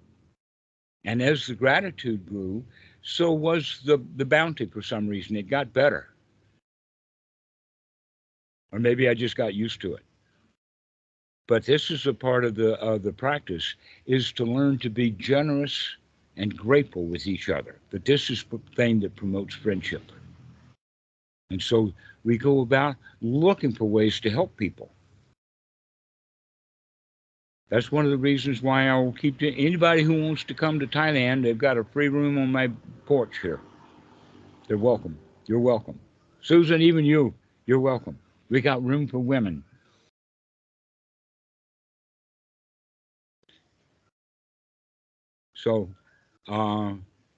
and 1.05 1.21
as 1.21 1.45
the 1.45 1.53
gratitude 1.53 2.25
grew, 2.25 2.65
so 3.03 3.31
was 3.31 3.79
the, 3.85 4.03
the 4.15 4.25
bounty 4.25 4.65
for 4.65 4.81
some 4.81 5.07
reason. 5.07 5.35
It 5.35 5.47
got 5.47 5.71
better. 5.71 6.09
Or 8.71 8.79
maybe 8.79 9.07
I 9.07 9.13
just 9.13 9.37
got 9.37 9.53
used 9.53 9.79
to 9.81 9.93
it. 9.93 10.03
But 11.47 11.65
this 11.65 11.91
is 11.91 12.07
a 12.07 12.13
part 12.13 12.43
of 12.43 12.55
the 12.55 12.73
of 12.79 13.03
the 13.03 13.13
practice 13.13 13.75
is 14.07 14.31
to 14.33 14.45
learn 14.45 14.79
to 14.79 14.89
be 14.89 15.11
generous 15.11 15.95
and 16.37 16.55
grateful 16.55 17.05
with 17.05 17.27
each 17.27 17.49
other. 17.49 17.77
That 17.91 18.05
this 18.05 18.29
is 18.29 18.43
the 18.49 18.59
thing 18.75 18.99
that 19.01 19.15
promotes 19.15 19.53
friendship. 19.55 20.11
And 21.51 21.61
so 21.61 21.93
we 22.23 22.37
go 22.37 22.61
about 22.61 22.95
looking 23.21 23.71
for 23.71 23.85
ways 23.85 24.19
to 24.21 24.29
help 24.29 24.57
people. 24.57 24.89
That's 27.69 27.91
one 27.91 28.05
of 28.05 28.11
the 28.11 28.17
reasons 28.17 28.61
why 28.61 28.89
I 28.89 28.95
will 28.95 29.13
keep 29.13 29.39
to 29.39 29.55
anybody 29.57 30.03
who 30.03 30.23
wants 30.23 30.43
to 30.45 30.53
come 30.53 30.79
to 30.79 30.87
Thailand. 30.87 31.43
They've 31.43 31.57
got 31.57 31.77
a 31.77 31.83
free 31.83 32.09
room 32.09 32.37
on 32.37 32.51
my 32.51 32.69
porch 33.05 33.39
here. 33.41 33.59
They're 34.67 34.77
welcome. 34.77 35.17
You're 35.45 35.59
welcome. 35.59 35.99
Susan, 36.41 36.81
even 36.81 37.05
you, 37.05 37.33
you're 37.65 37.79
welcome. 37.79 38.17
We 38.49 38.61
got 38.61 38.83
room 38.83 39.07
for 39.07 39.19
women. 39.19 39.63
So, 45.65 45.89
uh, 46.47 46.93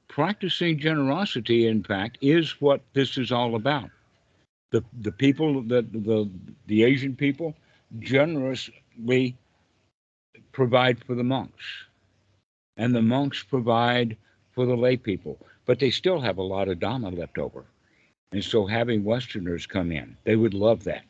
practicing 0.09 0.79
generosity, 0.79 1.67
in 1.67 1.81
fact, 1.81 2.17
is 2.21 2.59
what 2.59 2.81
this 2.93 3.17
is 3.17 3.31
all 3.31 3.55
about. 3.55 3.89
The 4.71 4.83
the 5.01 5.13
people 5.13 5.61
that 5.63 5.91
the 5.93 6.29
the 6.65 6.83
Asian 6.83 7.15
people 7.15 7.55
generously 7.99 9.37
provide 10.51 11.03
for 11.05 11.15
the 11.15 11.23
monks, 11.23 11.65
and 12.75 12.93
the 12.93 13.01
monks 13.01 13.43
provide 13.43 14.17
for 14.51 14.65
the 14.65 14.75
lay 14.75 14.97
people, 14.97 15.37
but 15.65 15.79
they 15.79 15.89
still 15.89 16.19
have 16.19 16.37
a 16.37 16.43
lot 16.43 16.67
of 16.67 16.79
Dhamma 16.79 17.17
left 17.17 17.37
over. 17.37 17.63
And 18.33 18.43
so 18.43 18.65
having 18.65 19.05
Westerners 19.05 19.65
come 19.65 19.91
in, 19.93 20.17
they 20.25 20.35
would 20.35 20.53
love 20.53 20.83
that. 20.83 21.05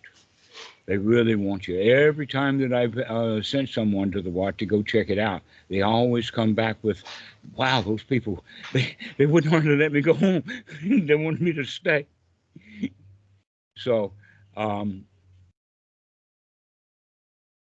They 0.86 0.98
really 0.98 1.36
want 1.36 1.68
you. 1.68 1.80
Every 1.80 2.26
time 2.28 2.58
that 2.60 2.74
I've 2.74 2.98
uh, 2.98 3.42
sent 3.42 3.70
someone 3.70 4.12
to 4.12 4.22
the 4.22 4.30
Wat 4.30 4.58
to 4.60 4.66
go 4.66 4.82
check 4.82 5.10
it 5.10 5.18
out, 5.20 5.42
they 5.70 5.82
always 5.82 6.30
come 6.30 6.54
back 6.54 6.78
with, 6.82 7.04
wow, 7.56 7.82
those 7.82 8.04
people, 8.04 8.44
they, 8.74 8.96
they 9.18 9.26
wouldn't 9.26 9.52
want 9.54 9.66
to 9.66 9.76
let 9.76 9.92
me 9.92 10.02
go 10.02 10.14
home. 10.14 10.44
they 10.84 11.16
wanted 11.16 11.42
me 11.42 11.54
to 11.54 11.64
stay. 11.66 12.08
So, 13.78 14.12
um, 14.56 15.06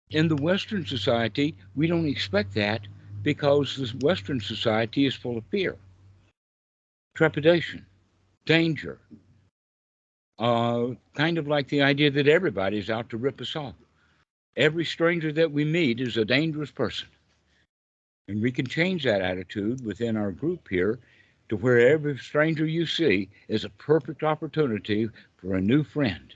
In 0.09 0.27
the 0.27 0.35
Western 0.35 0.85
society, 0.85 1.55
we 1.75 1.87
don't 1.87 2.05
expect 2.07 2.53
that 2.55 2.87
because 3.23 3.75
the 3.77 4.05
Western 4.05 4.39
society 4.39 5.05
is 5.05 5.15
full 5.15 5.37
of 5.37 5.45
fear, 5.45 5.77
trepidation, 7.15 7.85
danger. 8.45 8.99
Uh, 10.37 10.87
kind 11.13 11.37
of 11.37 11.47
like 11.47 11.67
the 11.69 11.81
idea 11.81 12.11
that 12.11 12.27
everybody's 12.27 12.89
out 12.89 13.09
to 13.09 13.17
rip 13.17 13.39
us 13.39 13.55
off. 13.55 13.75
Every 14.57 14.85
stranger 14.85 15.31
that 15.33 15.51
we 15.51 15.63
meet 15.63 16.01
is 16.01 16.17
a 16.17 16.25
dangerous 16.25 16.71
person. 16.71 17.07
And 18.27 18.41
we 18.41 18.51
can 18.51 18.65
change 18.65 19.03
that 19.03 19.21
attitude 19.21 19.85
within 19.85 20.17
our 20.17 20.31
group 20.31 20.67
here 20.69 20.99
to 21.49 21.57
where 21.57 21.89
every 21.89 22.17
stranger 22.17 22.65
you 22.65 22.85
see 22.85 23.29
is 23.47 23.63
a 23.63 23.69
perfect 23.69 24.23
opportunity 24.23 25.09
for 25.37 25.55
a 25.55 25.61
new 25.61 25.83
friend. 25.83 26.33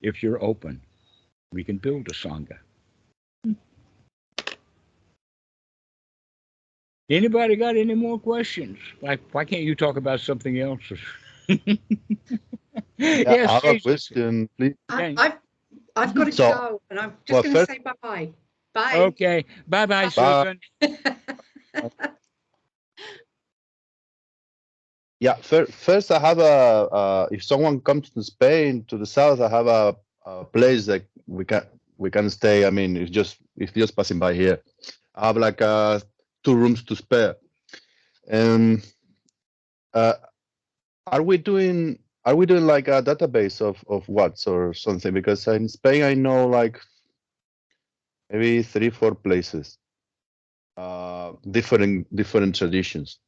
If 0.00 0.22
you're 0.22 0.42
open, 0.42 0.80
we 1.52 1.64
can 1.64 1.78
build 1.78 2.08
a 2.08 2.12
Sangha. 2.14 2.58
Anybody 7.10 7.56
got 7.56 7.76
any 7.76 7.94
more 7.94 8.18
questions? 8.18 8.78
Like, 9.00 9.20
why 9.32 9.44
can't 9.44 9.62
you 9.62 9.74
talk 9.74 9.96
about 9.96 10.20
something 10.20 10.60
else? 10.60 10.80
Yeah, 11.48 11.56
yes, 12.98 13.48
I 13.48 13.52
have 13.54 13.64
a 13.64 13.80
question, 13.80 14.48
please. 14.58 14.74
I, 14.90 15.14
I've, 15.16 15.32
I've 15.96 16.14
got 16.14 16.24
to 16.24 16.32
So- 16.32 16.52
go, 16.52 16.82
and 16.90 16.98
I'm 17.00 17.16
just 17.26 17.32
well, 17.32 17.42
going 17.54 17.66
to 17.66 17.72
say 17.72 17.78
bye 17.78 17.92
bye. 18.02 18.30
Bye. 18.74 18.98
Okay. 18.98 19.44
Bye 19.66 19.86
bye, 19.86 20.10
Bye. 20.14 20.56
Susan. 20.82 20.98
Yeah, 25.20 25.34
fir- 25.34 25.66
first 25.66 26.12
I 26.12 26.18
have 26.20 26.38
a. 26.38 26.42
Uh, 26.92 27.28
if 27.32 27.42
someone 27.42 27.80
comes 27.80 28.08
to 28.10 28.22
Spain 28.22 28.84
to 28.86 28.96
the 28.96 29.06
south, 29.06 29.40
I 29.40 29.48
have 29.48 29.66
a, 29.66 29.96
a 30.24 30.44
place 30.44 30.86
that 30.86 31.02
we 31.26 31.44
can 31.44 31.62
we 31.96 32.08
can 32.10 32.30
stay. 32.30 32.64
I 32.64 32.70
mean, 32.70 32.96
it's 32.96 33.10
just 33.10 33.38
it's 33.56 33.72
just 33.72 33.96
passing 33.96 34.20
by 34.20 34.32
here. 34.34 34.60
I 35.16 35.26
have 35.26 35.36
like 35.36 35.60
uh, 35.60 35.98
two 36.48 36.56
rooms 36.56 36.82
to 36.84 36.96
spare. 36.96 37.36
Um, 38.32 38.82
uh, 39.92 40.14
are 41.06 41.22
we 41.22 41.36
doing 41.36 41.98
are 42.24 42.36
we 42.36 42.46
doing 42.46 42.66
like 42.66 42.88
a 42.88 43.02
database 43.02 43.60
of 43.60 43.84
of 43.86 44.08
Wats 44.08 44.46
or 44.46 44.72
something? 44.72 45.12
Because 45.12 45.46
in 45.46 45.68
Spain 45.68 46.02
I 46.02 46.14
know 46.14 46.46
like 46.46 46.80
maybe 48.30 48.62
three 48.62 48.90
four 48.90 49.14
places, 49.14 49.78
uh, 50.76 51.32
different 51.50 52.08
different 52.16 52.56
traditions. 52.56 53.18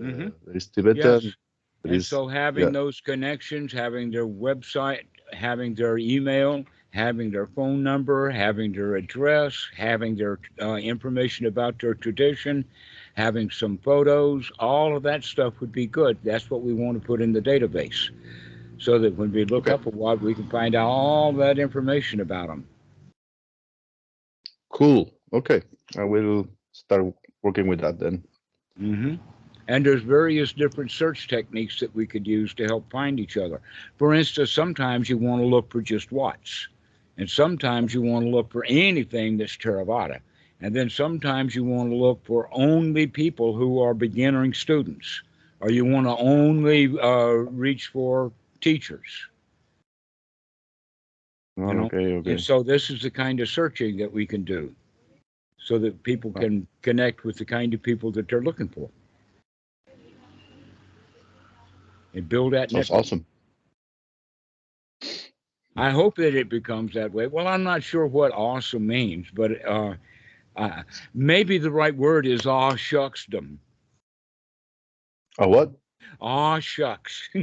Mhm. 0.00 0.28
Uh, 0.28 0.30
there 0.44 0.56
is 0.56 0.66
Tibetan. 0.68 1.20
Yes. 1.22 1.34
there 1.82 1.92
And 1.94 2.04
so 2.04 2.26
having 2.26 2.64
yeah. 2.64 2.80
those 2.80 3.00
connections, 3.00 3.72
having 3.72 4.10
their 4.10 4.26
website, 4.26 5.06
having 5.32 5.74
their 5.74 5.98
email, 5.98 6.64
having 6.94 7.30
their 7.32 7.46
phone 7.48 7.82
number, 7.84 8.30
having 8.30 8.72
their 8.72 8.96
address, 8.96 9.68
having 9.76 10.16
their 10.16 10.40
uh, 10.62 10.74
information 10.76 11.46
about 11.46 11.78
their 11.80 11.94
tradition, 11.94 12.64
having 13.14 13.50
some 13.50 13.78
photos, 13.78 14.50
all 14.60 14.96
of 14.96 15.02
that 15.04 15.24
stuff 15.24 15.60
would 15.60 15.72
be 15.72 15.86
good. 15.86 16.18
That's 16.24 16.50
what 16.50 16.62
we 16.62 16.74
want 16.74 17.00
to 17.00 17.06
put 17.06 17.20
in 17.22 17.32
the 17.32 17.42
database. 17.42 18.10
So 18.78 18.98
that 19.00 19.16
when 19.16 19.32
we 19.32 19.44
look 19.44 19.68
Okay. 19.68 19.74
up 19.74 19.86
a 19.86 19.90
Wat, 19.90 20.20
we 20.20 20.34
can 20.34 20.46
find 20.46 20.74
out 20.74 20.88
all 20.88 21.32
that 21.34 21.58
information 21.58 22.20
about 22.20 22.48
them. 22.48 22.66
Cool. 24.70 25.12
Okay. 25.32 25.62
I 25.96 26.04
will 26.04 26.48
start 26.72 27.04
working 27.42 27.68
with 27.68 27.80
that 27.80 27.98
then. 27.98 28.24
hmm 28.78 29.14
And 29.68 29.84
there's 29.86 30.02
various 30.02 30.52
different 30.52 30.90
search 30.90 31.28
techniques 31.28 31.80
that 31.80 31.94
we 31.94 32.06
could 32.06 32.26
use 32.26 32.54
to 32.54 32.64
help 32.64 32.90
find 32.90 33.18
each 33.20 33.36
other. 33.36 33.60
For 33.96 34.14
instance, 34.14 34.50
sometimes 34.52 35.08
you 35.08 35.18
want 35.18 35.40
to 35.42 35.46
look 35.46 35.70
for 35.70 35.80
just 35.82 36.12
Wats, 36.12 36.68
and 37.16 37.28
sometimes 37.28 37.94
you 37.94 38.02
want 38.02 38.24
to 38.24 38.30
look 38.30 38.50
for 38.50 38.64
anything 38.66 39.36
that's 39.36 39.56
Theravada. 39.56 40.20
And 40.60 40.74
then 40.74 40.88
sometimes 40.88 41.54
you 41.54 41.64
want 41.64 41.90
to 41.90 41.96
look 41.96 42.24
for 42.24 42.48
only 42.52 43.06
people 43.06 43.54
who 43.54 43.80
are 43.82 43.94
beginning 43.94 44.54
students, 44.54 45.22
or 45.60 45.70
you 45.70 45.84
want 45.84 46.06
to 46.06 46.16
only 46.16 46.98
uh, 46.98 47.44
reach 47.52 47.88
for 47.88 48.32
teachers. 48.60 49.28
Oh, 51.56 51.72
know, 51.72 51.84
okay. 51.86 52.14
Okay. 52.14 52.30
And 52.32 52.40
so 52.40 52.62
this 52.62 52.90
is 52.90 53.02
the 53.02 53.10
kind 53.10 53.40
of 53.40 53.48
searching 53.48 53.96
that 53.98 54.12
we 54.12 54.26
can 54.26 54.42
do 54.42 54.74
so 55.58 55.78
that 55.78 56.02
people 56.02 56.32
can 56.32 56.66
connect 56.82 57.24
with 57.24 57.36
the 57.36 57.44
kind 57.44 57.72
of 57.72 57.82
people 57.82 58.10
that 58.12 58.28
they're 58.28 58.42
looking 58.42 58.68
for. 58.68 58.88
And 62.12 62.28
build 62.28 62.52
that 62.52 62.70
Sounds 62.70 62.90
network. 62.90 63.06
awesome. 63.06 63.26
I 65.76 65.90
hope 65.90 66.16
that 66.16 66.34
it 66.34 66.48
becomes 66.48 66.94
that 66.94 67.12
way. 67.12 67.26
Well, 67.26 67.48
I'm 67.48 67.64
not 67.64 67.82
sure 67.82 68.06
what 68.06 68.32
awesome 68.32 68.86
means, 68.86 69.26
but 69.34 69.64
uh, 69.66 69.94
uh, 70.56 70.82
maybe 71.14 71.58
the 71.58 71.70
right 71.70 71.94
word 71.94 72.26
is 72.26 72.46
aw 72.46 72.72
shucksdom. 72.72 73.56
Oh, 75.38 75.48
what? 75.48 75.72
Aw 76.20 76.60
shucks. 76.60 77.28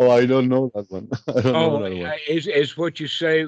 Oh, 0.00 0.10
I 0.10 0.26
don't 0.26 0.48
know 0.48 0.70
that 0.74 0.90
one. 0.90 1.08
I 1.28 1.40
don't 1.40 1.46
oh, 1.56 1.78
know 1.78 1.88
that 1.88 1.96
one. 1.96 2.12
is 2.28 2.46
is 2.46 2.76
what 2.76 2.98
you 2.98 3.06
say 3.06 3.46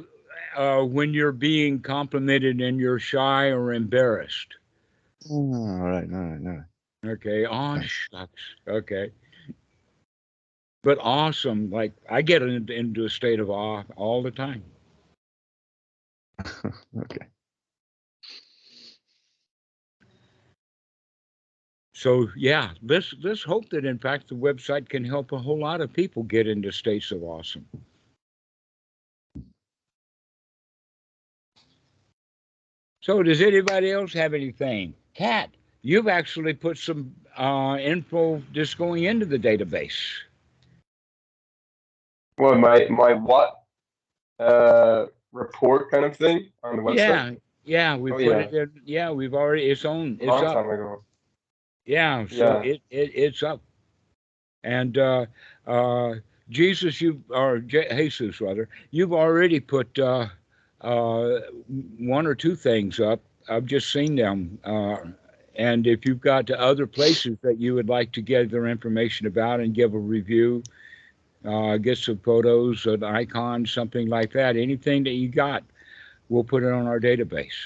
uh, 0.56 0.82
when 0.82 1.12
you're 1.12 1.32
being 1.32 1.80
complimented 1.80 2.60
and 2.60 2.78
you're 2.78 2.98
shy 2.98 3.46
or 3.48 3.72
embarrassed. 3.72 4.54
Ah, 5.26 5.32
all 5.32 5.78
right. 5.80 6.08
All 6.12 6.20
right. 6.20 6.40
All 6.46 6.64
right. 7.04 7.10
Okay. 7.12 7.44
Aw 7.44 7.80
shucks. 7.80 8.42
Okay. 8.68 9.10
But 10.82 10.98
awesome, 11.00 11.70
like 11.70 11.92
I 12.08 12.22
get 12.22 12.42
into, 12.42 12.72
into 12.72 13.04
a 13.04 13.10
state 13.10 13.38
of 13.38 13.50
awe 13.50 13.82
all 13.96 14.22
the 14.22 14.30
time. 14.30 14.62
okay. 16.98 17.26
So 22.00 22.28
yeah, 22.34 22.70
let's 22.82 23.14
let's 23.22 23.42
hope 23.42 23.68
that 23.70 23.84
in 23.84 23.98
fact 23.98 24.28
the 24.28 24.34
website 24.34 24.88
can 24.88 25.04
help 25.04 25.32
a 25.32 25.38
whole 25.38 25.58
lot 25.58 25.82
of 25.82 25.92
people 25.92 26.22
get 26.22 26.48
into 26.48 26.72
states 26.72 27.10
of 27.10 27.22
awesome. 27.22 27.66
So 33.02 33.22
does 33.22 33.42
anybody 33.42 33.90
else 33.90 34.14
have 34.14 34.32
anything? 34.32 34.94
Kat, 35.12 35.50
you've 35.82 36.08
actually 36.08 36.54
put 36.54 36.78
some 36.78 37.14
uh, 37.36 37.76
info 37.78 38.42
just 38.52 38.78
going 38.78 39.04
into 39.04 39.26
the 39.26 39.38
database. 39.38 40.20
Well, 42.40 42.56
my 42.56 42.86
my 42.88 43.12
Wat 43.12 43.60
uh 44.38 45.06
report 45.32 45.90
kind 45.90 46.04
of 46.04 46.16
thing 46.16 46.48
on 46.62 46.76
the 46.76 46.82
website. 46.82 46.96
Yeah, 46.96 47.32
yeah, 47.64 47.96
we 47.96 48.12
Oh, 48.12 48.14
put 48.14 48.24
yeah. 48.24 48.38
it 48.38 48.54
in. 48.54 48.70
Yeah, 48.84 49.10
we've 49.10 49.34
already. 49.34 49.70
It's 49.70 49.84
on. 49.84 50.16
It's 50.20 50.26
long 50.26 50.44
up. 50.46 51.02
Yeah, 51.84 52.26
so 52.28 52.36
Yeah. 52.36 52.62
it, 52.62 52.82
it 52.90 53.10
it's 53.14 53.42
up. 53.42 53.60
And 54.64 54.96
uh 54.98 55.26
uh 55.66 56.14
Jesus 56.50 57.00
you 57.00 57.22
or 57.30 57.58
Je- 57.58 57.88
Jesus 57.90 58.40
rather, 58.40 58.68
you've 58.90 59.12
already 59.12 59.60
put 59.60 59.98
uh 59.98 60.28
uh 60.80 61.40
one 61.98 62.26
or 62.26 62.34
two 62.34 62.56
things 62.56 63.00
up. 63.00 63.20
I've 63.48 63.66
just 63.66 63.92
seen 63.92 64.16
them. 64.16 64.58
Uh 64.64 64.96
and 65.56 65.86
if 65.86 66.06
you've 66.06 66.20
got 66.20 66.46
to 66.46 66.58
other 66.60 66.86
places 66.86 67.36
that 67.42 67.58
you 67.58 67.74
would 67.74 67.88
like 67.88 68.12
to 68.12 68.22
gather 68.22 68.66
information 68.66 69.26
about 69.26 69.60
and 69.60 69.74
give 69.74 69.92
a 69.94 69.98
review, 69.98 70.62
uh 71.44 71.76
get 71.78 71.98
some 71.98 72.18
photos, 72.18 72.86
an 72.86 73.02
icon, 73.04 73.66
something 73.66 74.08
like 74.08 74.32
that, 74.32 74.56
anything 74.56 75.04
that 75.04 75.12
you 75.12 75.28
got, 75.28 75.64
we'll 76.28 76.44
put 76.44 76.62
it 76.62 76.72
on 76.72 76.86
our 76.86 77.00
database. 77.00 77.56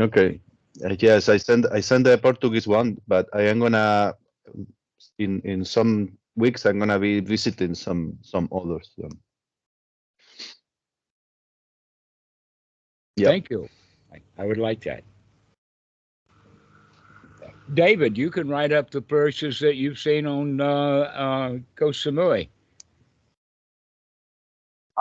Okay. 0.00 0.40
Uh, 0.84 0.94
yes, 0.98 1.28
I 1.28 1.36
send 1.36 1.66
I 1.70 1.80
send 1.80 2.06
the 2.06 2.18
Portuguese 2.18 2.66
one, 2.66 2.98
but 3.06 3.28
I 3.32 3.42
am 3.42 3.60
gonna 3.60 4.14
in 5.18 5.40
in 5.42 5.64
some 5.64 6.18
weeks 6.36 6.66
I'm 6.66 6.78
gonna 6.78 6.98
be 6.98 7.20
visiting 7.20 7.74
some 7.74 8.18
some 8.22 8.48
others. 8.52 8.90
Um, 9.02 9.20
Yep. 13.16 13.28
Thank 13.28 13.50
you. 13.50 13.68
I, 14.12 14.20
I 14.42 14.44
would 14.44 14.58
like 14.58 14.82
that. 14.84 15.04
David, 17.72 18.18
you 18.18 18.30
can 18.30 18.48
write 18.48 18.72
up 18.72 18.90
the 18.90 19.00
purchases 19.00 19.58
that 19.60 19.76
you've 19.76 19.98
seen 19.98 20.26
on 20.26 20.60
uh, 20.60 20.66
uh, 20.66 21.58
Koh 21.76 21.90
Samui. 21.90 22.48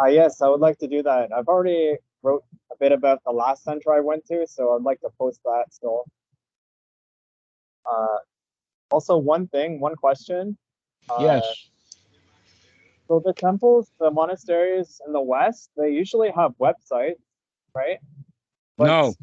Uh, 0.02 0.08
yes, 0.08 0.42
I 0.42 0.48
would 0.48 0.62
like 0.62 0.78
to 0.80 0.88
do 0.88 1.04
that. 1.04 1.32
I've 1.34 1.48
already 1.48 1.98
wrote 2.24 2.44
a 2.72 2.76
bit 2.80 2.92
about 2.92 3.20
the 3.26 3.32
last 3.32 3.64
center 3.64 3.94
I 3.94 4.00
went 4.00 4.26
to, 4.28 4.48
so 4.48 4.74
I'd 4.76 4.82
like 4.82 5.02
to 5.02 5.10
post 5.20 5.42
that 5.44 5.66
still. 5.72 6.06
Uh, 7.86 8.18
also, 8.90 9.18
one 9.18 9.48
thing, 9.48 9.80
one 9.80 9.96
question. 9.96 10.58
Uh, 11.10 11.18
yes. 11.22 11.70
So 13.08 13.22
the 13.24 13.34
temples, 13.34 13.92
the 14.00 14.10
monasteries 14.10 15.02
in 15.06 15.12
the 15.12 15.22
west, 15.22 15.70
they 15.76 15.92
usually 15.92 16.32
have 16.32 16.54
websites, 16.60 17.20
right? 17.76 17.98
But 18.78 18.88
no. 18.88 19.14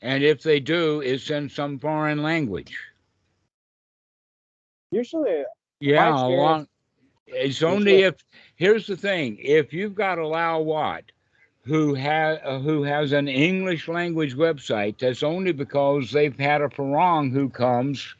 And 0.00 0.22
if 0.22 0.42
they 0.42 0.60
do, 0.60 1.00
it's 1.00 1.30
in 1.30 1.48
some 1.48 1.78
foreign 1.78 2.22
language. 2.22 2.76
Usually, 4.90 5.44
Yeah, 5.80 6.28
here 6.28 6.38
along. 6.38 6.68
It's 7.26 7.62
only 7.62 8.02
if 8.02 8.16
here's 8.56 8.86
the 8.86 8.96
thing: 8.96 9.38
if 9.40 9.72
you've 9.72 9.94
got 9.94 10.18
a 10.18 10.26
Lao 10.26 10.60
Wat 10.60 11.04
who 11.64 11.94
has 11.94 12.38
uh, 12.42 12.58
who 12.58 12.82
has 12.82 13.12
an 13.12 13.28
English 13.28 13.88
language 13.88 14.34
website, 14.34 14.98
that's 14.98 15.22
only 15.22 15.52
because 15.52 16.10
they've 16.10 16.38
had 16.38 16.62
a 16.62 16.68
Farang 16.68 17.30
who 17.30 17.50
comes 17.50 18.14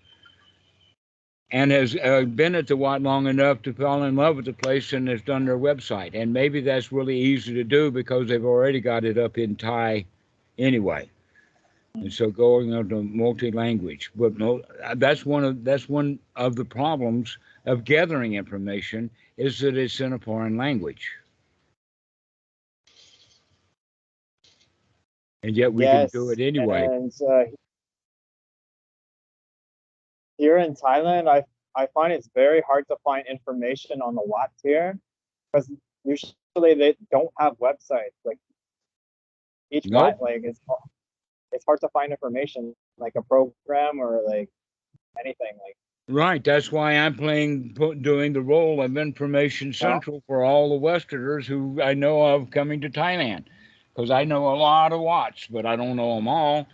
and 1.50 1.70
has 1.70 1.96
uh, 1.96 2.22
been 2.22 2.54
at 2.54 2.66
the 2.66 2.76
Wat 2.76 3.00
long 3.00 3.26
enough 3.26 3.62
to 3.62 3.72
fall 3.72 4.02
in 4.02 4.16
love 4.16 4.36
with 4.36 4.44
the 4.44 4.52
place 4.52 4.92
and 4.92 5.08
has 5.08 5.22
done 5.22 5.46
their 5.46 5.58
website. 5.58 6.14
And 6.14 6.32
maybe 6.32 6.60
that's 6.60 6.92
really 6.92 7.18
easy 7.18 7.54
to 7.54 7.64
do 7.64 7.90
because 7.90 8.28
they've 8.28 8.44
already 8.44 8.80
got 8.80 9.04
it 9.04 9.16
up 9.16 9.38
in 9.38 9.56
Thai 9.56 10.04
anyway. 10.58 11.08
And 11.94 12.12
so 12.12 12.30
going 12.30 12.72
on 12.74 12.88
to 12.90 13.02
multi-language, 13.02 14.12
but 14.14 14.38
no, 14.38 14.62
that's 14.96 15.26
one 15.26 15.44
of 15.44 15.64
that's 15.64 15.88
one 15.88 16.18
of 16.36 16.54
the 16.54 16.64
problems 16.64 17.38
of 17.66 17.84
gathering 17.84 18.34
information 18.34 19.10
is 19.36 19.58
that 19.60 19.76
it's 19.76 20.00
in 20.00 20.12
a 20.12 20.18
foreign 20.18 20.56
language. 20.56 21.10
And 25.42 25.56
yet 25.56 25.72
we 25.72 25.84
yes, 25.84 26.10
can 26.10 26.20
do 26.20 26.30
it 26.30 26.40
anyway. 26.40 26.84
And 26.84 27.12
uh, 27.22 27.44
here 30.36 30.58
in 30.58 30.74
Thailand, 30.74 31.28
I 31.28 31.44
I 31.74 31.86
find 31.94 32.12
it's 32.12 32.28
very 32.34 32.60
hard 32.60 32.86
to 32.88 32.96
find 33.04 33.26
information 33.26 34.02
on 34.02 34.14
the 34.14 34.22
Wats 34.24 34.60
here 34.62 34.98
because 35.52 35.70
usually 36.04 36.74
they 36.74 36.96
don't 37.10 37.30
have 37.38 37.54
websites. 37.58 38.16
Like 38.24 38.38
each 39.70 39.86
Nope. 39.86 40.18
Like 40.20 40.40
it's 40.44 40.60
it's 41.52 41.64
hard 41.64 41.80
to 41.80 41.88
find 41.88 42.12
information 42.12 42.74
like 42.98 43.14
a 43.16 43.22
program 43.22 44.00
or 44.00 44.22
like 44.26 44.48
anything 45.18 45.52
like. 45.64 45.76
Right. 46.08 46.42
That's 46.42 46.72
why 46.72 46.92
I'm 46.92 47.14
playing, 47.14 47.74
doing 48.00 48.32
the 48.32 48.40
role 48.40 48.82
of 48.82 48.96
information 48.96 49.68
uh-huh. 49.68 49.78
central 49.78 50.22
for 50.26 50.44
all 50.44 50.70
the 50.70 50.76
Westerners 50.76 51.46
who 51.46 51.82
I 51.82 51.94
know 51.94 52.22
of 52.22 52.50
coming 52.50 52.80
to 52.80 52.88
Thailand. 52.88 53.44
Because 53.94 54.10
I 54.10 54.24
know 54.24 54.48
a 54.48 54.56
lot 54.56 54.92
of 54.92 55.00
Wats, 55.00 55.48
but 55.50 55.66
I 55.66 55.76
don't 55.76 55.96
know 55.96 56.14
them 56.14 56.28
all. 56.28 56.66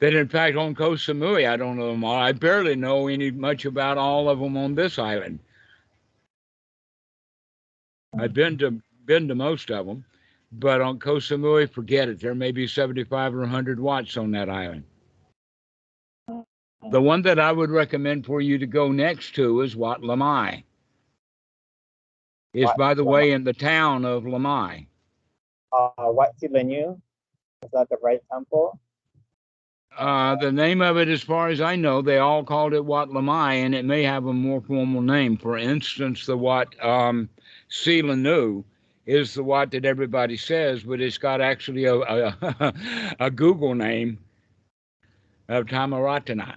That 0.00 0.14
in 0.14 0.28
fact 0.28 0.56
on 0.56 0.74
Koh 0.74 0.92
Samui, 0.92 1.48
I 1.48 1.56
don't 1.56 1.76
know 1.76 1.90
them 1.90 2.04
all. 2.04 2.16
I 2.16 2.32
barely 2.32 2.76
know 2.76 3.08
any 3.08 3.30
much 3.30 3.64
about 3.64 3.98
all 3.98 4.28
of 4.28 4.38
them 4.38 4.56
on 4.56 4.74
this 4.74 4.98
island. 4.98 5.40
I've 8.18 8.34
been 8.34 8.58
to 8.58 8.80
been 9.04 9.28
to 9.28 9.34
most 9.34 9.70
of 9.70 9.86
them, 9.86 10.04
but 10.52 10.80
on 10.80 10.98
Koh 10.98 11.16
Samui, 11.16 11.70
forget 11.70 12.08
it. 12.08 12.20
There 12.20 12.34
may 12.34 12.52
be 12.52 12.66
75 12.66 13.34
or 13.34 13.40
100 13.40 13.78
Wats 13.78 14.16
on 14.16 14.30
that 14.32 14.48
island. 14.48 14.84
The 16.90 17.00
one 17.00 17.22
that 17.22 17.38
I 17.38 17.52
would 17.52 17.70
recommend 17.70 18.26
for 18.26 18.40
you 18.40 18.58
to 18.58 18.66
go 18.66 18.90
next 18.90 19.34
to 19.34 19.60
is 19.60 19.76
Wat 19.76 20.00
Lamai. 20.00 20.64
It's 22.54 22.66
Wat 22.66 22.78
by 22.78 22.94
the 22.94 23.04
way 23.04 23.32
in 23.32 23.44
the 23.44 23.52
town 23.52 24.04
of 24.04 24.24
Lamai. 24.24 24.86
Uh, 25.72 25.90
Wat 25.98 26.30
Silenu, 26.42 27.00
is 27.62 27.70
that 27.72 27.88
the 27.90 27.96
right 28.02 28.20
temple? 28.32 28.80
Uh, 29.96 30.34
the 30.36 30.50
name 30.50 30.80
of 30.80 30.96
it, 30.96 31.08
as 31.08 31.22
far 31.22 31.48
as 31.48 31.60
I 31.60 31.76
know, 31.76 32.00
they 32.00 32.18
all 32.18 32.42
called 32.42 32.72
it 32.72 32.84
Wat 32.84 33.10
Lamai, 33.10 33.64
and 33.64 33.74
it 33.74 33.84
may 33.84 34.02
have 34.02 34.26
a 34.26 34.32
more 34.32 34.60
formal 34.62 35.02
name. 35.02 35.36
For 35.36 35.58
instance, 35.58 36.26
the 36.26 36.36
Wat 36.36 36.74
um, 36.82 37.28
Silanu 37.70 38.64
is 39.10 39.34
the 39.34 39.42
Wat 39.42 39.72
that 39.72 39.84
everybody 39.84 40.36
says, 40.36 40.84
but 40.84 41.00
it's 41.00 41.18
got 41.18 41.40
actually 41.40 41.84
a, 41.86 41.96
a, 41.96 42.74
a 43.20 43.30
Google 43.30 43.74
name 43.74 44.18
of 45.48 45.66
Tamaratana. 45.66 46.54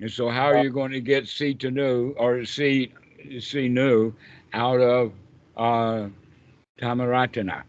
And 0.00 0.10
so, 0.10 0.28
how 0.28 0.46
are 0.46 0.62
you 0.62 0.70
going 0.70 0.90
to 0.90 1.00
get 1.00 1.28
C 1.28 1.54
to 1.54 1.70
new 1.70 2.10
or 2.18 2.44
C 2.44 2.92
C 3.38 3.68
new 3.68 4.12
out 4.52 4.80
of 4.80 5.12
uh, 5.56 6.08
Tamaratana? 6.80 7.62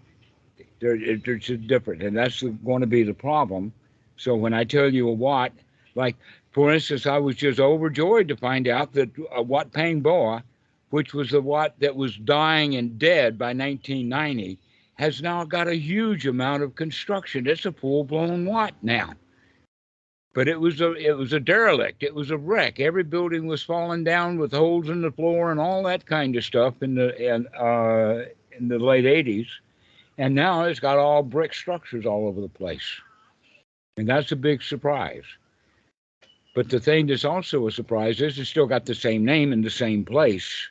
They're, 0.79 1.17
they're 1.17 1.35
just 1.35 1.67
different, 1.67 2.01
and 2.01 2.17
that's 2.17 2.41
going 2.41 2.81
to 2.81 2.87
be 2.87 3.03
the 3.03 3.13
problem. 3.13 3.71
So 4.17 4.35
when 4.35 4.53
I 4.53 4.63
tell 4.63 4.91
you 4.91 5.09
a 5.09 5.13
Wat, 5.13 5.51
like 5.93 6.15
for 6.51 6.73
instance, 6.73 7.05
I 7.05 7.17
was 7.19 7.35
just 7.35 7.59
overjoyed 7.59 8.29
to 8.29 8.35
find 8.35 8.67
out 8.67 8.93
that 8.93 9.09
a 9.31 9.41
Wat 9.43 9.71
Pang 9.71 9.99
Boa, 9.99 10.43
which 10.89 11.13
was 11.13 11.29
the 11.29 11.41
Wat 11.41 11.79
that 11.79 11.95
was 11.95 12.17
dying 12.17 12.75
and 12.75 12.97
dead 12.97 13.37
by 13.37 13.47
1990, 13.47 14.59
has 14.95 15.21
now 15.21 15.43
got 15.43 15.67
a 15.67 15.75
huge 15.75 16.27
amount 16.27 16.63
of 16.63 16.75
construction. 16.75 17.47
It's 17.47 17.65
a 17.65 17.71
full-blown 17.71 18.45
Wat 18.45 18.73
now. 18.81 19.13
But 20.33 20.47
it 20.47 20.59
was 20.59 20.79
a 20.79 20.93
it 20.93 21.17
was 21.17 21.33
a 21.33 21.39
derelict. 21.39 22.03
It 22.03 22.13
was 22.13 22.29
a 22.31 22.37
wreck. 22.37 22.79
Every 22.79 23.03
building 23.03 23.47
was 23.47 23.63
falling 23.63 24.03
down 24.03 24.37
with 24.37 24.51
holes 24.51 24.89
in 24.89 25.01
the 25.01 25.11
floor 25.11 25.51
and 25.51 25.59
all 25.59 25.83
that 25.83 26.05
kind 26.05 26.35
of 26.35 26.43
stuff 26.43 26.83
in 26.83 26.95
the 26.95 27.15
in 27.17 27.47
uh, 27.47 28.25
in 28.57 28.67
the 28.67 28.77
late 28.77 29.05
80s. 29.05 29.47
And 30.17 30.35
now 30.35 30.63
it's 30.63 30.79
got 30.79 30.97
all 30.97 31.23
brick 31.23 31.53
structures 31.53 32.05
all 32.05 32.27
over 32.27 32.41
the 32.41 32.49
place. 32.49 33.01
And 33.97 34.07
that's 34.07 34.31
a 34.31 34.35
big 34.35 34.61
surprise. 34.61 35.23
But 36.53 36.69
the 36.69 36.79
thing 36.79 37.07
that's 37.07 37.25
also 37.25 37.67
a 37.67 37.71
surprise 37.71 38.21
is 38.21 38.37
it's 38.37 38.49
still 38.49 38.65
got 38.67 38.85
the 38.85 38.95
same 38.95 39.23
name 39.23 39.53
in 39.53 39.61
the 39.61 39.69
same 39.69 40.03
place. 40.03 40.69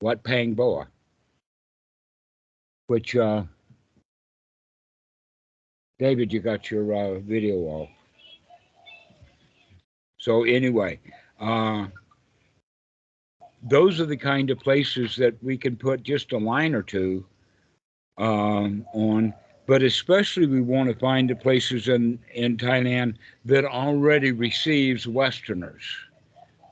Wat 0.00 0.22
Pang 0.22 0.54
Boa. 0.54 0.86
Which 2.86 3.16
uh 3.16 3.44
David, 5.98 6.32
you 6.32 6.40
got 6.40 6.70
your 6.70 6.92
uh, 6.92 7.20
video 7.20 7.54
off. 7.56 7.88
So 10.18 10.44
anyway, 10.44 11.00
uh 11.40 11.86
those 13.62 13.98
are 13.98 14.06
the 14.06 14.16
kind 14.16 14.50
of 14.50 14.58
places 14.58 15.16
that 15.16 15.42
we 15.42 15.56
can 15.56 15.76
put 15.76 16.02
just 16.02 16.32
a 16.32 16.38
line 16.38 16.74
or 16.74 16.82
two 16.82 17.24
um, 18.18 18.84
on 18.92 19.32
but 19.66 19.82
especially 19.82 20.46
we 20.46 20.60
want 20.60 20.90
to 20.90 20.98
find 20.98 21.30
the 21.30 21.34
places 21.34 21.88
in, 21.88 22.18
in 22.34 22.56
Thailand 22.56 23.16
that 23.44 23.64
already 23.64 24.32
receives 24.32 25.06
Westerners. 25.06 25.82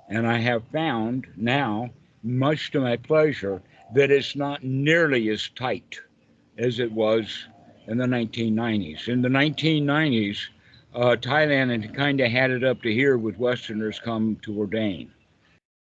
And 0.08 0.26
I 0.26 0.38
have 0.38 0.62
found 0.72 1.26
now, 1.36 1.90
much 2.22 2.70
to 2.72 2.80
my 2.80 2.96
pleasure, 2.96 3.62
that 3.94 4.10
it's 4.10 4.36
not 4.36 4.62
nearly 4.64 5.28
as 5.28 5.48
tight 5.56 5.98
as 6.58 6.78
it 6.78 6.90
was 6.92 7.46
in 7.86 7.98
the 7.98 8.06
1990s. 8.06 9.08
In 9.08 9.22
the 9.22 9.28
1990s, 9.28 10.38
uh, 10.94 11.16
Thailand 11.18 11.82
had 11.82 11.94
kind 11.94 12.20
of 12.20 12.30
had 12.30 12.50
it 12.50 12.64
up 12.64 12.82
to 12.82 12.92
here 12.92 13.16
with 13.16 13.38
Westerners 13.38 13.98
come 13.98 14.36
to 14.42 14.58
ordain 14.58 15.10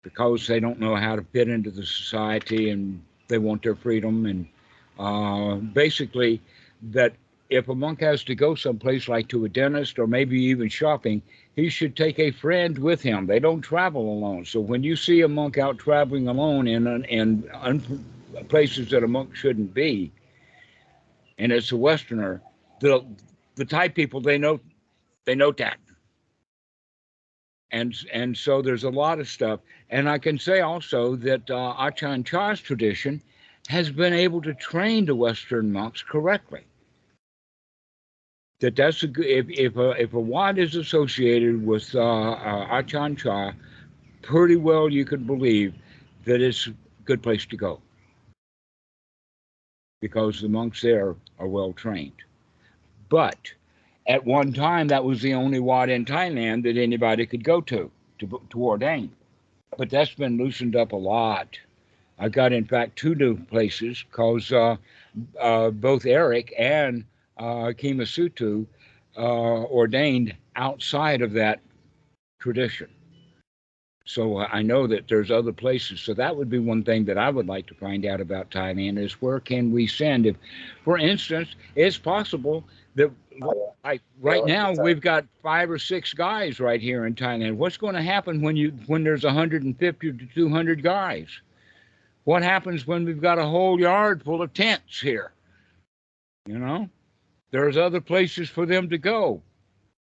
because 0.04 0.48
they 0.48 0.60
don't 0.60 0.80
know 0.80 0.96
how 0.96 1.16
to 1.16 1.24
fit 1.32 1.50
into 1.50 1.72
the 1.72 1.86
society 1.86 2.70
and 2.70 3.04
they 3.28 3.38
want 3.38 3.64
their 3.64 3.76
freedom. 3.76 4.26
And 4.26 4.48
uh, 5.00 5.56
basically, 5.56 6.42
that 6.92 7.14
if 7.52 7.68
a 7.68 7.76
monk 7.76 8.00
has 8.00 8.24
to 8.24 8.34
go 8.34 8.56
someplace 8.56 9.10
like 9.10 9.28
to 9.28 9.44
a 9.44 9.50
dentist 9.50 10.00
or 10.00 10.08
maybe 10.08 10.42
even 10.42 10.70
shopping, 10.70 11.22
he 11.54 11.68
should 11.68 11.98
take 11.98 12.18
a 12.18 12.32
friend 12.32 12.80
with 12.80 13.02
him. 13.02 13.28
They 13.28 13.40
don't 13.40 13.62
travel 13.62 14.10
alone. 14.10 14.46
So 14.46 14.62
when 14.62 14.84
you 14.84 14.96
see 14.96 15.20
a 15.20 15.28
monk 15.28 15.58
out 15.58 15.78
traveling 15.78 16.30
alone 16.30 16.66
in 16.66 16.88
in 17.06 17.50
un, 17.54 18.06
places 18.48 18.90
that 18.92 19.04
a 19.04 19.08
monk 19.08 19.36
shouldn't 19.36 19.74
be, 19.74 20.14
and 21.38 21.52
it's 21.52 21.74
a 21.74 21.78
Westerner, 21.78 22.42
the 22.80 23.06
the 23.56 23.66
Thai 23.66 23.90
people 23.90 24.22
they 24.22 24.38
know 24.38 24.62
they 25.26 25.36
know 25.36 25.52
that. 25.52 25.78
And 27.72 27.94
and 28.14 28.38
so 28.38 28.62
there's 28.62 28.86
a 28.86 28.90
lot 28.90 29.20
of 29.20 29.28
stuff. 29.28 29.60
And 29.90 30.08
I 30.08 30.20
can 30.20 30.40
say 30.40 30.62
also 30.62 31.18
that 31.18 31.50
uh, 31.50 31.76
Ajahn 31.78 32.26
Chah's 32.26 32.62
tradition 32.62 33.22
has 33.68 33.92
been 33.92 34.14
able 34.14 34.42
to 34.42 34.54
train 34.54 35.06
the 35.06 35.16
Western 35.16 35.74
monks 35.74 36.02
correctly 36.02 36.64
that 38.62 38.76
that's 38.76 39.04
a 39.04 39.08
good 39.08 39.26
if 39.26 39.50
if 39.50 39.76
a 39.76 39.90
if 40.02 40.14
a 40.14 40.20
Wat 40.20 40.58
is 40.58 40.76
associated 40.76 41.66
with 41.66 41.94
uh, 41.94 42.32
uh, 42.32 42.82
Ajahn 42.82 43.18
Chah, 43.18 43.52
pretty 44.22 44.56
well 44.56 44.88
you 44.88 45.04
can 45.04 45.26
believe 45.26 45.74
that 46.26 46.42
it's 46.42 46.68
a 46.68 46.74
good 47.06 47.22
place 47.22 47.46
to 47.48 47.58
go 47.58 47.82
because 50.00 50.42
the 50.42 50.50
monks 50.50 50.82
there 50.82 51.16
are 51.40 51.48
well 51.48 51.74
trained. 51.74 52.24
But 53.10 53.52
at 54.08 54.26
one 54.26 54.54
time, 54.54 54.88
that 54.88 55.04
was 55.04 55.22
the 55.22 55.34
only 55.34 55.60
Wat 55.60 55.90
in 55.90 56.06
Thailand 56.06 56.64
that 56.64 56.78
anybody 56.78 57.26
could 57.26 57.44
go 57.44 57.62
to 57.62 57.92
to, 58.20 58.42
to 58.52 58.64
ordain. 58.64 59.12
But 59.78 59.90
that's 59.90 60.14
been 60.14 60.38
loosened 60.38 60.76
up 60.76 60.92
a 60.92 60.98
lot. 60.98 61.58
I 62.20 62.30
got, 62.30 62.54
in 62.54 62.66
fact, 62.66 62.98
two 62.98 63.16
new 63.16 63.38
places 63.38 64.04
because 64.04 64.52
uh, 64.52 64.76
uh, 65.40 65.72
both 65.72 66.06
Eric 66.06 66.54
and 66.58 67.06
uh, 67.42 67.74
Kimasutu 67.74 68.66
uh, 69.18 69.64
ordained 69.66 70.36
outside 70.56 71.22
of 71.22 71.34
that 71.34 71.60
tradition. 72.40 72.88
So 74.06 74.38
uh, 74.38 74.48
I 74.52 74.62
know 74.62 74.88
that 74.88 75.08
there's 75.08 75.32
other 75.32 75.52
places. 75.52 76.02
So 76.02 76.14
that 76.14 76.36
would 76.36 76.50
be 76.50 76.60
one 76.60 76.84
thing 76.84 77.06
that 77.06 77.18
I 77.18 77.30
would 77.30 77.48
like 77.48 77.66
to 77.68 77.74
find 77.74 78.06
out 78.06 78.22
about 78.22 78.52
Thailand 78.52 79.00
is 79.00 79.22
where 79.22 79.40
can 79.40 79.72
we 79.72 79.88
send 79.88 80.26
if, 80.26 80.36
for 80.84 80.98
instance, 80.98 81.56
it's 81.76 81.98
possible 81.98 82.64
that 82.96 83.12
I, 83.84 84.00
right 84.20 84.46
Yeah, 84.46 84.74
now 84.74 84.84
we've 84.84 85.02
got 85.02 85.26
five 85.42 85.72
or 85.72 85.80
six 85.80 86.14
guys 86.14 86.60
right 86.60 86.82
here 86.82 87.06
in 87.06 87.16
Thailand. 87.16 87.56
What's 87.56 87.78
going 87.78 87.96
to 87.96 88.02
happen 88.02 88.42
when 88.42 88.56
you 88.56 88.72
when 88.88 89.04
there's 89.04 89.24
150 89.24 90.12
to 90.12 90.26
200 90.36 90.84
guys? 90.84 91.30
What 92.26 92.44
happens 92.44 92.86
when 92.86 93.06
we've 93.06 93.22
got 93.22 93.40
a 93.40 93.46
whole 93.46 93.80
yard 93.80 94.24
full 94.24 94.42
of 94.42 94.54
tents 94.54 95.00
here? 95.00 95.32
You 96.46 96.60
know, 96.60 96.90
there's 97.52 97.78
other 97.78 98.02
places 98.02 98.50
for 98.50 98.66
them 98.66 98.90
to 98.90 98.98
go. 98.98 99.42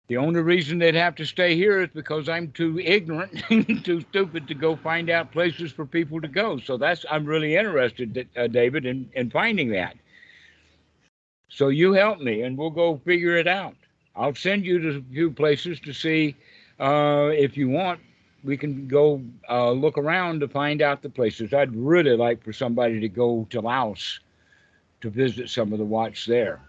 The 0.08 0.16
only 0.16 0.40
reason 0.40 0.78
they'd 0.78 0.96
have 0.96 1.14
to 1.16 1.24
stay 1.24 1.54
here 1.54 1.82
is 1.82 1.88
because 1.94 2.28
I'm 2.28 2.50
too 2.50 2.80
ignorant, 2.80 3.44
too 3.84 4.00
stupid 4.00 4.48
to 4.48 4.54
go 4.54 4.74
find 4.74 5.08
out 5.08 5.30
places 5.30 5.70
for 5.70 5.86
people 5.86 6.20
to 6.20 6.26
go. 6.28 6.58
So 6.58 6.76
that's 6.76 7.04
I'm 7.08 7.24
really 7.24 7.54
interested, 7.54 8.28
uh, 8.36 8.48
David, 8.48 8.86
in, 8.86 9.08
in 9.14 9.30
finding 9.30 9.70
that. 9.70 9.96
So 11.48 11.68
you 11.68 11.92
help 11.92 12.20
me, 12.20 12.42
and 12.42 12.56
we'll 12.58 12.70
go 12.70 13.00
figure 13.04 13.36
it 13.36 13.46
out. 13.46 13.76
I'll 14.16 14.34
send 14.34 14.64
you 14.64 14.80
to 14.80 14.98
a 14.98 15.02
few 15.12 15.30
places 15.30 15.78
to 15.80 15.92
see 15.92 16.36
uh, 16.80 17.30
if 17.32 17.56
you 17.56 17.68
want. 17.68 18.00
We 18.42 18.56
can 18.56 18.88
go 18.88 19.22
uh, 19.48 19.70
look 19.70 19.98
around 19.98 20.40
to 20.40 20.48
find 20.48 20.82
out 20.82 21.02
the 21.02 21.10
places. 21.10 21.52
I'd 21.52 21.74
really 21.76 22.16
like 22.16 22.42
for 22.42 22.52
somebody 22.52 22.98
to 23.00 23.08
go 23.08 23.46
to 23.50 23.60
Laos 23.60 24.20
to 25.02 25.10
visit 25.10 25.50
some 25.50 25.72
of 25.72 25.78
the 25.78 25.84
Wats 25.84 26.26
there. 26.26 26.60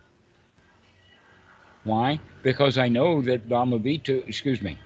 Why? 1.83 2.19
Because 2.43 2.77
I 2.77 2.87
know 2.87 3.21
that 3.23 3.49
Dhammavitu, 3.49 4.27
excuse 4.27 4.61
me, 4.61 4.77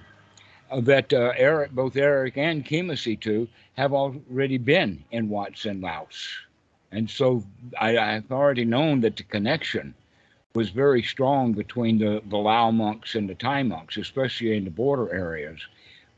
uh, 0.70 0.80
that 0.82 1.12
uh, 1.12 1.32
Eric, 1.36 1.72
both 1.72 1.96
Eric 1.96 2.38
and 2.38 2.64
Kimasitu 2.64 3.48
have 3.74 3.92
already 3.92 4.58
been 4.58 5.04
in 5.10 5.28
Wats 5.28 5.66
and 5.66 5.82
Laos. 5.82 6.28
And 6.92 7.10
so 7.10 7.42
I, 7.78 7.98
I've 7.98 8.32
already 8.32 8.64
known 8.64 9.00
that 9.02 9.16
the 9.16 9.24
connection 9.24 9.94
was 10.54 10.70
very 10.70 11.02
strong 11.02 11.52
between 11.52 11.98
the, 11.98 12.22
the 12.28 12.38
Lao 12.38 12.70
monks 12.70 13.14
and 13.14 13.28
the 13.28 13.34
Thai 13.34 13.62
monks, 13.62 13.98
especially 13.98 14.56
in 14.56 14.64
the 14.64 14.70
border 14.70 15.12
areas. 15.12 15.60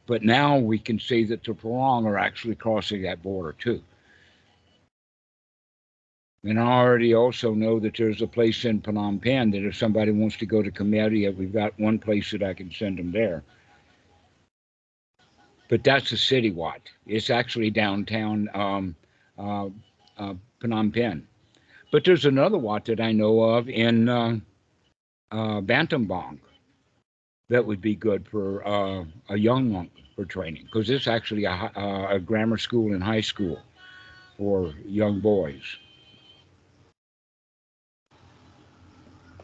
But 0.06 0.22
now 0.22 0.56
we 0.56 0.78
can 0.78 1.00
see 1.00 1.24
that 1.24 1.42
the 1.42 1.52
Farang 1.52 2.06
are 2.06 2.16
actually 2.18 2.54
crossing 2.54 3.02
that 3.02 3.22
border 3.22 3.52
too. 3.58 3.82
And 6.44 6.58
I 6.58 6.62
already 6.62 7.14
also 7.14 7.52
know 7.52 7.80
that 7.80 7.96
there's 7.96 8.22
a 8.22 8.26
place 8.26 8.64
in 8.64 8.80
Phnom 8.80 9.20
Penh 9.20 9.50
that 9.50 9.66
if 9.66 9.76
somebody 9.76 10.12
wants 10.12 10.36
to 10.36 10.46
go 10.46 10.62
to 10.62 10.70
Cambodia, 10.70 11.32
we've 11.32 11.52
got 11.52 11.78
one 11.78 11.98
place 11.98 12.30
that 12.30 12.42
I 12.42 12.54
can 12.54 12.70
send 12.70 12.98
them 12.98 13.10
there. 13.10 13.42
But 15.68 15.84
that's 15.84 16.12
a 16.12 16.16
city 16.16 16.50
Wat. 16.50 16.80
It's 17.06 17.28
actually 17.28 17.70
downtown 17.70 18.48
um, 18.54 18.96
uh, 19.38 19.66
uh, 20.16 20.34
Phnom 20.60 20.94
Penh. 20.94 21.26
But 21.90 22.04
there's 22.04 22.24
another 22.24 22.58
Wat 22.58 22.84
that 22.86 23.00
I 23.00 23.12
know 23.12 23.40
of 23.40 23.68
in 23.68 24.08
uh, 24.08 24.38
uh, 25.30 25.60
that 27.48 27.66
would 27.66 27.80
be 27.80 27.94
good 27.94 28.28
for 28.28 28.66
uh, 28.66 29.04
a 29.28 29.36
young 29.36 29.72
monk 29.72 29.90
for 30.14 30.24
training 30.24 30.64
because 30.64 30.90
it's 30.90 31.06
actually 31.06 31.44
a, 31.44 31.50
uh, 31.50 32.06
a 32.10 32.18
grammar 32.18 32.58
school 32.58 32.92
and 32.92 33.02
high 33.02 33.20
school 33.20 33.58
for 34.36 34.74
young 34.86 35.20
boys. 35.20 35.62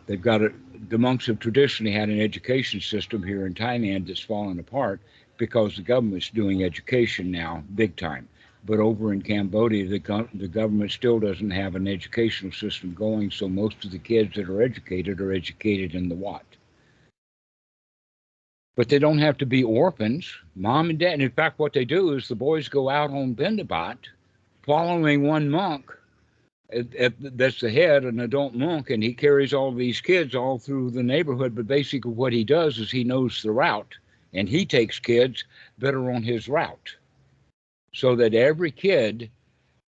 They've 0.07 0.21
got 0.21 0.43
a, 0.43 0.53
the 0.89 0.99
monks 0.99 1.27
have 1.27 1.39
traditionally 1.39 1.93
had 1.93 2.09
an 2.09 2.21
education 2.21 2.81
system 2.81 3.23
here 3.23 3.47
in 3.47 3.55
Thailand 3.55 4.07
that's 4.07 4.21
fallen 4.21 4.59
apart 4.59 5.01
because 5.39 5.77
the 5.77 5.83
government's 5.83 6.31
doing 6.31 6.63
education 6.63 7.31
now 7.31 7.65
big 7.75 7.97
time. 7.97 8.29
But 8.67 8.81
over 8.81 9.13
in 9.13 9.23
Cambodia, 9.23 9.87
the, 9.87 9.99
go- 9.99 10.29
the 10.35 10.49
government 10.49 10.91
still 10.91 11.19
doesn't 11.19 11.51
have 11.51 11.75
an 11.75 11.87
educational 11.87 12.53
system 12.53 12.95
going, 12.95 13.31
so 13.31 13.49
most 13.49 13.85
of 13.85 13.91
the 13.91 13.99
kids 13.99 14.37
that 14.37 14.49
are 14.49 14.63
educated 14.63 15.21
are 15.21 15.33
educated 15.33 15.95
in 15.95 16.09
the 16.09 16.15
Wat. 16.15 16.45
But 18.77 18.89
they 18.89 18.99
don't 18.99 19.19
have 19.19 19.39
to 19.39 19.47
be 19.47 19.63
orphans. 19.63 20.33
Mom 20.57 20.91
and 20.91 20.99
dad, 20.99 21.13
and 21.13 21.23
in 21.23 21.31
fact, 21.31 21.59
what 21.59 21.73
they 21.73 21.85
do 21.85 22.15
is 22.15 22.27
the 22.27 22.35
boys 22.35 22.69
go 22.69 22.89
out 22.89 23.11
on 23.11 23.35
Bendabat 23.35 23.99
following 24.65 25.23
one 25.23 25.49
monk 25.51 25.93
at, 26.75 26.95
at, 26.95 27.39
that's 27.39 27.61
the 27.61 27.71
head, 27.71 28.05
an 28.05 28.21
adult 28.21 28.55
monk, 28.55 28.91
and 28.91 29.03
he 29.03 29.15
carries 29.15 29.55
all 29.55 29.73
these 29.73 30.01
kids 30.01 30.35
all 30.35 30.59
through 30.59 30.91
the 30.91 31.03
neighborhood. 31.03 31.55
But 31.55 31.67
basically, 31.67 32.13
what 32.13 32.33
he 32.33 32.45
does 32.45 32.79
is 32.79 32.91
he 32.91 33.05
knows 33.05 33.43
the 33.43 33.51
route, 33.51 33.95
and 34.33 34.49
he 34.49 34.67
takes 34.67 34.99
kids 34.99 35.45
that 35.79 35.95
are 35.95 36.11
on 36.11 36.23
his 36.23 36.49
route, 36.49 36.97
so 37.93 38.17
that 38.17 38.35
every 38.35 38.71
kid 38.71 39.31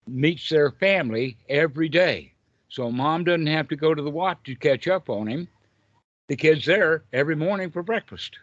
meets 0.06 0.48
their 0.48 0.70
family 0.70 1.36
every 1.48 1.88
day. 1.88 2.32
So 2.68 2.90
mom 2.90 3.24
doesn't 3.24 3.46
have 3.46 3.68
to 3.68 3.76
go 3.76 3.94
to 3.94 4.02
the 4.02 4.10
Wat 4.10 4.42
to 4.44 4.54
catch 4.54 4.88
up 4.88 5.08
on 5.08 5.26
him. 5.26 5.48
The 6.28 6.36
kid's 6.36 6.66
there 6.66 7.04
every 7.12 7.36
morning 7.36 7.70
for 7.70 7.82
breakfast. 7.82 8.38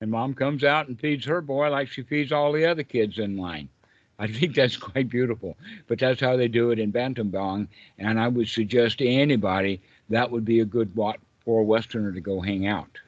And 0.00 0.10
mom 0.10 0.34
comes 0.34 0.62
out 0.62 0.88
and 0.88 1.00
feeds 1.00 1.24
her 1.24 1.40
boy 1.40 1.70
like 1.70 1.88
she 1.88 2.02
feeds 2.02 2.32
all 2.32 2.52
the 2.52 2.66
other 2.66 2.82
kids 2.82 3.18
in 3.18 3.36
line. 3.36 3.68
I 4.18 4.26
think 4.26 4.54
that's 4.54 4.76
quite 4.76 5.08
beautiful. 5.08 5.56
But 5.86 5.98
that's 5.98 6.20
how 6.20 6.36
they 6.36 6.48
do 6.48 6.70
it 6.70 6.78
in 6.78 6.92
Battambang. 6.92 7.68
And 7.98 8.18
I 8.18 8.28
would 8.28 8.48
suggest 8.48 8.98
to 8.98 9.06
anybody 9.06 9.80
that 10.08 10.30
would 10.30 10.44
be 10.44 10.60
a 10.60 10.64
good 10.64 10.94
Wat 10.96 11.18
for 11.44 11.60
a 11.60 11.64
Westerner 11.64 12.12
to 12.12 12.20
go 12.20 12.40
hang 12.40 12.66
out. 12.66 12.98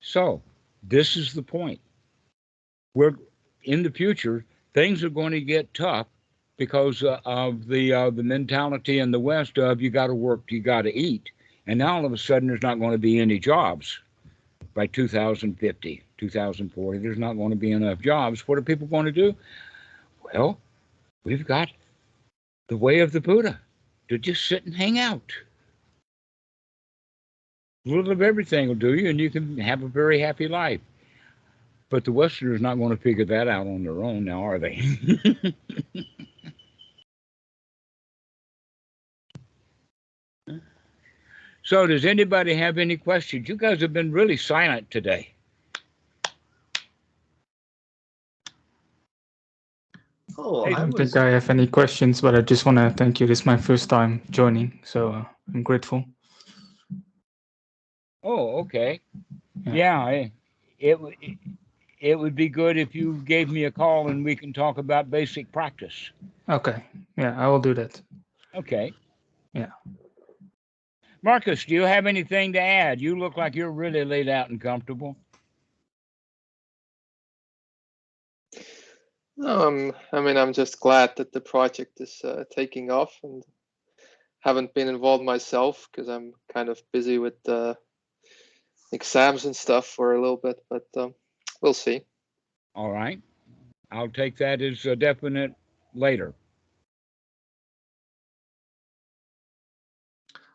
So, 0.00 0.42
this 0.82 1.16
is 1.16 1.32
the 1.32 1.42
point. 1.42 1.80
We're 2.94 3.16
in 3.62 3.82
the 3.82 3.90
future, 3.90 4.44
things 4.74 5.04
are 5.04 5.08
going 5.08 5.32
to 5.32 5.40
get 5.40 5.72
tough 5.74 6.08
because 6.58 7.02
uh, 7.02 7.20
of 7.24 7.66
the 7.66 7.92
uh, 7.92 8.10
the 8.10 8.22
mentality 8.22 8.98
in 8.98 9.10
the 9.10 9.20
West 9.20 9.58
of 9.58 9.80
you 9.80 9.90
got 9.90 10.08
to 10.08 10.14
work, 10.14 10.42
you 10.50 10.60
got 10.60 10.82
to 10.82 10.94
eat, 10.94 11.30
and 11.66 11.78
now 11.78 11.96
all 11.96 12.04
of 12.04 12.12
a 12.12 12.18
sudden 12.18 12.48
there's 12.48 12.62
not 12.62 12.80
going 12.80 12.92
to 12.92 12.98
be 12.98 13.20
any 13.20 13.38
jobs 13.38 14.00
by 14.74 14.86
2050, 14.86 16.02
2040. 16.18 16.98
There's 16.98 17.18
not 17.18 17.34
going 17.34 17.50
to 17.50 17.56
be 17.56 17.72
enough 17.72 18.00
jobs. 18.00 18.46
What 18.46 18.58
are 18.58 18.62
people 18.62 18.86
going 18.86 19.06
to 19.06 19.12
do? 19.12 19.34
Well, 20.22 20.58
we've 21.24 21.46
got 21.46 21.68
the 22.68 22.76
way 22.76 23.00
of 23.00 23.12
the 23.12 23.20
Buddha 23.20 23.60
to 24.08 24.18
just 24.18 24.46
sit 24.46 24.64
and 24.64 24.74
hang 24.74 24.98
out. 24.98 25.32
A 27.86 27.90
little 27.90 28.12
of 28.12 28.22
everything 28.22 28.68
will 28.68 28.74
do 28.76 28.94
you, 28.94 29.10
and 29.10 29.18
you 29.18 29.30
can 29.30 29.58
have 29.58 29.82
a 29.82 29.88
very 29.88 30.20
happy 30.20 30.46
life. 30.46 30.80
But 31.90 32.04
the 32.04 32.12
Westerners 32.12 32.60
not 32.60 32.76
going 32.78 32.96
to 32.96 33.02
figure 33.02 33.24
that 33.24 33.48
out 33.48 33.66
on 33.66 33.82
their 33.82 34.02
own 34.02 34.24
now, 34.24 34.44
are 34.44 34.58
they? 34.58 34.80
so, 41.72 41.86
does 41.86 42.04
anybody 42.04 42.54
have 42.54 42.76
any 42.76 42.98
questions? 42.98 43.48
You 43.48 43.56
guys 43.56 43.80
have 43.80 43.94
been 43.94 44.12
really 44.12 44.36
silent 44.36 44.90
today. 44.90 45.32
Oh, 50.36 50.64
I 50.64 50.68
I 50.68 50.72
don't 50.74 50.92
was, 50.92 51.12
think 51.12 51.16
I 51.16 51.30
have 51.30 51.48
any 51.48 51.66
questions, 51.66 52.20
but 52.20 52.34
I 52.34 52.42
just 52.42 52.66
want 52.66 52.76
to 52.76 52.90
thank 52.90 53.20
you. 53.20 53.26
This 53.26 53.40
is 53.40 53.46
my 53.46 53.56
first 53.56 53.88
time 53.88 54.20
joining, 54.30 54.80
so 54.84 55.12
uh, 55.12 55.24
I'm 55.54 55.62
grateful. 55.62 56.04
Oh, 58.22 58.58
okay. 58.60 59.00
Yeah. 59.64 59.74
Yeah, 59.74 59.98
I- 60.00 60.32
it 60.78 61.00
would 61.00 61.14
it 62.00 62.18
would 62.18 62.34
be 62.34 62.48
good 62.48 62.76
if 62.76 62.94
you 62.94 63.22
gave 63.24 63.48
me 63.48 63.64
a 63.64 63.70
call 63.70 64.08
and 64.08 64.24
we 64.24 64.36
can 64.36 64.52
talk 64.52 64.76
about 64.78 65.10
basic 65.10 65.50
practice. 65.52 66.10
Okay, 66.48 66.84
yeah, 67.16 67.34
I 67.38 67.48
will 67.48 67.60
do 67.60 67.72
that. 67.74 68.02
Okay. 68.54 68.92
Yeah. 69.54 69.70
Marcus, 71.22 71.64
do 71.64 71.74
you 71.74 71.82
have 71.82 72.06
anything 72.06 72.52
to 72.54 72.60
add? 72.60 73.00
You 73.00 73.16
look 73.18 73.36
like 73.36 73.54
you're 73.54 73.70
really 73.70 74.04
laid 74.04 74.28
out 74.28 74.50
and 74.50 74.60
comfortable. 74.60 75.16
Um, 79.42 79.92
I 80.12 80.20
mean, 80.20 80.36
I'm 80.36 80.52
just 80.52 80.80
glad 80.80 81.16
that 81.16 81.32
the 81.32 81.40
project 81.40 82.00
is 82.00 82.20
uh, 82.24 82.44
taking 82.54 82.90
off 82.90 83.16
and 83.22 83.42
haven't 84.40 84.74
been 84.74 84.88
involved 84.88 85.24
myself 85.24 85.88
because 85.90 86.08
I'm 86.08 86.32
kind 86.52 86.68
of 86.68 86.80
busy 86.92 87.18
with 87.18 87.48
uh, 87.48 87.74
exams 88.92 89.44
and 89.44 89.54
stuff 89.54 89.86
for 89.86 90.14
a 90.14 90.20
little 90.20 90.36
bit, 90.36 90.62
but 90.68 90.86
um, 90.96 91.14
we'll 91.60 91.74
see. 91.74 92.02
All 92.74 92.90
right. 92.90 93.20
I'll 93.90 94.08
take 94.08 94.36
that 94.38 94.60
as 94.60 94.84
a 94.86 94.96
definite 94.96 95.54
later. 95.94 96.34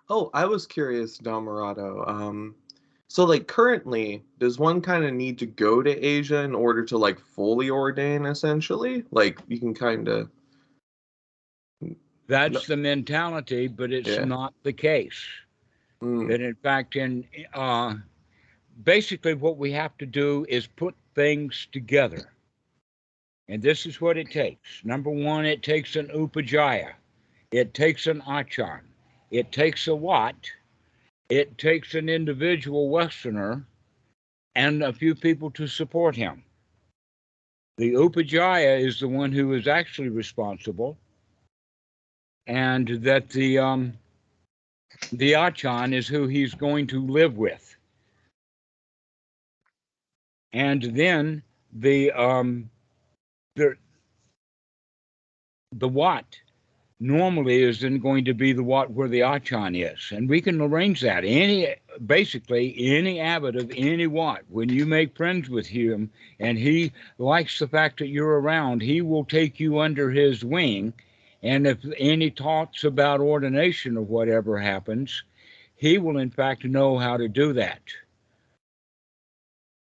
Oh, 0.10 0.30
I 0.34 0.46
was 0.46 0.66
curious, 0.66 1.18
Dhammarato. 1.18 2.08
Um, 2.08 2.56
so 3.10 3.26
like 3.26 3.48
currently, 3.48 4.24
does 4.40 4.60
one 4.60 4.82
kind 4.82 5.06
of 5.06 5.14
need 5.14 5.38
to 5.40 5.46
go 5.46 5.82
to 5.82 5.90
Asia 6.06 6.42
in 6.44 6.56
order 6.56 6.84
to 6.86 6.98
like 6.98 7.20
fully 7.20 7.70
ordain 7.70 8.26
essentially? 8.26 9.04
Like 9.12 9.40
you 9.48 9.60
can 9.60 9.74
kind 9.74 10.08
of 10.08 10.30
That's 12.28 12.66
the 12.68 12.78
mentality, 12.78 13.68
but 13.68 13.92
it's 13.94 14.08
Yeah. 14.08 14.26
not 14.26 14.54
the 14.64 14.74
case. 14.74 15.24
mm, 16.02 16.28
that 16.28 16.42
in 16.42 16.56
fact 16.56 16.96
in 16.96 17.26
uh, 17.54 17.96
basically 18.84 19.34
what 19.34 19.58
we 19.58 19.72
have 19.72 19.98
to 19.98 20.06
do 20.06 20.46
is 20.50 20.68
put 20.68 20.94
things 21.16 21.68
together. 21.72 22.34
And 23.50 23.62
this 23.62 23.86
is 23.86 24.02
what 24.02 24.18
it 24.18 24.30
takes. 24.30 24.84
Number 24.84 25.10
one, 25.10 25.46
it 25.46 25.64
takes 25.64 25.96
an 25.96 26.08
upajjhaya. 26.10 26.94
It 27.52 27.74
takes 27.74 28.08
an 28.08 28.22
achan. 28.28 28.82
It 29.32 29.52
takes 29.52 29.88
a 29.88 29.96
wat. 29.96 30.36
It 31.30 31.58
takes 31.58 31.94
an 31.96 32.08
individual 32.10 32.90
Westerner 32.90 33.66
and 34.56 34.82
a 34.84 34.94
few 34.94 35.14
people 35.14 35.52
to 35.52 35.68
support 35.68 36.16
him. 36.16 36.44
The 37.78 37.94
upajjhaya 37.94 38.80
is 38.80 39.00
the 39.00 39.08
one 39.08 39.32
who 39.32 39.54
is 39.54 39.68
actually 39.68 40.10
responsible, 40.10 40.98
and 42.48 42.88
that 43.04 43.30
the 43.30 43.60
um, 43.60 43.94
the 45.12 45.36
achan 45.36 45.94
is 45.94 46.08
who 46.08 46.28
he's 46.28 46.56
going 46.56 46.88
to 46.88 47.06
live 47.06 47.38
with. 47.38 47.76
And 50.54 50.82
then 50.82 51.44
the 51.74 52.12
um, 52.14 52.70
the 53.56 53.76
the 55.74 55.88
wat 55.88 56.40
normally 57.00 57.62
isn't 57.62 58.00
going 58.00 58.26
to 58.26 58.34
be 58.34 58.54
the 58.54 58.64
Wat 58.64 58.90
where 58.92 59.08
the 59.08 59.20
ajahn 59.20 59.76
is, 59.76 60.12
and 60.12 60.28
we 60.28 60.42
can 60.42 60.60
arrange 60.60 61.02
that. 61.02 61.24
Any 61.24 61.76
basically 62.06 62.76
any 62.78 63.20
abbot 63.20 63.56
of 63.56 63.72
any 63.76 64.08
Wat, 64.08 64.42
when 64.50 64.70
you 64.70 64.86
make 64.86 65.16
friends 65.16 65.50
with 65.50 65.68
him, 65.68 66.10
and 66.40 66.58
he 66.58 66.92
likes 67.20 67.60
the 67.60 67.68
fact 67.68 68.00
that 68.00 68.08
you're 68.08 68.40
around, 68.40 68.82
he 68.82 69.02
will 69.02 69.26
take 69.26 69.60
you 69.60 69.80
under 69.80 70.10
his 70.10 70.44
wing. 70.44 70.94
And 71.44 71.68
if 71.68 71.78
any 72.00 72.32
talks 72.32 72.84
about 72.84 73.20
ordination 73.20 73.96
or 73.96 74.04
whatever 74.04 74.58
happens, 74.58 75.24
he 75.76 76.00
will 76.00 76.18
in 76.18 76.32
fact 76.32 76.66
know 76.66 76.98
how 76.98 77.18
to 77.18 77.28
do 77.28 77.54
that. 77.54 77.82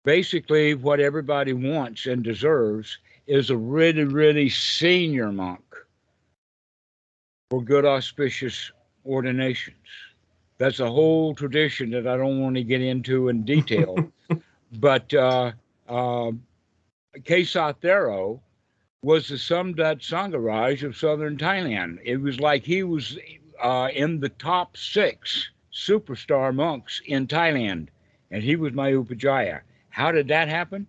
Basically, 0.05 0.75
what 0.75 1.01
everybody 1.01 1.53
wants 1.53 2.07
and 2.07 2.23
deserves 2.23 2.99
is 3.27 3.51
a 3.51 3.57
really, 3.57 4.05
really 4.05 4.49
senior 4.49 5.33
monk 5.33 5.63
for 7.51 7.61
good 7.61 7.85
auspicious 7.85 8.71
ordinations. 9.05 9.77
That's 10.59 10.79
a 10.79 10.89
whole 10.89 11.35
tradition 11.35 11.91
that 11.91 12.07
I 12.07 12.17
don't 12.17 12.41
want 12.41 12.55
to 12.57 12.63
get 12.63 12.81
into 12.81 13.29
in 13.29 13.45
detail. 13.45 13.97
but 14.79 15.13
uh, 15.13 15.53
uh, 15.89 16.31
Kesha 17.19 17.75
Thero 17.81 18.41
was 19.03 19.29
the 19.29 19.35
Sumdat 19.35 20.01
Sangharaj 20.01 20.85
of 20.85 20.97
southern 20.97 21.37
Thailand. 21.37 21.99
It 22.05 22.19
was 22.19 22.39
like 22.39 22.63
he 22.63 22.85
was 22.85 23.19
uh, 23.61 23.89
in 23.93 24.21
the 24.21 24.29
top 24.29 24.77
six 24.77 25.51
superstar 25.73 26.55
monks 26.55 27.01
in 27.07 27.27
Thailand, 27.27 27.89
and 28.31 28.43
he 28.45 28.55
was 28.55 28.73
my 28.75 28.93
Upajjhaya. 28.93 29.61
How 29.89 30.13
did 30.13 30.29
that 30.29 30.49
happen? 30.49 30.87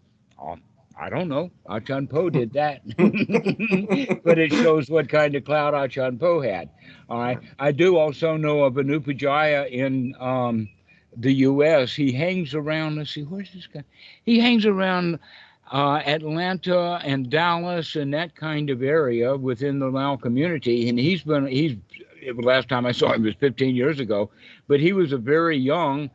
I 1.00 1.10
don't 1.10 1.28
know. 1.28 1.52
Ajahn 1.68 2.10
Po 2.10 2.30
did 2.40 2.54
that, 2.54 2.82
but 4.24 4.38
it 4.38 4.52
shows 4.52 4.90
what 4.90 5.10
kind 5.10 5.36
of 5.36 5.46
cloud 5.46 5.74
Ajahn 5.74 6.20
Po 6.20 6.42
had. 6.42 6.70
All 7.10 7.20
right. 7.20 7.40
I 7.60 7.72
do 7.72 7.98
also 7.98 8.38
know 8.38 8.64
of 8.64 8.78
an 8.78 8.88
Upajjhaya 8.88 9.70
in 9.70 10.16
um, 10.20 10.70
the 11.16 11.34
U.S. 11.34 11.94
He 11.94 12.12
hangs 12.12 12.54
around. 12.54 12.96
Let's 12.96 13.12
see, 13.12 13.24
where's 13.24 13.52
this 13.54 13.68
guy? 13.68 13.84
He 14.24 14.40
hangs 14.40 14.66
around 14.66 15.20
uh, 15.72 16.02
Atlanta 16.06 17.02
and 17.04 17.30
Dallas 17.30 17.96
and 17.96 18.14
that 18.14 18.36
kind 18.36 18.70
of 18.70 18.84
area 18.84 19.36
within 19.36 19.80
the 19.80 19.90
Lao 19.90 20.18
community. 20.18 20.90
And 20.90 21.00
he's 21.00 21.24
been 21.24 21.48
he's 21.48 21.78
the 22.22 22.34
last 22.42 22.70
time 22.70 22.86
I 22.86 22.92
saw 22.92 23.14
him 23.14 23.24
was 23.24 23.36
15 23.36 23.76
years 23.76 24.00
ago, 24.00 24.30
but 24.68 24.80
he 24.80 24.94
was 24.94 25.12
a 25.12 25.18
very 25.18 25.58
young, 25.58 26.10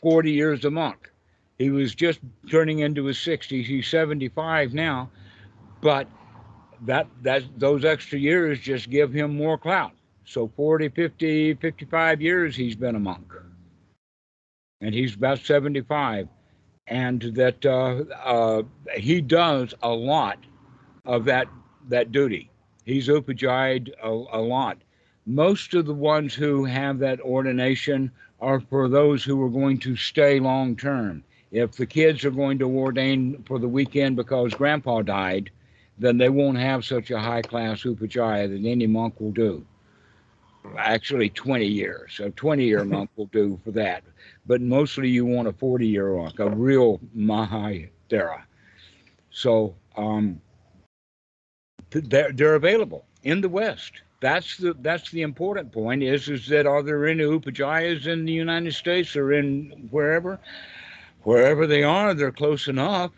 40 0.00 0.32
years 0.32 0.64
a 0.64 0.70
monk. 0.70 1.11
He 1.58 1.70
was 1.70 1.94
just 1.94 2.20
turning 2.50 2.80
into 2.80 3.04
his 3.04 3.18
60s. 3.18 3.64
He's 3.64 3.88
75 3.88 4.74
now, 4.74 5.10
but 5.80 6.08
that 6.82 7.06
that 7.22 7.44
those 7.58 7.84
extra 7.84 8.18
years 8.18 8.58
just 8.58 8.90
give 8.90 9.12
him 9.12 9.36
more 9.36 9.56
clout. 9.56 9.92
So 10.24 10.50
40, 10.56 10.88
50, 10.88 11.54
55 11.54 12.20
years 12.20 12.56
he's 12.56 12.76
been 12.76 12.96
a 12.96 13.00
monk. 13.00 13.32
And 14.80 14.94
he's 14.94 15.14
about 15.14 15.38
75. 15.38 16.28
And 16.88 17.22
that 17.34 17.64
uh, 17.64 18.04
uh, 18.24 18.62
he 18.96 19.20
does 19.20 19.74
a 19.82 19.90
lot 19.90 20.38
of 21.04 21.24
that 21.26 21.48
that 21.88 22.12
duty. 22.12 22.50
He's 22.84 23.08
upajayed 23.08 23.92
a, 24.02 24.08
a 24.08 24.40
lot. 24.40 24.78
Most 25.26 25.74
of 25.74 25.86
the 25.86 25.94
ones 25.94 26.34
who 26.34 26.64
have 26.64 26.98
that 26.98 27.20
ordination 27.20 28.10
are 28.40 28.58
for 28.58 28.88
those 28.88 29.22
who 29.22 29.40
are 29.42 29.48
going 29.48 29.78
to 29.78 29.94
stay 29.94 30.40
long 30.40 30.74
term. 30.74 31.22
If 31.52 31.72
the 31.72 31.84
kids 31.84 32.24
are 32.24 32.30
going 32.30 32.58
to 32.60 32.66
ordain 32.66 33.44
for 33.46 33.58
the 33.58 33.68
weekend 33.68 34.16
because 34.16 34.54
grandpa 34.54 35.02
died, 35.02 35.50
then 35.98 36.16
they 36.16 36.30
won't 36.30 36.56
have 36.56 36.82
such 36.84 37.10
a 37.10 37.20
high 37.20 37.42
class 37.42 37.82
upajjhaya 37.82 38.48
that 38.48 38.68
any 38.68 38.86
monk 38.86 39.20
will 39.20 39.32
do. 39.32 39.64
Actually, 40.78 41.28
20 41.28 41.66
years. 41.66 42.20
A 42.20 42.30
20 42.30 42.64
year 42.64 42.84
monk 42.86 43.10
will 43.16 43.26
do 43.26 43.60
for 43.62 43.70
that. 43.72 44.02
But 44.46 44.62
mostly 44.62 45.10
you 45.10 45.26
want 45.26 45.46
a 45.46 45.52
40 45.52 45.86
year 45.86 46.16
monk, 46.16 46.38
a 46.38 46.48
real 46.48 46.98
Mahathera. 47.14 48.44
So 49.30 49.74
um, 49.96 50.40
they're, 51.90 52.32
they're 52.32 52.54
available 52.54 53.04
in 53.24 53.42
the 53.42 53.48
West. 53.50 53.92
That's 54.20 54.56
the 54.56 54.74
that's 54.80 55.10
the 55.10 55.22
important 55.22 55.72
point. 55.72 56.02
Is 56.02 56.28
is 56.28 56.46
that 56.46 56.64
are 56.64 56.82
there 56.82 57.06
any 57.08 57.24
upajjhayas 57.24 58.06
in 58.06 58.24
the 58.24 58.32
United 58.32 58.72
States 58.72 59.16
or 59.16 59.32
in 59.32 59.88
wherever? 59.90 60.38
Wherever 61.24 61.66
they 61.66 61.82
are, 61.82 62.14
they're 62.14 62.32
close 62.32 62.68
enough 62.68 63.12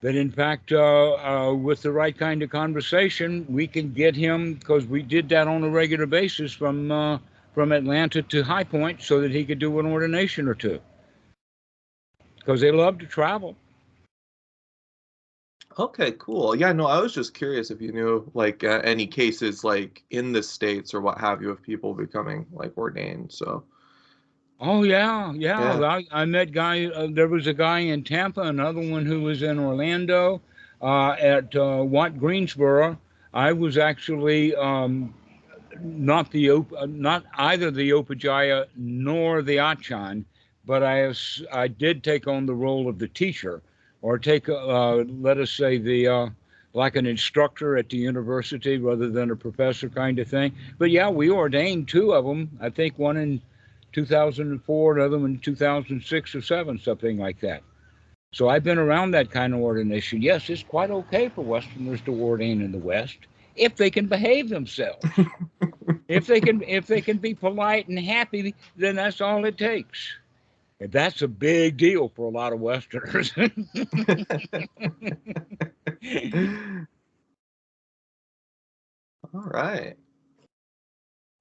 that, 0.00 0.14
in 0.14 0.30
fact, 0.30 0.70
uh, 0.72 1.14
uh, 1.14 1.54
with 1.54 1.82
the 1.82 1.90
right 1.90 2.16
kind 2.16 2.42
of 2.42 2.50
conversation, 2.50 3.44
we 3.48 3.66
can 3.66 3.92
get 3.92 4.14
him 4.14 4.54
because 4.54 4.86
we 4.86 5.02
did 5.02 5.28
that 5.30 5.48
on 5.48 5.64
a 5.64 5.68
regular 5.68 6.06
basis 6.06 6.52
from 6.52 6.92
uh, 6.92 7.18
from 7.52 7.72
Atlanta 7.72 8.22
to 8.22 8.42
High 8.42 8.64
Point 8.64 9.02
so 9.02 9.20
that 9.20 9.32
he 9.32 9.44
could 9.44 9.58
do 9.58 9.80
an 9.80 9.86
ordination 9.86 10.46
or 10.46 10.54
two 10.54 10.80
because 12.38 12.60
they 12.60 12.70
love 12.70 12.98
to 12.98 13.06
travel. 13.06 13.56
Okay, 15.76 16.12
cool. 16.12 16.54
Yeah, 16.54 16.72
no, 16.72 16.86
I 16.86 17.00
was 17.00 17.14
just 17.14 17.34
curious 17.34 17.70
if 17.70 17.80
you 17.80 17.92
knew 17.92 18.30
like 18.34 18.62
uh, 18.62 18.80
any 18.84 19.06
cases 19.06 19.64
like 19.64 20.04
in 20.10 20.32
the 20.32 20.42
states 20.42 20.94
or 20.94 21.00
what 21.00 21.18
have 21.18 21.42
you 21.42 21.50
of 21.50 21.62
people 21.62 21.94
becoming 21.94 22.46
like 22.52 22.76
ordained. 22.78 23.32
So. 23.32 23.64
Oh 24.60 24.82
yeah, 24.82 25.32
yeah. 25.34 25.78
Yeah. 25.78 25.82
I, 25.82 26.04
I 26.10 26.24
met 26.24 26.52
guy. 26.52 26.86
Uh, 26.86 27.08
there 27.10 27.28
was 27.28 27.46
a 27.46 27.54
guy 27.54 27.80
in 27.80 28.02
Tampa, 28.04 28.42
another 28.42 28.80
one 28.80 29.04
who 29.06 29.22
was 29.22 29.42
in 29.42 29.58
Orlando, 29.58 30.40
uh, 30.80 31.10
at 31.18 31.54
uh, 31.56 31.82
Wat 31.84 32.18
Greensboro. 32.18 32.98
I 33.32 33.52
was 33.52 33.76
actually 33.78 34.54
um, 34.56 35.14
not 35.80 36.30
the 36.30 36.50
op- 36.50 36.72
uh, 36.72 36.86
not 36.86 37.24
either 37.36 37.70
the 37.70 37.90
Opajaya 37.90 38.66
nor 38.76 39.42
the 39.42 39.56
Ajahn, 39.56 40.24
but 40.64 40.82
I 40.82 41.12
I 41.52 41.68
did 41.68 42.02
take 42.02 42.26
on 42.26 42.46
the 42.46 42.54
role 42.54 42.88
of 42.88 42.98
the 42.98 43.08
teacher, 43.08 43.62
or 44.02 44.18
take 44.18 44.48
uh, 44.48 44.96
let 44.96 45.38
us 45.38 45.50
say 45.50 45.78
the 45.78 46.08
uh, 46.08 46.28
like 46.74 46.96
an 46.96 47.06
instructor 47.06 47.76
at 47.76 47.88
the 47.90 47.98
university 47.98 48.78
rather 48.78 49.08
than 49.08 49.30
a 49.30 49.36
professor 49.36 49.88
kind 49.88 50.18
of 50.18 50.28
thing. 50.28 50.52
But 50.78 50.90
yeah, 50.90 51.08
we 51.10 51.30
ordained 51.30 51.88
two 51.88 52.12
of 52.12 52.24
them. 52.24 52.58
I 52.60 52.70
think 52.70 52.98
one 52.98 53.16
in 53.16 53.40
2004, 53.92 54.98
another 54.98 55.18
one 55.18 55.32
in 55.32 55.38
2006 55.38 56.34
or 56.34 56.42
7, 56.42 56.78
something 56.78 57.18
like 57.18 57.40
that. 57.40 57.62
So 58.32 58.48
I've 58.48 58.64
been 58.64 58.78
around 58.78 59.12
that 59.12 59.30
kind 59.30 59.54
of 59.54 59.60
ordination. 59.60 60.20
Yes, 60.20 60.50
it's 60.50 60.62
quite 60.62 60.90
okay 60.90 61.28
for 61.28 61.42
Westerners 61.44 62.02
to 62.02 62.12
ordain 62.12 62.60
in 62.60 62.72
the 62.72 62.78
West 62.78 63.18
if 63.56 63.76
they 63.76 63.90
can 63.90 64.06
behave 64.06 64.48
themselves. 64.48 65.04
if 66.08 66.26
they 66.26 66.40
can 66.40 66.62
if 66.62 66.86
they 66.86 67.00
can 67.00 67.18
be 67.18 67.34
polite 67.34 67.88
and 67.88 67.98
happy, 67.98 68.54
then 68.76 68.96
that's 68.96 69.20
all 69.20 69.44
it 69.44 69.56
takes. 69.58 70.16
And 70.80 70.92
that's 70.92 71.22
a 71.22 71.28
big 71.28 71.76
deal 71.78 72.08
for 72.08 72.26
a 72.26 72.30
lot 72.30 72.52
of 72.52 72.60
Westerners. 72.60 73.32
All 79.34 79.42
right. 79.42 79.96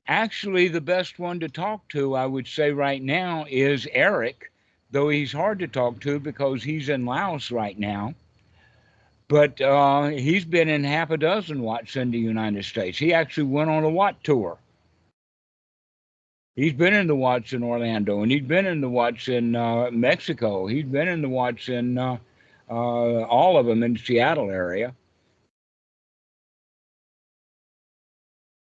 Actually, 0.07 0.69
the 0.69 0.81
best 0.81 1.19
one 1.19 1.39
to 1.41 1.49
talk 1.49 1.87
to, 1.89 2.15
I 2.15 2.25
would 2.25 2.47
say 2.47 2.71
right 2.71 3.01
now, 3.01 3.45
is 3.49 3.87
Eric, 3.91 4.51
though 4.91 5.09
he's 5.09 5.33
hard 5.33 5.59
to 5.59 5.67
talk 5.67 5.99
to 6.01 6.19
because 6.19 6.63
he's 6.63 6.89
in 6.89 7.05
Laos 7.05 7.51
right 7.51 7.77
now. 7.77 8.13
But 9.27 9.59
uh, 9.59 10.05
he's 10.07 10.45
been 10.45 10.69
in 10.69 10.83
half 10.85 11.11
a 11.11 11.17
dozen 11.17 11.61
Wats 11.61 11.97
in 11.97 12.11
the 12.11 12.19
United 12.19 12.63
States. 12.63 12.97
He 12.97 13.13
actually 13.13 13.45
went 13.49 13.69
on 13.69 13.83
a 13.83 13.89
Wat 13.89 14.23
tour. 14.23 14.57
He's 16.55 16.73
been 16.73 16.93
in 16.93 17.07
the 17.07 17.15
Wats 17.15 17.53
in 17.53 17.63
Orlando, 17.63 18.21
and 18.23 18.31
he's 18.31 18.41
been 18.43 18.65
in 18.65 18.81
the 18.81 18.89
Wats 18.89 19.27
in 19.27 19.55
uh, 19.55 19.91
Mexico. 19.91 20.67
He's 20.67 20.85
been 20.85 21.07
in 21.07 21.21
the 21.21 21.29
Wats 21.29 21.69
in 21.69 21.97
uh, 21.97 22.17
uh, 22.69 22.73
all 23.23 23.57
of 23.57 23.65
them 23.65 23.83
in 23.83 23.93
the 23.93 23.99
Seattle 23.99 24.49
area. 24.49 24.95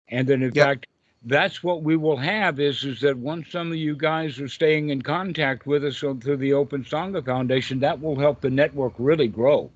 And 0.09 0.27
then, 0.27 0.43
in 0.43 0.53
Yeah. 0.53 0.65
fact, 0.65 0.85
that's 1.25 1.63
what 1.63 1.83
we 1.83 1.95
will 1.95 2.17
have 2.17 2.59
is 2.59 2.83
is 2.83 2.99
that 3.01 3.17
once 3.17 3.49
some 3.49 3.71
of 3.71 3.77
you 3.77 3.95
guys 3.95 4.39
are 4.39 4.47
staying 4.47 4.89
in 4.89 5.01
contact 5.01 5.65
with 5.65 5.85
us 5.85 5.99
through 5.99 6.37
the 6.37 6.53
Open 6.53 6.83
Sangha 6.83 7.23
Foundation, 7.23 7.79
that 7.79 8.01
will 8.01 8.19
help 8.19 8.41
the 8.41 8.49
network 8.49 8.93
really 8.97 9.27
grow, 9.27 9.71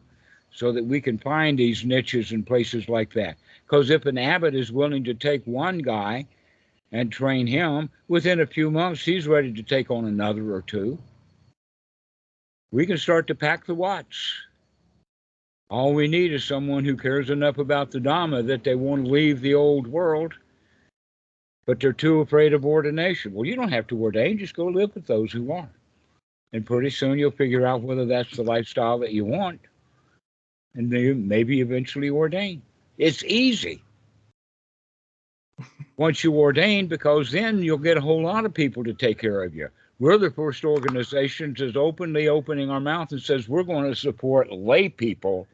so 0.51 0.71
that 0.73 0.85
we 0.85 0.99
can 0.99 1.17
find 1.17 1.57
these 1.57 1.85
niches 1.85 2.31
and 2.31 2.45
places 2.45 2.89
like 2.89 3.13
that. 3.13 3.37
Because 3.65 3.89
if 3.89 4.05
an 4.05 4.17
abbot 4.17 4.55
is 4.55 4.71
willing 4.71 5.03
to 5.05 5.13
take 5.13 5.45
one 5.45 5.79
guy 5.79 6.25
and 6.91 7.11
train 7.11 7.47
him, 7.47 7.89
within 8.07 8.39
a 8.41 8.45
few 8.45 8.69
months 8.69 9.03
he's 9.03 9.27
ready 9.27 9.53
to 9.53 9.63
take 9.63 9.89
on 9.89 10.05
another 10.05 10.53
or 10.53 10.61
two. 10.61 10.97
We 12.71 12.85
can 12.85 12.97
start 12.97 13.27
to 13.27 13.35
pack 13.35 13.65
the 13.65 13.75
wats. 13.75 14.33
All 15.69 15.93
we 15.93 16.07
need 16.07 16.33
is 16.33 16.43
someone 16.43 16.83
who 16.85 16.95
cares 16.95 17.29
enough 17.29 17.57
about 17.57 17.91
the 17.91 17.99
Dhamma 17.99 18.45
that 18.47 18.63
they 18.63 18.75
want 18.75 19.05
to 19.05 19.11
leave 19.11 19.41
the 19.41 19.53
old 19.53 19.87
world 19.87 20.33
but 21.67 21.81
they're 21.81 21.93
too 21.93 22.21
afraid 22.21 22.53
of 22.53 22.65
ordination. 22.65 23.33
Well, 23.33 23.45
you 23.45 23.55
don't 23.55 23.71
have 23.71 23.87
to 23.87 24.01
ordain, 24.01 24.39
just 24.39 24.55
go 24.55 24.65
live 24.65 24.95
with 24.95 25.05
those 25.05 25.31
who 25.31 25.51
are. 25.51 25.69
And 26.53 26.65
pretty 26.65 26.89
soon 26.89 27.19
you'll 27.19 27.29
figure 27.29 27.67
out 27.67 27.83
whether 27.83 28.05
that's 28.05 28.37
the 28.37 28.43
lifestyle 28.43 28.97
that 28.99 29.11
you 29.11 29.25
want. 29.25 29.59
And 30.75 30.89
then 30.89 31.27
maybe 31.27 31.59
eventually 31.59 32.09
ordain. 32.09 32.61
It's 32.97 33.23
easy. 33.25 33.83
Once 35.97 36.23
you 36.23 36.33
ordain, 36.33 36.87
because 36.87 37.31
then 37.31 37.61
you'll 37.61 37.77
get 37.77 37.97
a 37.97 38.01
whole 38.01 38.23
lot 38.23 38.45
of 38.45 38.53
people 38.53 38.85
to 38.85 38.93
take 38.93 39.19
care 39.19 39.43
of 39.43 39.53
you. 39.53 39.67
We're 39.99 40.17
the 40.17 40.31
first 40.31 40.63
organization 40.63 41.53
that's 41.57 41.75
openly 41.75 42.29
opening 42.29 42.69
our 42.69 42.79
mouth 42.79 43.11
and 43.11 43.21
says 43.21 43.49
we're 43.49 43.63
going 43.63 43.89
to 43.89 43.95
support 43.95 44.51
lay 44.51 44.87
people 44.87 45.47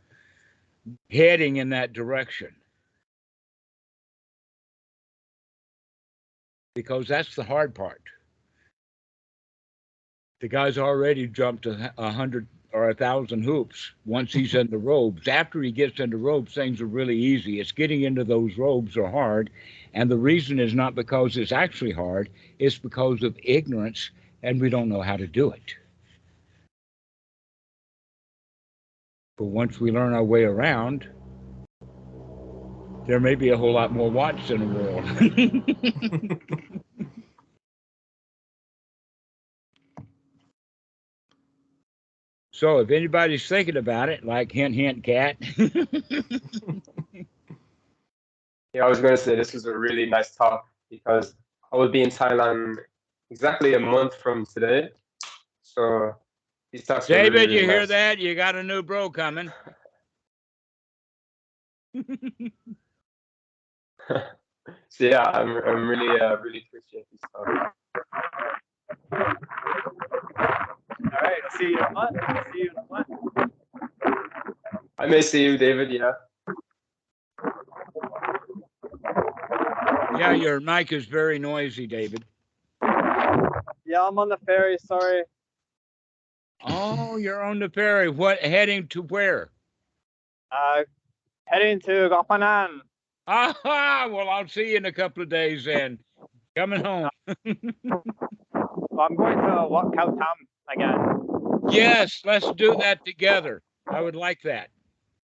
heading 1.09 1.55
in 1.55 1.69
that 1.69 1.93
direction. 1.93 2.53
Because 6.75 7.07
that's 7.07 7.35
the 7.35 7.43
hard 7.43 7.75
part. 7.75 8.01
The 10.41 10.47
guy's 10.47 10.77
already 10.77 11.27
jumped 11.27 11.65
a, 11.65 11.93
a 11.97 12.11
hundred 12.11 12.47
or 12.73 12.89
a 12.89 12.95
thousand 12.95 13.43
hoops 13.43 13.91
once 14.05 14.33
he's 14.33 14.49
mm-hmm. 14.49 14.61
in 14.61 14.69
the 14.71 14.77
robes. 14.77 15.27
After 15.27 15.61
he 15.61 15.71
gets 15.71 15.99
into 15.99 16.17
robes, 16.17 16.53
things 16.53 16.81
are 16.81 16.87
really 16.87 17.17
easy. 17.17 17.59
It's 17.59 17.71
getting 17.71 18.01
into 18.01 18.23
those 18.23 18.57
robes 18.57 18.97
are 18.97 19.09
hard. 19.09 19.51
And 19.93 20.09
the 20.09 20.17
reason 20.17 20.59
is 20.59 20.73
not 20.73 20.95
because 20.95 21.37
it's 21.37 21.51
actually 21.51 21.91
hard, 21.91 22.29
it's 22.57 22.77
because 22.77 23.21
of 23.21 23.37
ignorance 23.43 24.09
and 24.41 24.59
we 24.59 24.69
don't 24.69 24.89
know 24.89 25.01
how 25.01 25.15
to 25.15 25.27
do 25.27 25.51
it. 25.51 25.75
But 29.37 29.45
once 29.45 29.79
we 29.79 29.91
learn 29.91 30.13
our 30.13 30.23
way 30.23 30.43
around, 30.43 31.07
there 33.05 33.19
may 33.19 33.35
be 33.35 33.49
a 33.49 33.57
whole 33.57 33.73
lot 33.73 33.91
more 33.91 34.09
wats 34.09 34.49
in 34.49 34.61
the 34.61 34.67
world. 34.67 35.05
so 42.51 42.79
if 42.79 42.89
anybody's 42.89 43.47
thinking 43.47 43.77
about 43.77 44.09
it, 44.09 44.25
like 44.25 44.51
hint 44.51 44.75
hint 44.75 45.03
cat. 45.03 45.37
Yeah, 48.73 48.85
I 48.85 48.89
was 48.89 48.99
going 48.99 49.15
to 49.15 49.21
say 49.21 49.35
this 49.35 49.53
was 49.53 49.65
a 49.65 49.77
really 49.77 50.07
nice 50.07 50.33
talk 50.33 50.67
because 50.89 51.35
I 51.71 51.77
will 51.77 51.89
be 51.89 52.01
in 52.01 52.09
Thailand 52.09 52.77
exactly 53.29 53.75
a 53.75 53.79
month 53.79 54.15
from 54.15 54.47
today. 54.47 54.89
So 55.61 56.15
these 56.71 56.83
talks. 56.83 57.05
David, 57.05 57.33
really, 57.33 57.53
you 57.53 57.61
really 57.61 57.73
hear 57.73 57.85
that? 57.85 58.17
You 58.17 58.33
got 58.33 58.55
a 58.55 58.63
new 58.63 58.81
bro 58.81 59.11
coming. 59.11 59.51
So 64.89 65.05
yeah, 65.05 65.23
I'm 65.23 65.57
I'm 65.57 65.87
really 65.87 66.19
uh, 66.19 66.37
really 66.37 66.65
appreciate 66.67 67.05
this 67.11 67.21
talk. 67.31 67.47
All 71.01 71.19
right, 71.21 71.41
I'll 71.43 71.57
see 71.57 71.65
you 71.65 71.77
in 71.77 71.83
a 71.83 71.91
month. 71.91 72.17
I'll 72.21 72.43
see 72.53 72.59
you 72.59 72.69
in 72.69 72.77
a 72.77 72.85
month. 72.89 73.51
I 74.97 75.07
may 75.07 75.21
see 75.21 75.43
you, 75.43 75.57
David. 75.57 75.91
Yeah. 75.91 76.11
Yeah, 80.17 80.33
your 80.33 80.59
mic 80.59 80.91
is 80.91 81.05
very 81.05 81.39
noisy, 81.39 81.87
David. 81.87 82.23
Yeah, 82.81 84.07
I'm 84.07 84.17
on 84.19 84.29
the 84.29 84.37
ferry. 84.45 84.77
Sorry. 84.85 85.23
Oh, 86.65 87.17
you're 87.17 87.43
on 87.43 87.59
the 87.59 87.69
ferry. 87.69 88.09
What 88.09 88.39
heading 88.39 88.87
to 88.89 89.01
where? 89.01 89.49
Uh, 90.51 90.83
heading 91.45 91.79
to 91.81 92.09
Koh 92.09 92.25
Phangan. 92.29 92.81
Aha! 93.27 94.09
Well, 94.11 94.29
I'll 94.29 94.47
see 94.47 94.71
you 94.71 94.77
in 94.77 94.85
a 94.85 94.91
couple 94.91 95.23
of 95.23 95.29
days 95.29 95.65
then. 95.65 95.99
Coming 96.55 96.83
home. 96.83 97.09
I'm 97.27 99.15
going 99.15 99.37
to 99.37 99.67
Wat 99.69 99.91
Khao 99.91 100.17
Tham 100.17 100.47
again. 100.69 101.69
Yes, 101.69 102.21
let's 102.25 102.51
do 102.53 102.75
that 102.79 103.05
together. 103.05 103.61
I 103.87 104.01
would 104.01 104.15
like 104.15 104.41
that. 104.43 104.69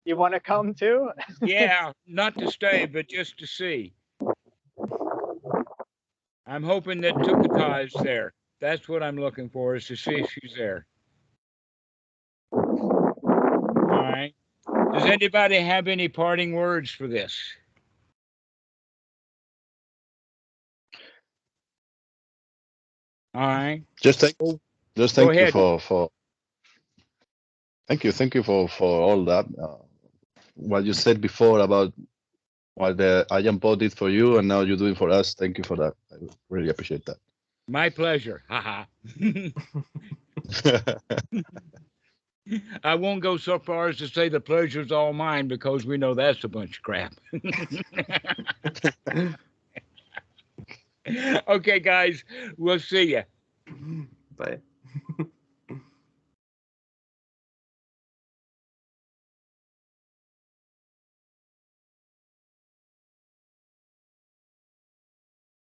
You 0.04 0.16
want 0.16 0.34
to 0.34 0.40
come 0.40 0.74
too? 0.74 1.10
Yeah, 1.42 1.92
not 2.06 2.38
to 2.38 2.50
stay, 2.50 2.86
but 2.86 3.08
just 3.08 3.38
to 3.38 3.46
see. 3.46 3.92
I'm 6.46 6.62
hoping 6.62 7.02
that 7.02 7.14
Tukatai's 7.14 7.92
there. 8.02 8.32
That's 8.60 8.88
what 8.88 9.02
I'm 9.02 9.16
looking 9.16 9.50
for, 9.50 9.76
is 9.76 9.86
to 9.88 9.96
see 9.96 10.14
if 10.14 10.30
she's 10.30 10.54
there. 10.56 10.86
All 12.52 12.64
right. 13.86 14.34
Does 14.94 15.04
anybody 15.04 15.60
have 15.60 15.88
any 15.88 16.08
parting 16.08 16.54
words 16.54 16.90
for 16.90 17.06
this? 17.06 17.38
All 23.34 23.46
right. 23.46 23.82
Just 24.00 24.20
thank, 24.20 24.36
just 24.96 25.14
thank 25.14 25.34
you 25.34 25.50
for 25.50 25.80
for. 25.80 26.10
Thank 27.88 28.04
you, 28.04 28.12
thank 28.12 28.34
you 28.34 28.42
for 28.42 28.68
for 28.68 29.02
all 29.02 29.24
that. 29.26 29.46
Uh, 29.60 29.76
what 30.54 30.84
you 30.84 30.92
said 30.92 31.20
before 31.20 31.60
about 31.60 31.92
what 32.74 32.96
the 32.96 33.26
Ajahn 33.30 33.60
Po 33.60 33.76
did 33.76 33.92
for 33.92 34.10
you, 34.10 34.38
and 34.38 34.48
now 34.48 34.60
you 34.60 34.76
do 34.76 34.86
it 34.86 34.98
for 34.98 35.10
us. 35.10 35.34
Thank 35.34 35.58
you 35.58 35.64
for 35.64 35.76
that. 35.76 35.94
I 36.12 36.16
really 36.48 36.68
appreciate 36.68 37.04
that. 37.06 37.16
My 37.68 37.90
pleasure. 37.90 38.42
Haha. 38.48 38.84
I 42.84 42.94
won't 42.94 43.20
go 43.20 43.36
so 43.36 43.58
far 43.58 43.88
as 43.88 43.98
to 43.98 44.08
say 44.08 44.28
the 44.28 44.40
pleasure's 44.40 44.90
all 44.90 45.12
mine 45.12 45.48
because 45.48 45.84
we 45.84 45.98
know 45.98 46.14
that's 46.14 46.44
a 46.44 46.48
bunch 46.48 46.78
of 46.78 46.82
crap. 46.82 47.12
okay, 51.48 51.80
guys, 51.80 52.24
we'll 52.56 52.78
see 52.78 53.14
you. 53.14 53.22
Bye. 54.36 54.58